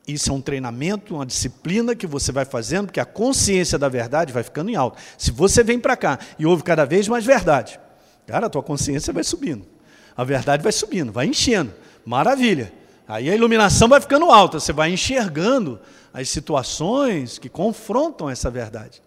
Isso 0.07 0.31
é 0.31 0.33
um 0.33 0.41
treinamento, 0.41 1.15
uma 1.15 1.25
disciplina 1.25 1.95
que 1.95 2.07
você 2.07 2.31
vai 2.31 2.45
fazendo, 2.45 2.85
porque 2.85 2.99
a 2.99 3.05
consciência 3.05 3.77
da 3.77 3.89
verdade 3.89 4.31
vai 4.31 4.43
ficando 4.43 4.69
em 4.69 4.75
alta. 4.75 4.97
Se 5.17 5.31
você 5.31 5.63
vem 5.63 5.79
para 5.79 5.97
cá 5.97 6.17
e 6.39 6.45
ouve 6.45 6.63
cada 6.63 6.85
vez 6.85 7.07
mais 7.07 7.25
verdade, 7.25 7.79
cara, 8.25 8.47
a 8.47 8.49
tua 8.49 8.63
consciência 8.63 9.11
vai 9.11 9.23
subindo 9.23 9.77
a 10.17 10.23
verdade 10.23 10.63
vai 10.63 10.71
subindo, 10.71 11.11
vai 11.11 11.27
enchendo. 11.27 11.71
Maravilha. 12.03 12.73
Aí 13.07 13.29
a 13.29 13.35
iluminação 13.35 13.87
vai 13.87 14.01
ficando 14.01 14.31
alta, 14.31 14.59
você 14.59 14.73
vai 14.73 14.91
enxergando 14.91 15.79
as 16.11 16.27
situações 16.27 17.37
que 17.37 17.47
confrontam 17.47 18.27
essa 18.29 18.49
verdade. 18.49 19.01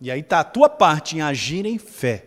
E 0.00 0.10
aí 0.10 0.20
está 0.20 0.40
a 0.40 0.44
tua 0.44 0.68
parte 0.68 1.16
em 1.16 1.20
agir 1.20 1.66
em 1.66 1.76
fé, 1.76 2.24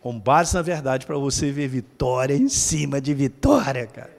com 0.00 0.18
base 0.18 0.54
na 0.54 0.62
verdade, 0.62 1.04
para 1.04 1.18
você 1.18 1.52
ver 1.52 1.68
vitória 1.68 2.34
em 2.34 2.48
cima 2.48 3.00
de 3.00 3.12
vitória, 3.12 3.86
cara. 3.86 4.18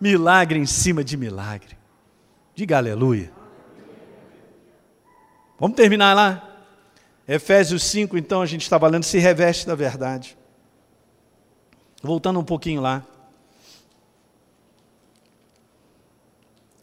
Milagre 0.00 0.58
em 0.58 0.66
cima 0.66 1.02
de 1.02 1.16
milagre. 1.16 1.75
Diga 2.56 2.78
aleluia. 2.78 3.30
Vamos 5.60 5.76
terminar 5.76 6.14
lá? 6.14 6.58
Efésios 7.28 7.82
5, 7.84 8.16
então, 8.16 8.40
a 8.40 8.46
gente 8.46 8.62
estava 8.62 8.88
lendo, 8.88 9.04
se 9.04 9.18
reveste 9.18 9.66
da 9.66 9.74
verdade. 9.74 10.38
Voltando 12.02 12.40
um 12.40 12.44
pouquinho 12.44 12.80
lá. 12.80 13.04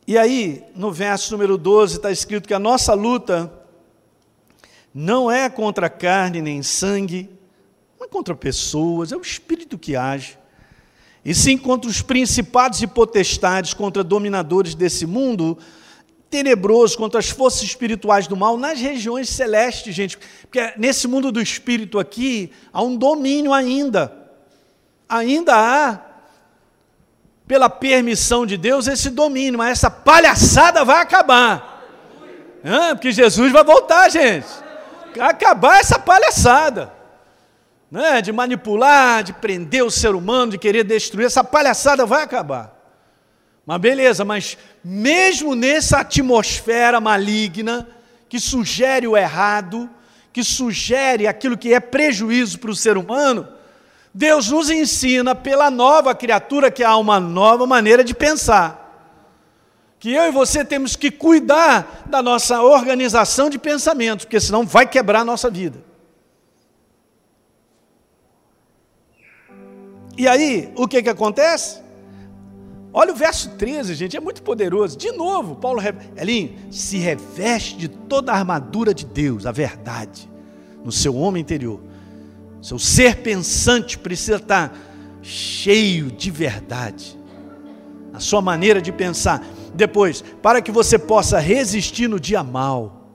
E 0.05 0.15
aí, 0.15 0.63
no 0.75 0.91
verso 0.91 1.31
número 1.31 1.57
12, 1.57 1.95
está 1.95 2.11
escrito 2.11 2.47
que 2.47 2.53
a 2.53 2.59
nossa 2.59 2.93
luta 2.93 3.51
não 4.93 5.31
é 5.31 5.49
contra 5.49 5.89
carne 5.89 6.39
nem 6.39 6.61
sangue, 6.61 7.27
não 7.97 8.05
é 8.05 8.09
contra 8.09 8.35
pessoas, 8.35 9.11
é 9.11 9.17
o 9.17 9.21
Espírito 9.21 9.79
que 9.79 9.95
age. 9.95 10.37
E 11.25 11.33
sim 11.33 11.57
contra 11.57 11.89
os 11.89 12.01
principados 12.01 12.81
e 12.81 12.87
potestades, 12.87 13.73
contra 13.73 14.03
dominadores 14.03 14.75
desse 14.75 15.05
mundo 15.05 15.57
tenebroso, 16.29 16.97
contra 16.97 17.19
as 17.19 17.29
forças 17.29 17.61
espirituais 17.61 18.25
do 18.25 18.35
mal 18.35 18.57
nas 18.57 18.79
regiões 18.79 19.29
celestes, 19.29 19.93
gente. 19.93 20.17
Porque 20.41 20.73
nesse 20.77 21.07
mundo 21.07 21.31
do 21.31 21.39
espírito 21.39 21.99
aqui, 21.99 22.51
há 22.73 22.81
um 22.81 22.97
domínio 22.97 23.53
ainda. 23.53 24.11
Ainda 25.07 25.53
há, 25.55 25.99
pela 27.47 27.69
permissão 27.69 28.47
de 28.47 28.57
Deus, 28.57 28.87
esse 28.87 29.11
domínio, 29.11 29.59
mas 29.59 29.73
essa 29.73 29.91
palhaçada 29.91 30.83
vai 30.83 31.03
acabar. 31.03 31.83
Porque 32.93 33.11
Jesus 33.11 33.51
vai 33.51 33.63
voltar, 33.63 34.09
gente. 34.09 34.47
Acabar 35.19 35.79
essa 35.81 35.99
palhaçada. 35.99 36.91
Né? 37.93 38.23
De 38.23 38.31
manipular, 38.31 39.21
de 39.21 39.33
prender 39.33 39.83
o 39.83 39.91
ser 39.91 40.15
humano, 40.15 40.53
de 40.53 40.57
querer 40.57 40.83
destruir, 40.83 41.27
essa 41.27 41.43
palhaçada 41.43 42.07
vai 42.07 42.23
acabar. 42.23 42.75
Mas 43.67 43.79
beleza, 43.79 44.25
mas 44.25 44.57
mesmo 44.83 45.53
nessa 45.53 45.99
atmosfera 45.99 46.99
maligna, 46.99 47.87
que 48.27 48.39
sugere 48.39 49.07
o 49.07 49.15
errado, 49.15 49.87
que 50.33 50.43
sugere 50.43 51.27
aquilo 51.27 51.55
que 51.55 51.71
é 51.71 51.79
prejuízo 51.79 52.57
para 52.57 52.71
o 52.71 52.75
ser 52.75 52.97
humano, 52.97 53.47
Deus 54.11 54.49
nos 54.49 54.71
ensina 54.71 55.35
pela 55.35 55.69
nova 55.69 56.15
criatura 56.15 56.71
que 56.71 56.83
há 56.83 56.97
uma 56.97 57.19
nova 57.19 57.67
maneira 57.67 58.03
de 58.03 58.15
pensar. 58.15 58.79
Que 59.99 60.11
eu 60.11 60.23
e 60.23 60.31
você 60.31 60.65
temos 60.65 60.95
que 60.95 61.11
cuidar 61.11 62.05
da 62.07 62.23
nossa 62.23 62.59
organização 62.59 63.51
de 63.51 63.59
pensamentos, 63.59 64.25
porque 64.25 64.39
senão 64.39 64.65
vai 64.65 64.87
quebrar 64.87 65.19
a 65.19 65.25
nossa 65.25 65.47
vida. 65.47 65.92
E 70.17 70.27
aí, 70.27 70.71
o 70.75 70.87
que, 70.87 71.01
que 71.01 71.09
acontece? 71.09 71.81
Olha 72.93 73.11
o 73.11 73.15
verso 73.15 73.49
13, 73.51 73.95
gente, 73.95 74.15
é 74.15 74.19
muito 74.19 74.43
poderoso. 74.43 74.95
De 74.95 75.11
novo, 75.11 75.55
Paulo, 75.55 75.81
Elinho, 76.15 76.53
se 76.71 76.97
reveste 76.97 77.75
de 77.75 77.87
toda 77.87 78.31
a 78.31 78.35
armadura 78.35 78.93
de 78.93 79.03
Deus, 79.03 79.47
a 79.47 79.51
verdade, 79.51 80.29
no 80.83 80.91
seu 80.91 81.15
homem 81.15 81.41
interior. 81.41 81.81
Seu 82.61 82.77
ser 82.77 83.17
pensante 83.17 83.97
precisa 83.97 84.37
estar 84.37 84.77
cheio 85.23 86.11
de 86.11 86.29
verdade. 86.29 87.17
A 88.13 88.19
sua 88.19 88.41
maneira 88.41 88.79
de 88.79 88.91
pensar. 88.91 89.43
Depois, 89.73 90.23
para 90.41 90.61
que 90.61 90.71
você 90.71 90.99
possa 90.99 91.39
resistir 91.39 92.07
no 92.07 92.19
dia 92.19 92.43
mal. 92.43 93.09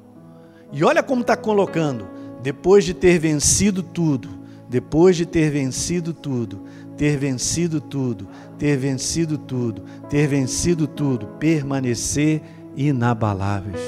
E 0.73 0.83
olha 0.83 1.05
como 1.05 1.21
está 1.21 1.37
colocando. 1.37 2.09
Depois 2.43 2.85
de 2.85 2.95
ter 2.95 3.19
vencido 3.19 3.83
tudo, 3.83 4.29
depois 4.69 5.17
de 5.17 5.25
ter 5.25 5.51
vencido 5.51 6.13
tudo, 6.13 6.65
ter 6.99 7.17
vencido 7.17 7.81
tudo, 7.81 8.27
ter 8.59 8.77
vencido 8.77 9.39
tudo, 9.39 9.83
ter 10.11 10.27
vencido 10.27 10.89
tudo, 10.89 11.29
permanecer 11.39 12.43
inabaláveis. 12.77 13.81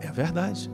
É 0.00 0.10
verdade. 0.12 0.70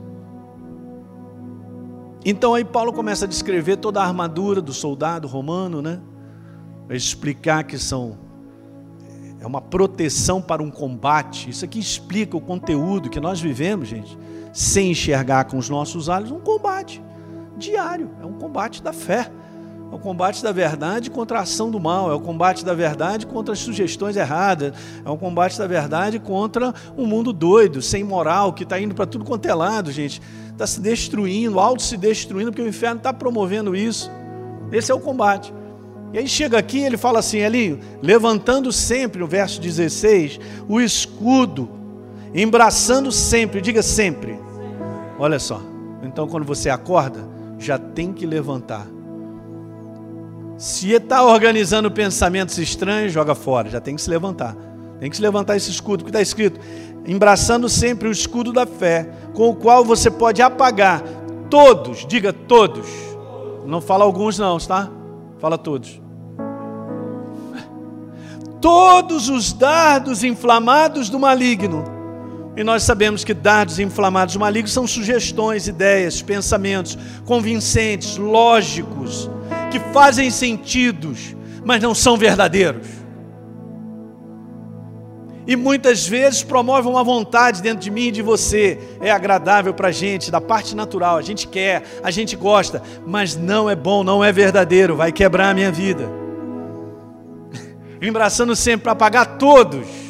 Então 2.23 2.53
aí 2.53 2.63
Paulo 2.63 2.93
começa 2.93 3.25
a 3.25 3.27
descrever 3.27 3.77
toda 3.77 3.99
a 3.99 4.05
armadura 4.05 4.61
do 4.61 4.71
soldado 4.71 5.27
romano, 5.27 5.81
né? 5.81 5.99
Explicar 6.91 7.63
que 7.63 7.79
são 7.79 8.23
é 9.39 9.45
uma 9.45 9.61
proteção 9.61 10.39
para 10.39 10.61
um 10.61 10.69
combate. 10.69 11.49
Isso 11.49 11.65
aqui 11.65 11.79
explica 11.79 12.37
o 12.37 12.41
conteúdo 12.41 13.09
que 13.09 13.19
nós 13.19 13.39
vivemos, 13.39 13.87
gente, 13.87 14.17
sem 14.53 14.91
enxergar 14.91 15.45
com 15.45 15.57
os 15.57 15.67
nossos 15.67 16.07
olhos, 16.07 16.31
um 16.31 16.39
combate 16.39 17.01
diário, 17.57 18.11
é 18.21 18.25
um 18.25 18.33
combate 18.33 18.81
da 18.81 18.93
fé. 18.93 19.31
É 19.91 19.95
o 19.95 19.99
combate 19.99 20.41
da 20.43 20.51
verdade 20.51 21.11
contra 21.11 21.39
a 21.39 21.41
ação 21.43 21.69
do 21.69 21.79
mal, 21.79 22.11
é 22.11 22.13
o 22.13 22.19
combate 22.19 22.65
da 22.65 22.73
verdade 22.73 23.25
contra 23.25 23.53
as 23.53 23.59
sugestões 23.59 24.17
erradas, 24.17 24.73
é 25.05 25.09
o 25.09 25.15
combate 25.15 25.57
da 25.57 25.67
verdade 25.67 26.19
contra 26.19 26.73
um 26.97 27.05
mundo 27.05 27.31
doido, 27.31 27.81
sem 27.81 28.03
moral, 28.03 28.51
que 28.51 28.63
está 28.63 28.79
indo 28.79 28.95
para 28.95 29.05
tudo 29.05 29.23
quanto 29.23 29.45
é 29.45 29.53
lado, 29.53 29.91
gente. 29.91 30.21
Está 30.51 30.65
se 30.65 30.81
destruindo, 30.81 31.59
auto 31.59 31.83
se 31.83 31.97
destruindo, 31.97 32.51
porque 32.51 32.63
o 32.63 32.67
inferno 32.67 32.97
está 32.97 33.13
promovendo 33.13 33.75
isso. 33.75 34.09
Esse 34.71 34.91
é 34.91 34.95
o 34.95 34.99
combate. 34.99 35.53
E 36.11 36.17
aí 36.17 36.27
chega 36.27 36.57
aqui 36.57 36.79
ele 36.79 36.97
fala 36.97 37.19
assim, 37.19 37.37
Elinho, 37.37 37.79
levantando 38.01 38.71
sempre, 38.71 39.19
no 39.19 39.27
verso 39.27 39.61
16, 39.61 40.39
o 40.67 40.79
escudo, 40.81 41.69
embraçando 42.33 43.11
sempre, 43.11 43.61
diga 43.61 43.83
sempre. 43.83 44.39
Olha 45.19 45.39
só, 45.39 45.61
então 46.01 46.27
quando 46.27 46.45
você 46.45 46.69
acorda, 46.69 47.34
já 47.57 47.77
tem 47.77 48.13
que 48.13 48.25
levantar. 48.25 48.87
Se 50.57 50.91
está 50.91 51.23
organizando 51.23 51.91
pensamentos 51.91 52.57
estranhos, 52.57 53.11
joga 53.11 53.35
fora, 53.35 53.69
já 53.69 53.81
tem 53.81 53.95
que 53.95 54.01
se 54.01 54.09
levantar. 54.09 54.55
Tem 54.99 55.09
que 55.09 55.15
se 55.15 55.21
levantar 55.21 55.57
esse 55.57 55.69
escudo, 55.69 56.03
que 56.03 56.09
está 56.09 56.21
escrito: 56.21 56.59
embraçando 57.05 57.67
sempre 57.67 58.07
o 58.07 58.11
escudo 58.11 58.53
da 58.53 58.65
fé, 58.65 59.09
com 59.33 59.49
o 59.49 59.55
qual 59.55 59.83
você 59.83 60.09
pode 60.09 60.41
apagar 60.41 61.03
todos, 61.49 62.05
diga 62.05 62.31
todos. 62.31 62.87
Não 63.65 63.81
fala 63.81 64.05
alguns, 64.05 64.39
não, 64.39 64.57
tá? 64.57 64.89
Fala 65.39 65.57
todos. 65.57 66.01
Todos 68.61 69.29
os 69.29 69.51
dardos 69.53 70.23
inflamados 70.23 71.09
do 71.09 71.19
maligno 71.19 71.94
e 72.57 72.63
nós 72.63 72.83
sabemos 72.83 73.23
que 73.23 73.33
dardos 73.33 73.79
inflamados 73.79 74.35
malignos 74.37 74.71
são 74.71 74.87
sugestões, 74.87 75.67
ideias, 75.67 76.21
pensamentos 76.21 76.97
convincentes, 77.25 78.17
lógicos, 78.17 79.29
que 79.71 79.79
fazem 79.91 80.29
sentidos, 80.29 81.35
mas 81.65 81.83
não 81.83 81.93
são 81.93 82.15
verdadeiros. 82.15 82.87
E 85.47 85.55
muitas 85.55 86.07
vezes 86.07 86.43
promovem 86.43 86.89
uma 86.89 87.03
vontade 87.03 87.61
dentro 87.61 87.81
de 87.81 87.91
mim 87.91 88.07
e 88.07 88.11
de 88.11 88.21
você, 88.21 88.79
é 89.01 89.11
agradável 89.11 89.73
para 89.73 89.89
a 89.89 89.91
gente, 89.91 90.31
da 90.31 90.39
parte 90.39 90.75
natural, 90.75 91.17
a 91.17 91.21
gente 91.21 91.47
quer, 91.47 91.83
a 92.01 92.09
gente 92.09 92.35
gosta, 92.37 92.81
mas 93.05 93.35
não 93.35 93.69
é 93.69 93.75
bom, 93.75 94.03
não 94.03 94.23
é 94.23 94.31
verdadeiro, 94.31 94.95
vai 94.95 95.11
quebrar 95.11 95.49
a 95.49 95.53
minha 95.53 95.71
vida. 95.71 96.09
Embraçando 98.01 98.55
sempre 98.55 98.85
para 98.85 98.93
apagar 98.93 99.37
todos 99.37 100.04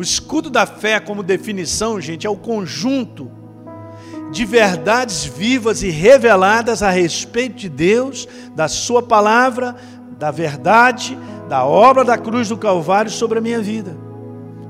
o 0.00 0.02
escudo 0.02 0.48
da 0.48 0.64
fé, 0.64 0.98
como 0.98 1.22
definição, 1.22 2.00
gente, 2.00 2.26
é 2.26 2.30
o 2.30 2.34
conjunto 2.34 3.30
de 4.32 4.46
verdades 4.46 5.26
vivas 5.26 5.82
e 5.82 5.90
reveladas 5.90 6.82
a 6.82 6.88
respeito 6.88 7.56
de 7.56 7.68
Deus, 7.68 8.26
da 8.56 8.66
Sua 8.66 9.02
palavra, 9.02 9.76
da 10.18 10.30
verdade, 10.30 11.18
da 11.50 11.66
obra 11.66 12.02
da 12.02 12.16
cruz 12.16 12.48
do 12.48 12.56
Calvário 12.56 13.10
sobre 13.10 13.40
a 13.40 13.42
minha 13.42 13.60
vida. 13.60 13.94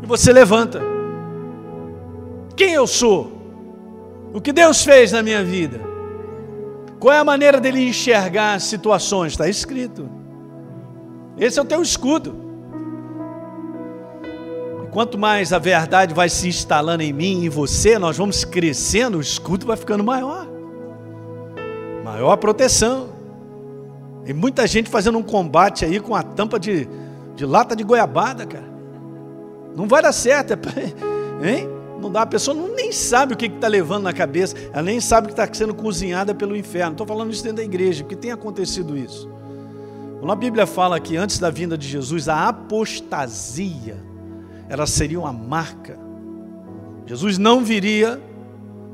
E 0.03 0.07
você 0.07 0.33
levanta. 0.33 0.83
Quem 2.57 2.72
eu 2.72 2.89
sou? 2.89 3.31
O 4.35 4.41
que 4.41 4.53
Deus 4.53 4.83
fez 4.83 5.12
na 5.12 5.22
minha 5.22 5.45
vida? 5.45 5.81
Qual 6.99 7.14
é 7.14 7.18
a 7.20 7.24
maneira 7.24 7.61
dele 7.61 7.89
enxergar 7.89 8.61
situações? 8.61 9.35
Está 9.35 9.49
escrito. 9.49 10.11
Esse 11.39 11.61
é 11.61 11.62
o 11.62 11.66
teu 11.66 11.81
escudo. 11.81 12.49
Quanto 14.91 15.16
mais 15.16 15.53
a 15.53 15.59
verdade 15.59 16.12
vai 16.12 16.28
se 16.28 16.49
instalando 16.49 17.03
em 17.03 17.12
mim 17.12 17.43
e 17.43 17.47
em 17.47 17.49
você, 17.49 17.99
nós 17.99 18.16
vamos 18.16 18.45
crescendo, 18.45 19.18
o 19.18 19.20
escudo 19.20 19.66
vai 19.66 19.76
ficando 19.76 20.03
maior. 20.03 20.49
Maior 22.05 22.36
proteção. 22.36 23.11
E 24.26 24.32
muita 24.32 24.66
gente 24.66 24.91
fazendo 24.91 25.16
um 25.16 25.22
combate 25.22 25.84
aí 25.84 26.01
com 26.01 26.14
a 26.14 26.22
tampa 26.22 26.59
de, 26.59 26.88
de 27.36 27.47
lata 27.47 27.76
de 27.76 27.84
goiabada, 27.84 28.45
cara. 28.45 28.68
Não 29.76 29.86
vai 29.86 30.03
dar 30.03 30.12
certo, 30.12 30.55
é, 30.55 30.59
hein? 31.49 31.68
Não 32.01 32.11
dá, 32.11 32.22
a 32.22 32.26
pessoa 32.26 32.57
não, 32.57 32.74
nem 32.74 32.91
sabe 32.91 33.34
o 33.34 33.36
que 33.36 33.47
está 33.47 33.68
levando 33.68 34.05
na 34.05 34.12
cabeça, 34.12 34.57
ela 34.72 34.82
nem 34.82 35.01
sabe 35.01 35.28
que 35.28 35.34
está 35.34 35.49
sendo 35.53 35.74
cozinhada 35.74 36.34
pelo 36.34 36.57
inferno. 36.57 36.93
Estou 36.93 37.07
falando 37.07 37.30
isso 37.30 37.45
dentro 37.45 37.59
da 37.59 37.64
igreja, 37.64 38.03
porque 38.03 38.16
tem 38.16 38.32
acontecido 38.32 38.97
isso. 38.97 39.30
Quando 40.18 40.32
a 40.32 40.36
Bíblia 40.36 40.66
fala 40.66 40.99
que 40.99 41.16
antes 41.16 41.38
da 41.38 41.49
vinda 41.49 41.78
de 41.78 41.86
Jesus, 41.86 42.28
a 42.28 42.49
apostasia 42.49 44.10
ela 44.71 44.87
seria 44.87 45.18
uma 45.18 45.33
marca. 45.33 45.99
Jesus 47.05 47.37
não 47.39 47.64
viria 47.64 48.23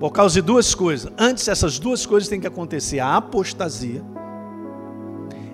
por 0.00 0.10
causa 0.10 0.36
de 0.36 0.40
duas 0.40 0.74
coisas. 0.74 1.12
Antes, 1.18 1.46
essas 1.48 1.78
duas 1.78 2.06
coisas 2.06 2.30
têm 2.30 2.40
que 2.40 2.46
acontecer: 2.46 2.98
a 2.98 3.14
apostasia 3.14 4.02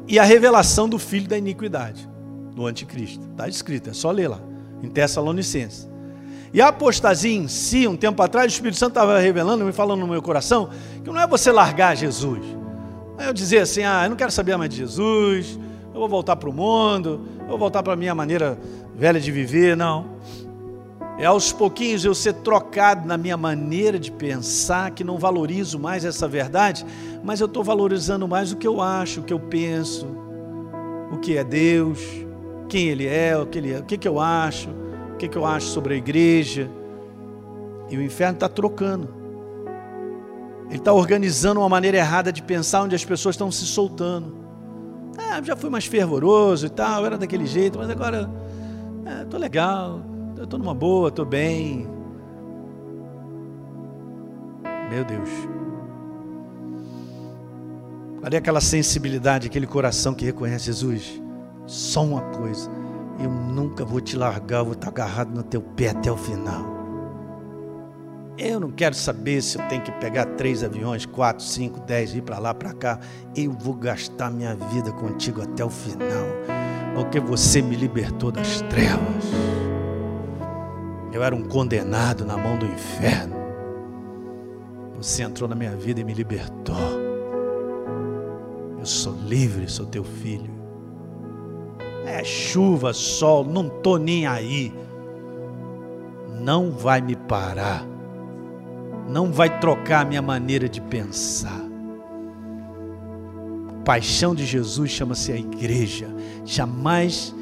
e 0.07 0.20
a 0.20 0.23
revelação 0.23 0.89
do 0.89 0.97
filho 0.97 1.29
da 1.29 1.37
iniquidade, 1.37 2.09
do 2.55 2.64
anticristo. 2.64 3.27
Está 3.33 3.49
escrito, 3.49 3.91
é 3.91 3.93
só 3.93 4.12
ler 4.12 4.29
lá, 4.29 4.41
em 4.81 4.89
Tessalonicenses. 4.89 5.91
E 6.55 6.61
a 6.61 6.68
apostasia 6.68 7.35
em 7.35 7.49
si, 7.49 7.89
um 7.89 7.97
tempo 7.97 8.23
atrás, 8.23 8.53
o 8.53 8.55
Espírito 8.55 8.79
Santo 8.79 8.91
estava 8.91 9.18
revelando, 9.18 9.64
me 9.64 9.73
falando 9.73 10.01
no 10.01 10.07
meu 10.07 10.23
coração, 10.23 10.70
que 11.03 11.11
não 11.11 11.18
é 11.18 11.27
você 11.27 11.51
largar 11.51 11.97
Jesus. 11.97 12.45
Aí 13.18 13.27
eu 13.27 13.33
dizer 13.33 13.59
assim, 13.59 13.83
ah, 13.83 14.05
eu 14.05 14.11
não 14.11 14.16
quero 14.16 14.31
saber 14.31 14.57
mais 14.57 14.70
de 14.70 14.77
Jesus, 14.77 15.59
eu 15.93 16.01
vou 16.01 16.09
voltar 16.09 16.37
para 16.37 16.49
o 16.49 16.53
mundo, 16.53 17.23
eu 17.41 17.49
vou 17.49 17.59
voltar 17.59 17.83
para 17.83 17.95
a 17.95 17.97
minha 17.97 18.14
maneira 18.14 18.59
velha 19.03 19.18
de 19.18 19.32
viver, 19.32 19.76
não. 19.76 20.07
É 21.18 21.26
aos 21.26 21.53
pouquinhos 21.53 22.05
eu 22.05 22.14
ser 22.14 22.34
trocado 22.34 23.05
na 23.05 23.16
minha 23.16 23.36
maneira 23.36 23.98
de 23.98 24.12
pensar, 24.12 24.92
que 24.92 25.03
não 25.03 25.18
valorizo 25.18 25.76
mais 25.76 26.05
essa 26.05 26.28
verdade, 26.28 26.86
mas 27.20 27.40
eu 27.40 27.48
estou 27.48 27.64
valorizando 27.64 28.28
mais 28.28 28.53
o 28.53 28.57
que 28.57 28.66
eu 28.66 28.80
acho, 28.80 29.18
o 29.18 29.24
que 29.24 29.32
eu 29.32 29.40
penso, 29.40 30.07
o 31.11 31.18
que 31.18 31.36
é 31.36 31.42
Deus, 31.42 31.98
quem 32.68 32.90
Ele 32.90 33.09
é, 33.09 33.36
o 33.36 33.44
que, 33.44 33.59
ele 33.59 33.72
é, 33.72 33.80
o 33.80 33.82
que, 33.82 33.98
que 33.98 34.07
eu 34.07 34.20
acho 34.20 34.68
que, 35.18 35.28
que 35.28 35.36
eu 35.36 35.44
acho 35.44 35.66
sobre 35.66 35.94
a 35.94 35.96
igreja. 35.96 36.70
E 37.90 37.96
o 37.96 38.03
inferno 38.03 38.34
está 38.34 38.48
trocando. 38.48 39.09
Ele 40.68 40.78
está 40.78 40.92
organizando 40.92 41.59
uma 41.59 41.68
maneira 41.68 41.96
errada 41.96 42.32
de 42.32 42.40
pensar 42.40 42.82
onde 42.82 42.94
as 42.94 43.05
pessoas 43.05 43.34
estão 43.34 43.50
se 43.50 43.66
soltando. 43.66 44.32
Ah, 45.18 45.42
já 45.42 45.57
fui 45.57 45.70
mais 45.70 45.86
fervoroso 45.86 46.66
e 46.66 46.70
tal, 46.70 47.05
era 47.05 47.18
daquele 47.18 47.46
jeito, 47.46 47.78
mas 47.78 47.90
agora 47.90 48.30
é, 49.05 49.38
legal, 49.38 50.00
estou 50.40 50.59
numa 50.59 50.74
boa, 50.74 51.09
estou 51.09 51.24
bem. 51.24 51.88
Meu 54.90 55.05
Deus. 55.05 55.30
Cadê 58.22 58.36
aquela 58.36 58.61
sensibilidade, 58.61 59.48
aquele 59.48 59.66
coração 59.66 60.14
que 60.14 60.24
reconhece 60.24 60.66
Jesus? 60.66 61.20
Só 61.66 62.05
uma 62.05 62.20
coisa 62.20 62.70
eu 63.18 63.30
nunca 63.30 63.84
vou 63.84 64.00
te 64.00 64.16
largar, 64.16 64.59
eu 64.59 64.64
vou 64.64 64.74
estar 64.74 64.88
agarrado 64.88 65.34
no 65.34 65.42
teu 65.42 65.61
pé 65.61 65.90
até 65.90 66.11
o 66.11 66.16
final. 66.16 66.82
Eu 68.38 68.59
não 68.59 68.70
quero 68.70 68.94
saber 68.94 69.42
se 69.42 69.59
eu 69.59 69.68
tenho 69.68 69.82
que 69.82 69.92
pegar 69.92 70.24
três 70.36 70.64
aviões, 70.64 71.05
quatro, 71.05 71.44
cinco, 71.44 71.80
dez, 71.80 72.14
ir 72.14 72.22
para 72.22 72.38
lá, 72.38 72.55
para 72.55 72.72
cá. 72.72 72.98
Eu 73.36 73.53
vou 73.53 73.74
gastar 73.74 74.30
minha 74.30 74.55
vida 74.55 74.90
contigo 74.92 75.42
até 75.42 75.64
o 75.64 75.70
final, 75.70 76.26
porque 76.95 77.18
você 77.20 77.62
me 77.62 77.76
libertou 77.76 78.30
das 78.30 78.61
trevas. 78.62 79.24
Eu 81.12 81.22
era 81.22 81.34
um 81.34 81.43
condenado 81.43 82.24
na 82.24 82.36
mão 82.36 82.57
do 82.59 82.66
inferno. 82.66 83.36
Você 84.97 85.22
entrou 85.22 85.49
na 85.49 85.55
minha 85.55 85.76
vida 85.76 86.01
e 86.01 86.05
me 86.05 86.14
libertou. 86.14 86.76
Eu 88.78 88.86
sou 88.86 89.14
livre, 89.26 89.68
sou 89.68 89.86
teu 89.86 90.05
filho. 90.05 90.51
É 92.05 92.24
chuva, 92.24 92.93
sol, 92.93 93.45
não 93.45 93.66
estou 93.66 93.99
nem 93.99 94.26
aí. 94.26 94.74
Não 96.40 96.70
vai 96.70 97.01
me 97.01 97.14
parar. 97.14 97.86
Não 99.09 99.30
vai 99.30 99.61
trocar 99.61 100.03
a 100.03 100.05
minha 100.05 100.22
maneira 100.22 100.68
de 100.68 100.80
pensar. 100.80 101.72
Paixão 103.85 104.35
de 104.35 104.45
Jesus 104.45 104.91
chama-se 104.91 105.33
a 105.33 105.37
igreja. 105.37 106.09
Jamais, 106.45 107.35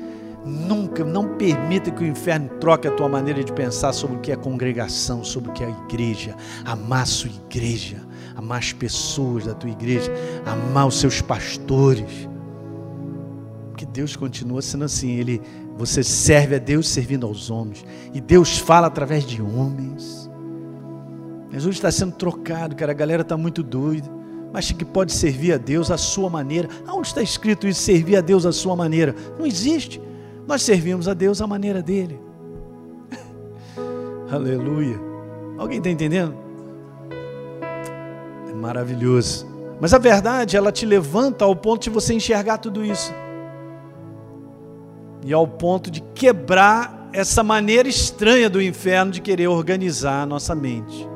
nunca, 0.44 1.04
não 1.04 1.36
permita 1.36 1.90
que 1.90 2.02
o 2.02 2.06
inferno 2.06 2.48
troque 2.60 2.88
a 2.88 2.90
tua 2.90 3.08
maneira 3.08 3.42
de 3.42 3.52
pensar 3.52 3.92
sobre 3.92 4.16
o 4.16 4.20
que 4.20 4.32
é 4.32 4.36
congregação, 4.36 5.22
sobre 5.24 5.50
o 5.50 5.52
que 5.52 5.62
é 5.62 5.66
a 5.66 5.84
igreja. 5.84 6.36
Amar 6.64 7.02
a 7.02 7.06
sua 7.06 7.30
igreja, 7.30 7.98
amar 8.34 8.58
as 8.58 8.72
pessoas 8.72 9.46
da 9.46 9.54
tua 9.54 9.70
igreja, 9.70 10.12
amar 10.46 10.86
os 10.86 10.98
seus 10.98 11.20
pastores 11.20 12.28
que 13.76 13.86
Deus 13.86 14.14
continua 14.14 14.60
sendo 14.60 14.84
assim. 14.84 15.12
Ele, 15.12 15.40
você 15.76 16.04
serve 16.04 16.56
a 16.56 16.58
Deus 16.58 16.86
servindo 16.86 17.26
aos 17.26 17.50
homens. 17.50 17.84
E 18.12 18.20
Deus 18.20 18.58
fala 18.58 18.86
através 18.86 19.24
de 19.24 19.40
homens. 19.40 20.30
Jesus 21.50 21.76
está 21.76 21.90
sendo 21.90 22.12
trocado, 22.12 22.76
cara. 22.76 22.92
A 22.92 22.94
galera 22.94 23.22
está 23.22 23.38
muito 23.38 23.62
doida. 23.62 24.19
Mas 24.52 24.72
que 24.72 24.84
pode 24.84 25.12
servir 25.12 25.52
a 25.52 25.56
Deus 25.56 25.90
à 25.90 25.96
sua 25.96 26.28
maneira. 26.28 26.68
Aonde 26.86 27.08
está 27.08 27.22
escrito 27.22 27.66
isso? 27.68 27.82
Servir 27.82 28.16
a 28.16 28.20
Deus 28.20 28.44
à 28.44 28.52
sua 28.52 28.74
maneira? 28.74 29.14
Não 29.38 29.46
existe. 29.46 30.00
Nós 30.46 30.62
servimos 30.62 31.06
a 31.06 31.14
Deus 31.14 31.40
à 31.40 31.46
maneira 31.46 31.82
dele. 31.82 32.20
Aleluia. 34.30 34.98
Alguém 35.56 35.78
está 35.78 35.90
entendendo? 35.90 36.34
É 38.48 38.54
maravilhoso. 38.54 39.46
Mas 39.80 39.94
a 39.94 39.98
verdade, 39.98 40.56
ela 40.56 40.72
te 40.72 40.84
levanta 40.84 41.44
ao 41.44 41.54
ponto 41.54 41.84
de 41.84 41.90
você 41.90 42.12
enxergar 42.12 42.58
tudo 42.58 42.84
isso 42.84 43.12
e 45.24 45.32
ao 45.32 45.46
ponto 45.46 45.90
de 45.90 46.00
quebrar 46.14 47.08
essa 47.12 47.42
maneira 47.42 47.88
estranha 47.88 48.48
do 48.48 48.60
inferno 48.60 49.12
de 49.12 49.20
querer 49.20 49.48
organizar 49.48 50.22
a 50.22 50.26
nossa 50.26 50.54
mente. 50.54 51.08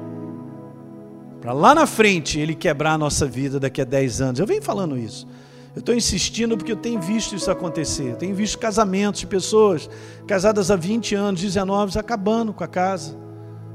Para 1.44 1.52
lá 1.52 1.74
na 1.74 1.86
frente 1.86 2.40
ele 2.40 2.54
quebrar 2.54 2.94
a 2.94 2.98
nossa 2.98 3.26
vida 3.26 3.60
daqui 3.60 3.82
a 3.82 3.84
10 3.84 4.22
anos. 4.22 4.40
Eu 4.40 4.46
venho 4.46 4.62
falando 4.62 4.96
isso. 4.96 5.28
Eu 5.76 5.80
estou 5.80 5.94
insistindo 5.94 6.56
porque 6.56 6.72
eu 6.72 6.76
tenho 6.76 6.98
visto 6.98 7.34
isso 7.34 7.50
acontecer. 7.50 8.12
Eu 8.12 8.16
tenho 8.16 8.34
visto 8.34 8.58
casamentos 8.58 9.20
de 9.20 9.26
pessoas 9.26 9.90
casadas 10.26 10.70
há 10.70 10.76
20 10.76 11.14
anos, 11.14 11.42
19, 11.42 11.98
acabando 11.98 12.54
com 12.54 12.64
a 12.64 12.66
casa. 12.66 13.14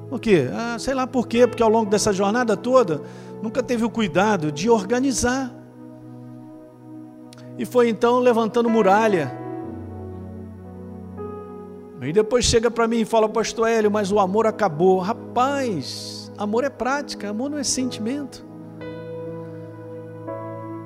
Por 0.10 0.20
quê? 0.20 0.50
Ah, 0.52 0.78
sei 0.80 0.96
lá 0.96 1.06
por 1.06 1.28
quê, 1.28 1.46
porque 1.46 1.62
ao 1.62 1.70
longo 1.70 1.92
dessa 1.92 2.12
jornada 2.12 2.58
toda 2.58 3.04
nunca 3.40 3.62
teve 3.62 3.86
o 3.86 3.90
cuidado 3.92 4.52
de 4.52 4.68
organizar. 4.68 5.54
E 7.56 7.66
foi 7.66 7.88
então 7.88 8.18
levantando 8.18 8.68
muralha, 8.68 9.32
e 12.02 12.14
depois 12.14 12.46
chega 12.46 12.72
para 12.72 12.88
mim 12.88 13.02
e 13.02 13.06
fala, 13.06 13.28
pastor 13.28 13.68
Hélio, 13.68 13.92
mas 13.92 14.12
o 14.12 14.20
amor 14.20 14.48
acabou. 14.48 15.00
Rapaz, 15.00 16.19
amor 16.44 16.64
é 16.64 16.70
prática, 16.70 17.30
amor 17.30 17.50
não 17.50 17.58
é 17.58 17.64
sentimento. 17.64 18.46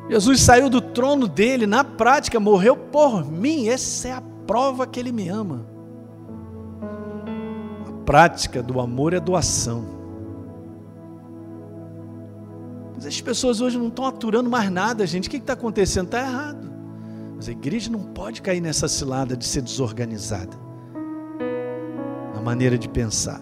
Jesus 0.09 0.41
saiu 0.41 0.69
do 0.69 0.81
trono 0.81 1.27
dele, 1.27 1.65
na 1.65 1.83
prática, 1.83 2.39
morreu 2.39 2.75
por 2.75 3.25
mim. 3.25 3.69
Essa 3.69 4.09
é 4.09 4.11
a 4.11 4.21
prova 4.45 4.85
que 4.85 4.99
ele 4.99 5.11
me 5.11 5.29
ama. 5.29 5.65
A 7.87 7.91
prática 8.05 8.61
do 8.61 8.79
amor 8.79 9.13
é 9.13 9.19
doação. 9.19 9.85
Mas 12.95 13.05
as 13.05 13.21
pessoas 13.21 13.61
hoje 13.61 13.77
não 13.77 13.87
estão 13.87 14.05
aturando 14.05 14.49
mais 14.49 14.69
nada, 14.69 15.07
gente. 15.07 15.27
O 15.27 15.31
que 15.31 15.37
está 15.37 15.53
acontecendo? 15.53 16.05
Está 16.07 16.19
errado. 16.19 16.69
Mas 17.35 17.47
a 17.47 17.51
igreja 17.51 17.89
não 17.89 18.01
pode 18.01 18.41
cair 18.41 18.61
nessa 18.61 18.87
cilada 18.87 19.37
de 19.37 19.45
ser 19.45 19.61
desorganizada 19.61 20.63
maneira 22.43 22.77
de 22.77 22.89
pensar. 22.89 23.41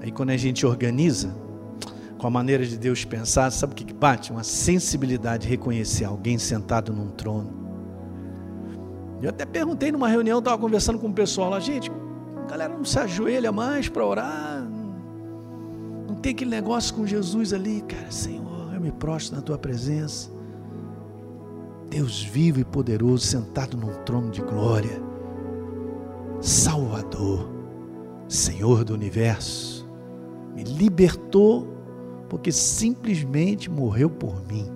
Aí 0.00 0.10
quando 0.10 0.30
a 0.30 0.36
gente 0.36 0.66
organiza 0.66 1.34
com 2.18 2.26
a 2.26 2.30
maneira 2.30 2.66
de 2.66 2.76
Deus 2.76 3.04
pensar, 3.04 3.50
sabe 3.50 3.72
o 3.72 3.76
que 3.76 3.92
bate? 3.94 4.30
Uma 4.30 4.42
sensibilidade 4.42 5.44
de 5.44 5.48
reconhecer 5.48 6.04
alguém 6.04 6.38
sentado 6.38 6.92
num 6.92 7.08
trono. 7.08 7.60
Eu 9.22 9.30
até 9.30 9.44
perguntei 9.44 9.92
numa 9.92 10.08
reunião, 10.08 10.38
estava 10.38 10.58
conversando 10.58 10.98
com 10.98 11.08
o 11.08 11.12
pessoal 11.12 11.50
lá, 11.50 11.60
gente, 11.60 11.90
a 12.36 12.50
galera 12.50 12.74
não 12.74 12.84
se 12.84 12.98
ajoelha 12.98 13.52
mais 13.52 13.88
para 13.88 14.04
orar, 14.04 14.66
não 16.08 16.14
tem 16.16 16.32
aquele 16.32 16.50
negócio 16.50 16.94
com 16.94 17.06
Jesus 17.06 17.52
ali, 17.52 17.82
cara, 17.82 18.10
Senhor, 18.10 18.74
eu 18.74 18.80
me 18.80 18.90
prostro 18.90 19.36
na 19.36 19.42
tua 19.42 19.58
presença. 19.58 20.30
Deus 21.90 22.22
vivo 22.22 22.60
e 22.60 22.64
poderoso, 22.64 23.26
sentado 23.26 23.76
num 23.76 23.92
trono 24.04 24.30
de 24.30 24.40
glória. 24.40 25.02
Salvador, 26.40 27.50
Senhor 28.28 28.84
do 28.84 28.94
universo, 28.94 29.79
me 30.60 30.64
libertou 30.64 31.66
porque 32.28 32.52
simplesmente 32.52 33.70
morreu 33.70 34.10
por 34.10 34.46
mim. 34.46 34.70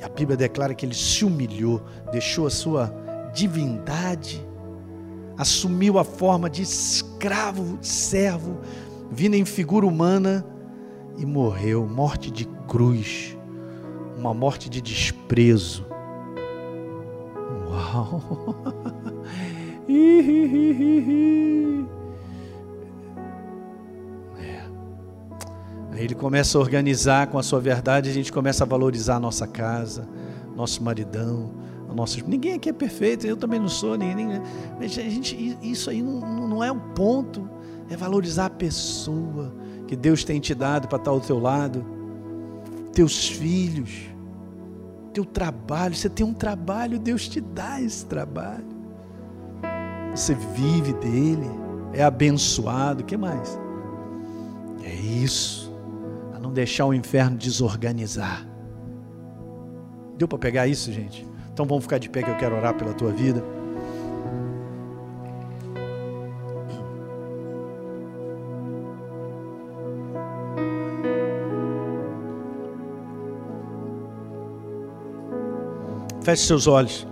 E 0.00 0.04
a 0.04 0.08
Bíblia 0.08 0.36
declara 0.36 0.74
que 0.74 0.86
ele 0.86 0.94
se 0.94 1.24
humilhou, 1.24 1.82
deixou 2.12 2.46
a 2.46 2.50
sua 2.50 2.94
divindade, 3.34 4.46
assumiu 5.36 5.98
a 5.98 6.04
forma 6.04 6.48
de 6.48 6.62
escravo, 6.62 7.76
de 7.78 7.88
servo, 7.88 8.58
vindo 9.10 9.34
em 9.34 9.44
figura 9.44 9.86
humana 9.86 10.46
e 11.18 11.26
morreu 11.26 11.86
morte 11.86 12.30
de 12.30 12.44
cruz, 12.68 13.36
uma 14.16 14.32
morte 14.32 14.70
de 14.70 14.80
desprezo. 14.80 15.84
Uau! 17.68 18.22
Aí 25.94 26.02
ele 26.02 26.14
começa 26.14 26.58
a 26.58 26.60
organizar 26.60 27.28
com 27.28 27.38
a 27.38 27.42
sua 27.42 27.60
verdade, 27.60 28.10
a 28.10 28.12
gente 28.12 28.32
começa 28.32 28.64
a 28.64 28.66
valorizar 28.66 29.14
a 29.14 29.20
nossa 29.20 29.46
casa, 29.46 30.08
nosso 30.56 30.82
maridão, 30.82 31.52
a 31.88 31.94
nossa... 31.94 32.20
ninguém 32.26 32.54
aqui 32.54 32.68
é 32.68 32.72
perfeito, 32.72 33.24
eu 33.24 33.36
também 33.36 33.60
não 33.60 33.68
sou, 33.68 33.96
ninguém, 33.96 34.42
mas 34.76 34.98
a 34.98 35.02
gente, 35.02 35.56
isso 35.62 35.88
aí 35.88 36.02
não, 36.02 36.48
não 36.48 36.64
é 36.64 36.72
o 36.72 36.80
ponto, 36.80 37.48
é 37.88 37.96
valorizar 37.96 38.46
a 38.46 38.50
pessoa 38.50 39.54
que 39.86 39.94
Deus 39.94 40.24
tem 40.24 40.40
te 40.40 40.52
dado 40.52 40.88
para 40.88 40.98
estar 40.98 41.12
ao 41.12 41.20
teu 41.20 41.38
lado, 41.38 41.86
teus 42.92 43.28
filhos, 43.28 44.08
teu 45.12 45.24
trabalho, 45.24 45.94
você 45.94 46.08
tem 46.08 46.26
um 46.26 46.34
trabalho, 46.34 46.98
Deus 46.98 47.28
te 47.28 47.40
dá 47.40 47.80
esse 47.80 48.04
trabalho. 48.04 48.66
você 50.12 50.34
vive 50.34 50.92
dele, 50.94 51.48
é 51.92 52.02
abençoado, 52.02 53.02
o 53.02 53.06
que 53.06 53.16
mais? 53.16 53.60
É 54.82 54.92
isso, 54.92 55.63
não 56.44 56.52
deixar 56.52 56.84
o 56.84 56.92
inferno 56.92 57.38
desorganizar. 57.38 58.46
Deu 60.18 60.28
para 60.28 60.38
pegar 60.38 60.66
isso, 60.68 60.92
gente? 60.92 61.26
Então 61.50 61.64
vamos 61.64 61.84
ficar 61.84 61.96
de 61.98 62.10
pé 62.10 62.22
que 62.22 62.30
eu 62.30 62.36
quero 62.36 62.54
orar 62.54 62.74
pela 62.74 62.92
tua 62.92 63.10
vida. 63.10 63.42
Feche 76.22 76.46
seus 76.46 76.66
olhos. 76.66 77.06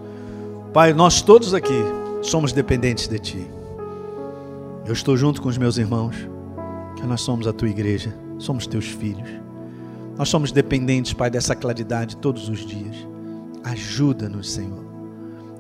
Pai, 0.74 0.93
nós 0.93 1.22
todos 1.22 1.55
aqui 1.55 1.83
somos 2.22 2.53
dependentes 2.53 3.09
de 3.09 3.18
Ti. 3.18 3.51
Eu 4.85 4.93
estou 4.93 5.16
junto 5.16 5.41
com 5.41 5.49
os 5.49 5.57
meus 5.57 5.78
irmãos, 5.78 6.16
que 6.97 7.07
nós 7.07 7.20
somos 7.20 7.47
a 7.47 7.53
Tua 7.53 7.68
igreja, 7.68 8.14
somos 8.43 8.66
Teus 8.66 8.86
filhos. 8.86 9.28
Nós 10.16 10.28
somos 10.28 10.53
dependentes, 10.53 11.12
Pai, 11.12 11.30
dessa 11.30 11.55
claridade 11.55 12.16
todos 12.16 12.49
os 12.49 12.66
dias. 12.66 12.97
Ajuda-nos, 13.64 14.53
Senhor. 14.53 14.84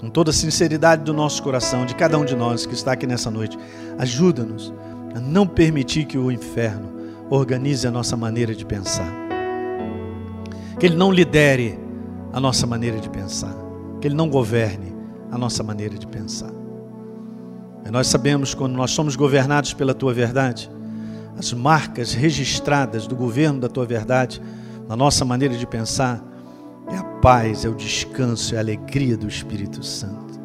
Com 0.00 0.10
toda 0.10 0.30
a 0.30 0.34
sinceridade 0.34 1.04
do 1.04 1.14
nosso 1.14 1.42
coração, 1.42 1.86
de 1.86 1.94
cada 1.94 2.18
um 2.18 2.24
de 2.24 2.34
nós 2.34 2.66
que 2.66 2.74
está 2.74 2.92
aqui 2.92 3.06
nessa 3.06 3.30
noite, 3.30 3.58
ajuda-nos 3.98 4.72
a 5.14 5.20
não 5.20 5.46
permitir 5.46 6.04
que 6.04 6.18
o 6.18 6.30
inferno 6.30 6.92
organize 7.30 7.86
a 7.86 7.90
nossa 7.90 8.16
maneira 8.16 8.54
de 8.54 8.66
pensar. 8.66 9.10
Que 10.78 10.86
ele 10.86 10.96
não 10.96 11.12
lidere 11.12 11.78
a 12.32 12.40
nossa 12.40 12.66
maneira 12.66 12.98
de 12.98 13.10
pensar, 13.10 13.54
que 14.00 14.08
Ele 14.08 14.14
não 14.14 14.28
governe 14.28 14.92
a 15.30 15.36
nossa 15.36 15.62
maneira 15.62 15.96
de 15.98 16.06
pensar. 16.06 16.50
E 17.84 17.90
nós 17.90 18.06
sabemos 18.06 18.54
quando 18.54 18.74
nós 18.74 18.90
somos 18.90 19.14
governados 19.14 19.74
pela 19.74 19.92
Tua 19.92 20.14
verdade, 20.14 20.70
as 21.36 21.52
marcas 21.52 22.12
registradas 22.12 23.06
do 23.06 23.16
governo 23.16 23.60
da 23.60 23.68
Tua 23.68 23.86
verdade 23.86 24.40
na 24.88 24.96
nossa 24.96 25.24
maneira 25.24 25.56
de 25.56 25.66
pensar 25.66 26.22
é 26.88 26.96
a 26.96 27.04
paz, 27.04 27.64
é 27.64 27.68
o 27.68 27.74
descanso, 27.74 28.54
é 28.54 28.58
a 28.58 28.60
alegria 28.60 29.16
do 29.16 29.26
Espírito 29.26 29.84
Santo. 29.84 30.40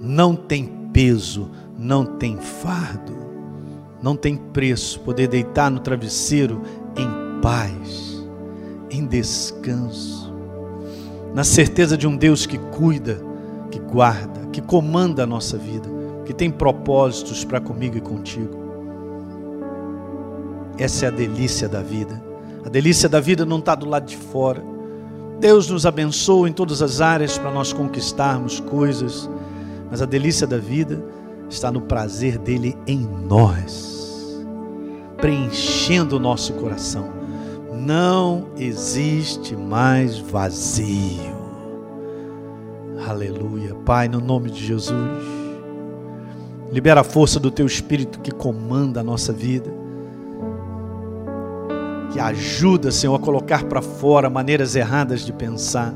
Não 0.00 0.36
tem 0.36 0.66
peso, 0.92 1.50
não 1.78 2.04
tem 2.04 2.36
fardo, 2.38 3.14
não 4.02 4.14
tem 4.14 4.36
preço 4.36 5.00
poder 5.00 5.28
deitar 5.28 5.70
no 5.70 5.80
travesseiro 5.80 6.62
em 6.96 7.40
paz, 7.40 8.24
em 8.90 9.06
descanso 9.06 10.24
na 11.34 11.42
certeza 11.42 11.98
de 11.98 12.06
um 12.06 12.16
Deus 12.16 12.46
que 12.46 12.56
cuida, 12.56 13.20
que 13.68 13.80
guarda, 13.80 14.46
que 14.52 14.62
comanda 14.62 15.24
a 15.24 15.26
nossa 15.26 15.58
vida, 15.58 15.88
que 16.24 16.32
tem 16.32 16.48
propósitos 16.48 17.44
para 17.44 17.60
comigo 17.60 17.98
e 17.98 18.00
contigo. 18.00 18.63
Essa 20.78 21.06
é 21.06 21.08
a 21.08 21.10
delícia 21.10 21.68
da 21.68 21.82
vida. 21.82 22.22
A 22.64 22.68
delícia 22.68 23.08
da 23.08 23.20
vida 23.20 23.44
não 23.44 23.58
está 23.58 23.74
do 23.74 23.88
lado 23.88 24.06
de 24.06 24.16
fora. 24.16 24.62
Deus 25.38 25.68
nos 25.68 25.84
abençoa 25.84 26.48
em 26.48 26.52
todas 26.52 26.80
as 26.80 27.00
áreas 27.00 27.36
para 27.36 27.50
nós 27.50 27.72
conquistarmos 27.72 28.60
coisas, 28.60 29.28
mas 29.90 30.00
a 30.00 30.06
delícia 30.06 30.46
da 30.46 30.58
vida 30.58 31.04
está 31.50 31.70
no 31.70 31.82
prazer 31.82 32.38
dele 32.38 32.76
em 32.86 33.06
nós, 33.28 34.44
preenchendo 35.18 36.16
o 36.16 36.20
nosso 36.20 36.54
coração 36.54 37.24
não 37.84 38.46
existe 38.56 39.54
mais 39.54 40.18
vazio. 40.18 41.34
Aleluia. 43.06 43.74
Pai, 43.84 44.08
no 44.08 44.20
nome 44.20 44.50
de 44.50 44.64
Jesus, 44.64 45.22
libera 46.72 47.02
a 47.02 47.04
força 47.04 47.38
do 47.38 47.50
teu 47.50 47.66
espírito 47.66 48.20
que 48.20 48.30
comanda 48.30 49.00
a 49.00 49.04
nossa 49.04 49.32
vida. 49.32 49.70
Que 52.14 52.20
ajuda, 52.20 52.92
Senhor, 52.92 53.16
a 53.16 53.18
colocar 53.18 53.64
para 53.64 53.82
fora 53.82 54.30
maneiras 54.30 54.76
erradas 54.76 55.26
de 55.26 55.32
pensar. 55.32 55.92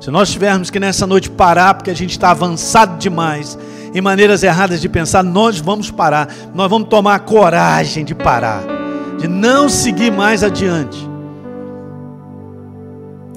Se 0.00 0.10
nós 0.10 0.30
tivermos 0.30 0.70
que 0.70 0.80
nessa 0.80 1.06
noite 1.06 1.28
parar, 1.28 1.74
porque 1.74 1.90
a 1.90 1.94
gente 1.94 2.12
está 2.12 2.30
avançado 2.30 2.96
demais 2.96 3.58
em 3.92 4.00
maneiras 4.00 4.42
erradas 4.42 4.80
de 4.80 4.88
pensar, 4.88 5.22
nós 5.22 5.60
vamos 5.60 5.90
parar. 5.90 6.34
Nós 6.54 6.70
vamos 6.70 6.88
tomar 6.88 7.16
a 7.16 7.18
coragem 7.18 8.02
de 8.02 8.14
parar, 8.14 8.62
de 9.18 9.28
não 9.28 9.68
seguir 9.68 10.10
mais 10.10 10.42
adiante 10.42 11.06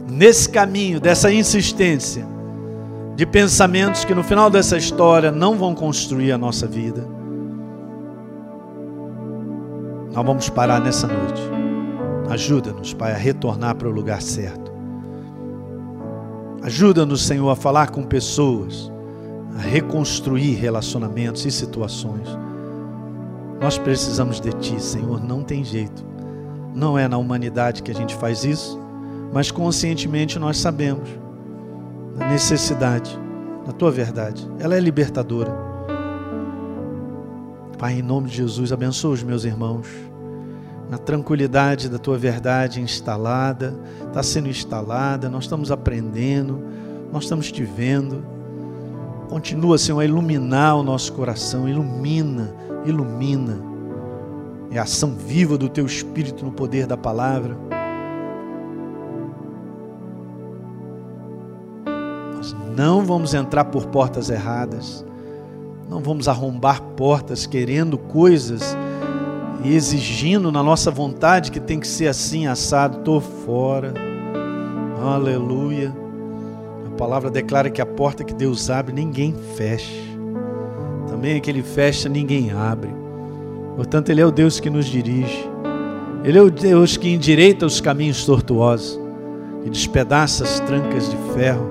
nesse 0.07 0.47
caminho 0.47 1.01
dessa 1.01 1.33
insistência 1.33 2.25
de 3.17 3.25
pensamentos 3.25 4.05
que 4.05 4.15
no 4.15 4.23
final 4.23 4.49
dessa 4.49 4.77
história 4.77 5.33
não 5.33 5.57
vão 5.57 5.75
construir 5.75 6.31
a 6.31 6.37
nossa 6.37 6.65
vida. 6.65 7.05
Nós 10.13 10.25
vamos 10.25 10.47
parar 10.47 10.79
nessa 10.79 11.07
noite. 11.07 11.70
Ajuda-nos, 12.31 12.93
Pai, 12.93 13.11
a 13.11 13.17
retornar 13.17 13.75
para 13.75 13.89
o 13.89 13.91
lugar 13.91 14.21
certo. 14.21 14.71
Ajuda-nos, 16.63 17.25
Senhor, 17.25 17.49
a 17.49 17.57
falar 17.57 17.91
com 17.91 18.03
pessoas, 18.03 18.89
a 19.57 19.61
reconstruir 19.61 20.53
relacionamentos 20.53 21.45
e 21.45 21.51
situações. 21.51 22.29
Nós 23.59 23.77
precisamos 23.77 24.39
de 24.39 24.49
Ti, 24.53 24.81
Senhor, 24.81 25.21
não 25.21 25.43
tem 25.43 25.61
jeito. 25.61 26.05
Não 26.73 26.97
é 26.97 27.05
na 27.05 27.17
humanidade 27.17 27.83
que 27.83 27.91
a 27.91 27.95
gente 27.95 28.15
faz 28.15 28.45
isso, 28.45 28.79
mas 29.33 29.51
conscientemente 29.51 30.39
nós 30.39 30.57
sabemos 30.57 31.09
a 32.17 32.29
necessidade 32.29 33.19
da 33.65 33.73
tua 33.73 33.91
verdade. 33.91 34.49
Ela 34.57 34.77
é 34.77 34.79
libertadora. 34.79 35.51
Pai, 37.77 37.99
em 37.99 38.01
nome 38.01 38.29
de 38.29 38.37
Jesus, 38.37 38.71
abençoa 38.71 39.11
os 39.11 39.23
meus 39.23 39.43
irmãos. 39.43 40.10
Na 40.91 40.97
tranquilidade 40.97 41.89
da 41.89 41.97
tua 41.97 42.17
verdade 42.17 42.81
instalada, 42.81 43.73
está 44.05 44.21
sendo 44.21 44.49
instalada, 44.49 45.29
nós 45.29 45.45
estamos 45.45 45.71
aprendendo, 45.71 46.61
nós 47.11 47.23
estamos 47.23 47.51
te 47.51 47.63
vendo. 47.63 48.23
Continua, 49.29 49.77
Senhor, 49.77 50.01
a 50.01 50.05
iluminar 50.05 50.75
o 50.75 50.83
nosso 50.83 51.13
coração, 51.13 51.67
ilumina, 51.67 52.53
ilumina. 52.85 53.57
É 54.69 54.77
a 54.77 54.83
ação 54.83 55.15
viva 55.15 55.57
do 55.57 55.69
teu 55.69 55.85
Espírito 55.85 56.45
no 56.45 56.51
poder 56.51 56.85
da 56.85 56.97
palavra 56.97 57.57
Não 62.75 63.05
vamos 63.05 63.33
entrar 63.33 63.65
por 63.65 63.87
portas 63.87 64.29
erradas. 64.29 65.05
Não 65.89 66.01
vamos 66.01 66.27
arrombar 66.27 66.81
portas 66.81 67.45
querendo 67.45 67.97
coisas 67.97 68.75
e 69.63 69.75
exigindo 69.75 70.51
na 70.51 70.63
nossa 70.63 70.89
vontade 70.89 71.51
que 71.51 71.59
tem 71.59 71.79
que 71.79 71.87
ser 71.87 72.07
assim, 72.07 72.47
assado. 72.47 72.99
Estou 72.99 73.21
fora. 73.21 73.93
Aleluia. 75.03 75.93
A 76.87 76.97
palavra 76.97 77.29
declara 77.29 77.69
que 77.69 77.81
a 77.81 77.85
porta 77.85 78.23
que 78.23 78.33
Deus 78.33 78.69
abre, 78.69 78.93
ninguém 78.93 79.35
fecha. 79.55 80.01
Também 81.07 81.39
que 81.39 81.49
Ele 81.49 81.63
fecha, 81.63 82.09
ninguém 82.09 82.51
abre. 82.51 82.89
Portanto, 83.75 84.09
Ele 84.09 84.21
é 84.21 84.25
o 84.25 84.31
Deus 84.31 84.59
que 84.59 84.69
nos 84.69 84.85
dirige. 84.85 85.49
Ele 86.23 86.37
é 86.37 86.41
o 86.41 86.51
Deus 86.51 86.97
que 86.97 87.09
endireita 87.09 87.65
os 87.65 87.81
caminhos 87.81 88.25
tortuosos 88.25 88.99
e 89.65 89.69
despedaça 89.69 90.43
as 90.43 90.59
trancas 90.59 91.09
de 91.09 91.17
ferro. 91.33 91.67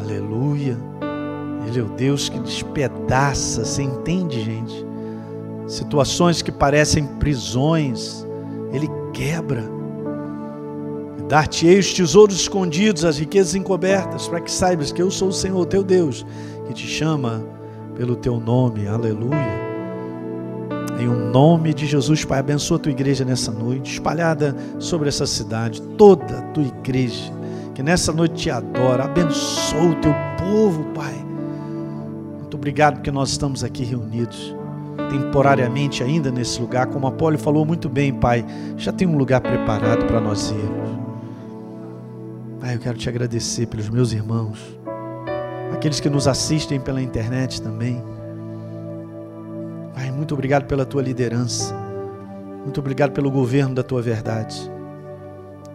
Aleluia. 0.00 0.76
Ele 1.66 1.80
é 1.80 1.82
o 1.82 1.88
Deus 1.88 2.28
que 2.28 2.38
despedaça, 2.38 3.64
você 3.64 3.82
entende, 3.82 4.42
gente? 4.42 4.87
Situações 5.68 6.40
que 6.40 6.50
parecem 6.50 7.04
prisões, 7.04 8.26
Ele 8.72 8.88
quebra. 9.12 9.62
Dar-te-ei 11.28 11.78
os 11.78 11.92
tesouros 11.92 12.36
escondidos, 12.36 13.04
as 13.04 13.18
riquezas 13.18 13.54
encobertas, 13.54 14.26
para 14.26 14.40
que 14.40 14.50
saibas 14.50 14.90
que 14.90 15.02
eu 15.02 15.10
sou 15.10 15.28
o 15.28 15.32
Senhor 15.32 15.66
teu 15.66 15.84
Deus, 15.84 16.24
que 16.66 16.72
te 16.72 16.86
chama 16.86 17.44
pelo 17.94 18.16
teu 18.16 18.40
nome. 18.40 18.88
Aleluia. 18.88 19.68
Em 20.98 21.06
o 21.06 21.12
um 21.12 21.30
nome 21.30 21.74
de 21.74 21.86
Jesus, 21.86 22.24
Pai, 22.24 22.38
abençoa 22.38 22.78
a 22.78 22.80
tua 22.80 22.92
igreja 22.92 23.22
nessa 23.22 23.52
noite, 23.52 23.92
espalhada 23.92 24.56
sobre 24.78 25.08
essa 25.10 25.26
cidade, 25.26 25.82
toda 25.98 26.38
a 26.38 26.42
tua 26.52 26.64
igreja 26.64 27.30
que 27.74 27.82
nessa 27.82 28.10
noite 28.10 28.34
te 28.34 28.50
adora. 28.50 29.04
Abençoa 29.04 29.90
o 29.90 29.94
teu 29.96 30.14
povo, 30.38 30.82
Pai. 30.94 31.14
Muito 32.38 32.56
obrigado 32.56 32.94
porque 32.94 33.10
nós 33.10 33.28
estamos 33.28 33.62
aqui 33.62 33.84
reunidos 33.84 34.57
temporariamente 35.10 36.02
ainda 36.02 36.30
nesse 36.30 36.60
lugar. 36.60 36.86
Como 36.86 37.06
Apolo 37.06 37.38
falou 37.38 37.64
muito 37.64 37.88
bem, 37.88 38.12
Pai, 38.12 38.44
já 38.76 38.92
tem 38.92 39.06
um 39.06 39.16
lugar 39.16 39.40
preparado 39.40 40.06
para 40.06 40.20
nós 40.20 40.50
irmos. 40.50 40.98
Pai, 42.60 42.74
eu 42.74 42.78
quero 42.78 42.98
te 42.98 43.08
agradecer 43.08 43.66
pelos 43.66 43.88
meus 43.88 44.12
irmãos, 44.12 44.58
aqueles 45.72 46.00
que 46.00 46.10
nos 46.10 46.26
assistem 46.26 46.80
pela 46.80 47.00
internet 47.00 47.62
também. 47.62 48.02
Pai, 49.94 50.10
muito 50.10 50.34
obrigado 50.34 50.66
pela 50.66 50.84
tua 50.84 51.02
liderança. 51.02 51.74
Muito 52.64 52.80
obrigado 52.80 53.12
pelo 53.12 53.30
governo 53.30 53.74
da 53.74 53.82
tua 53.82 54.02
verdade 54.02 54.70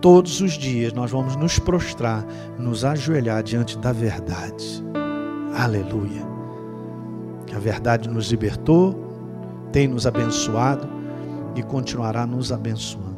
todos 0.03 0.41
os 0.41 0.57
dias 0.57 0.91
nós 0.91 1.11
vamos 1.11 1.37
nos 1.37 1.57
prostrar, 1.57 2.25
nos 2.59 2.83
ajoelhar 2.83 3.41
diante 3.41 3.77
da 3.77 3.93
verdade. 3.93 4.83
Aleluia. 5.57 6.21
que 7.45 7.55
a 7.55 7.59
verdade 7.59 8.09
nos 8.09 8.29
libertou, 8.29 9.02
tem 9.73 9.87
nos 9.87 10.05
abençoado 10.05 10.87
e 11.55 11.63
continuará 11.63 12.25
nos 12.27 12.51
abençoando. 12.51 13.12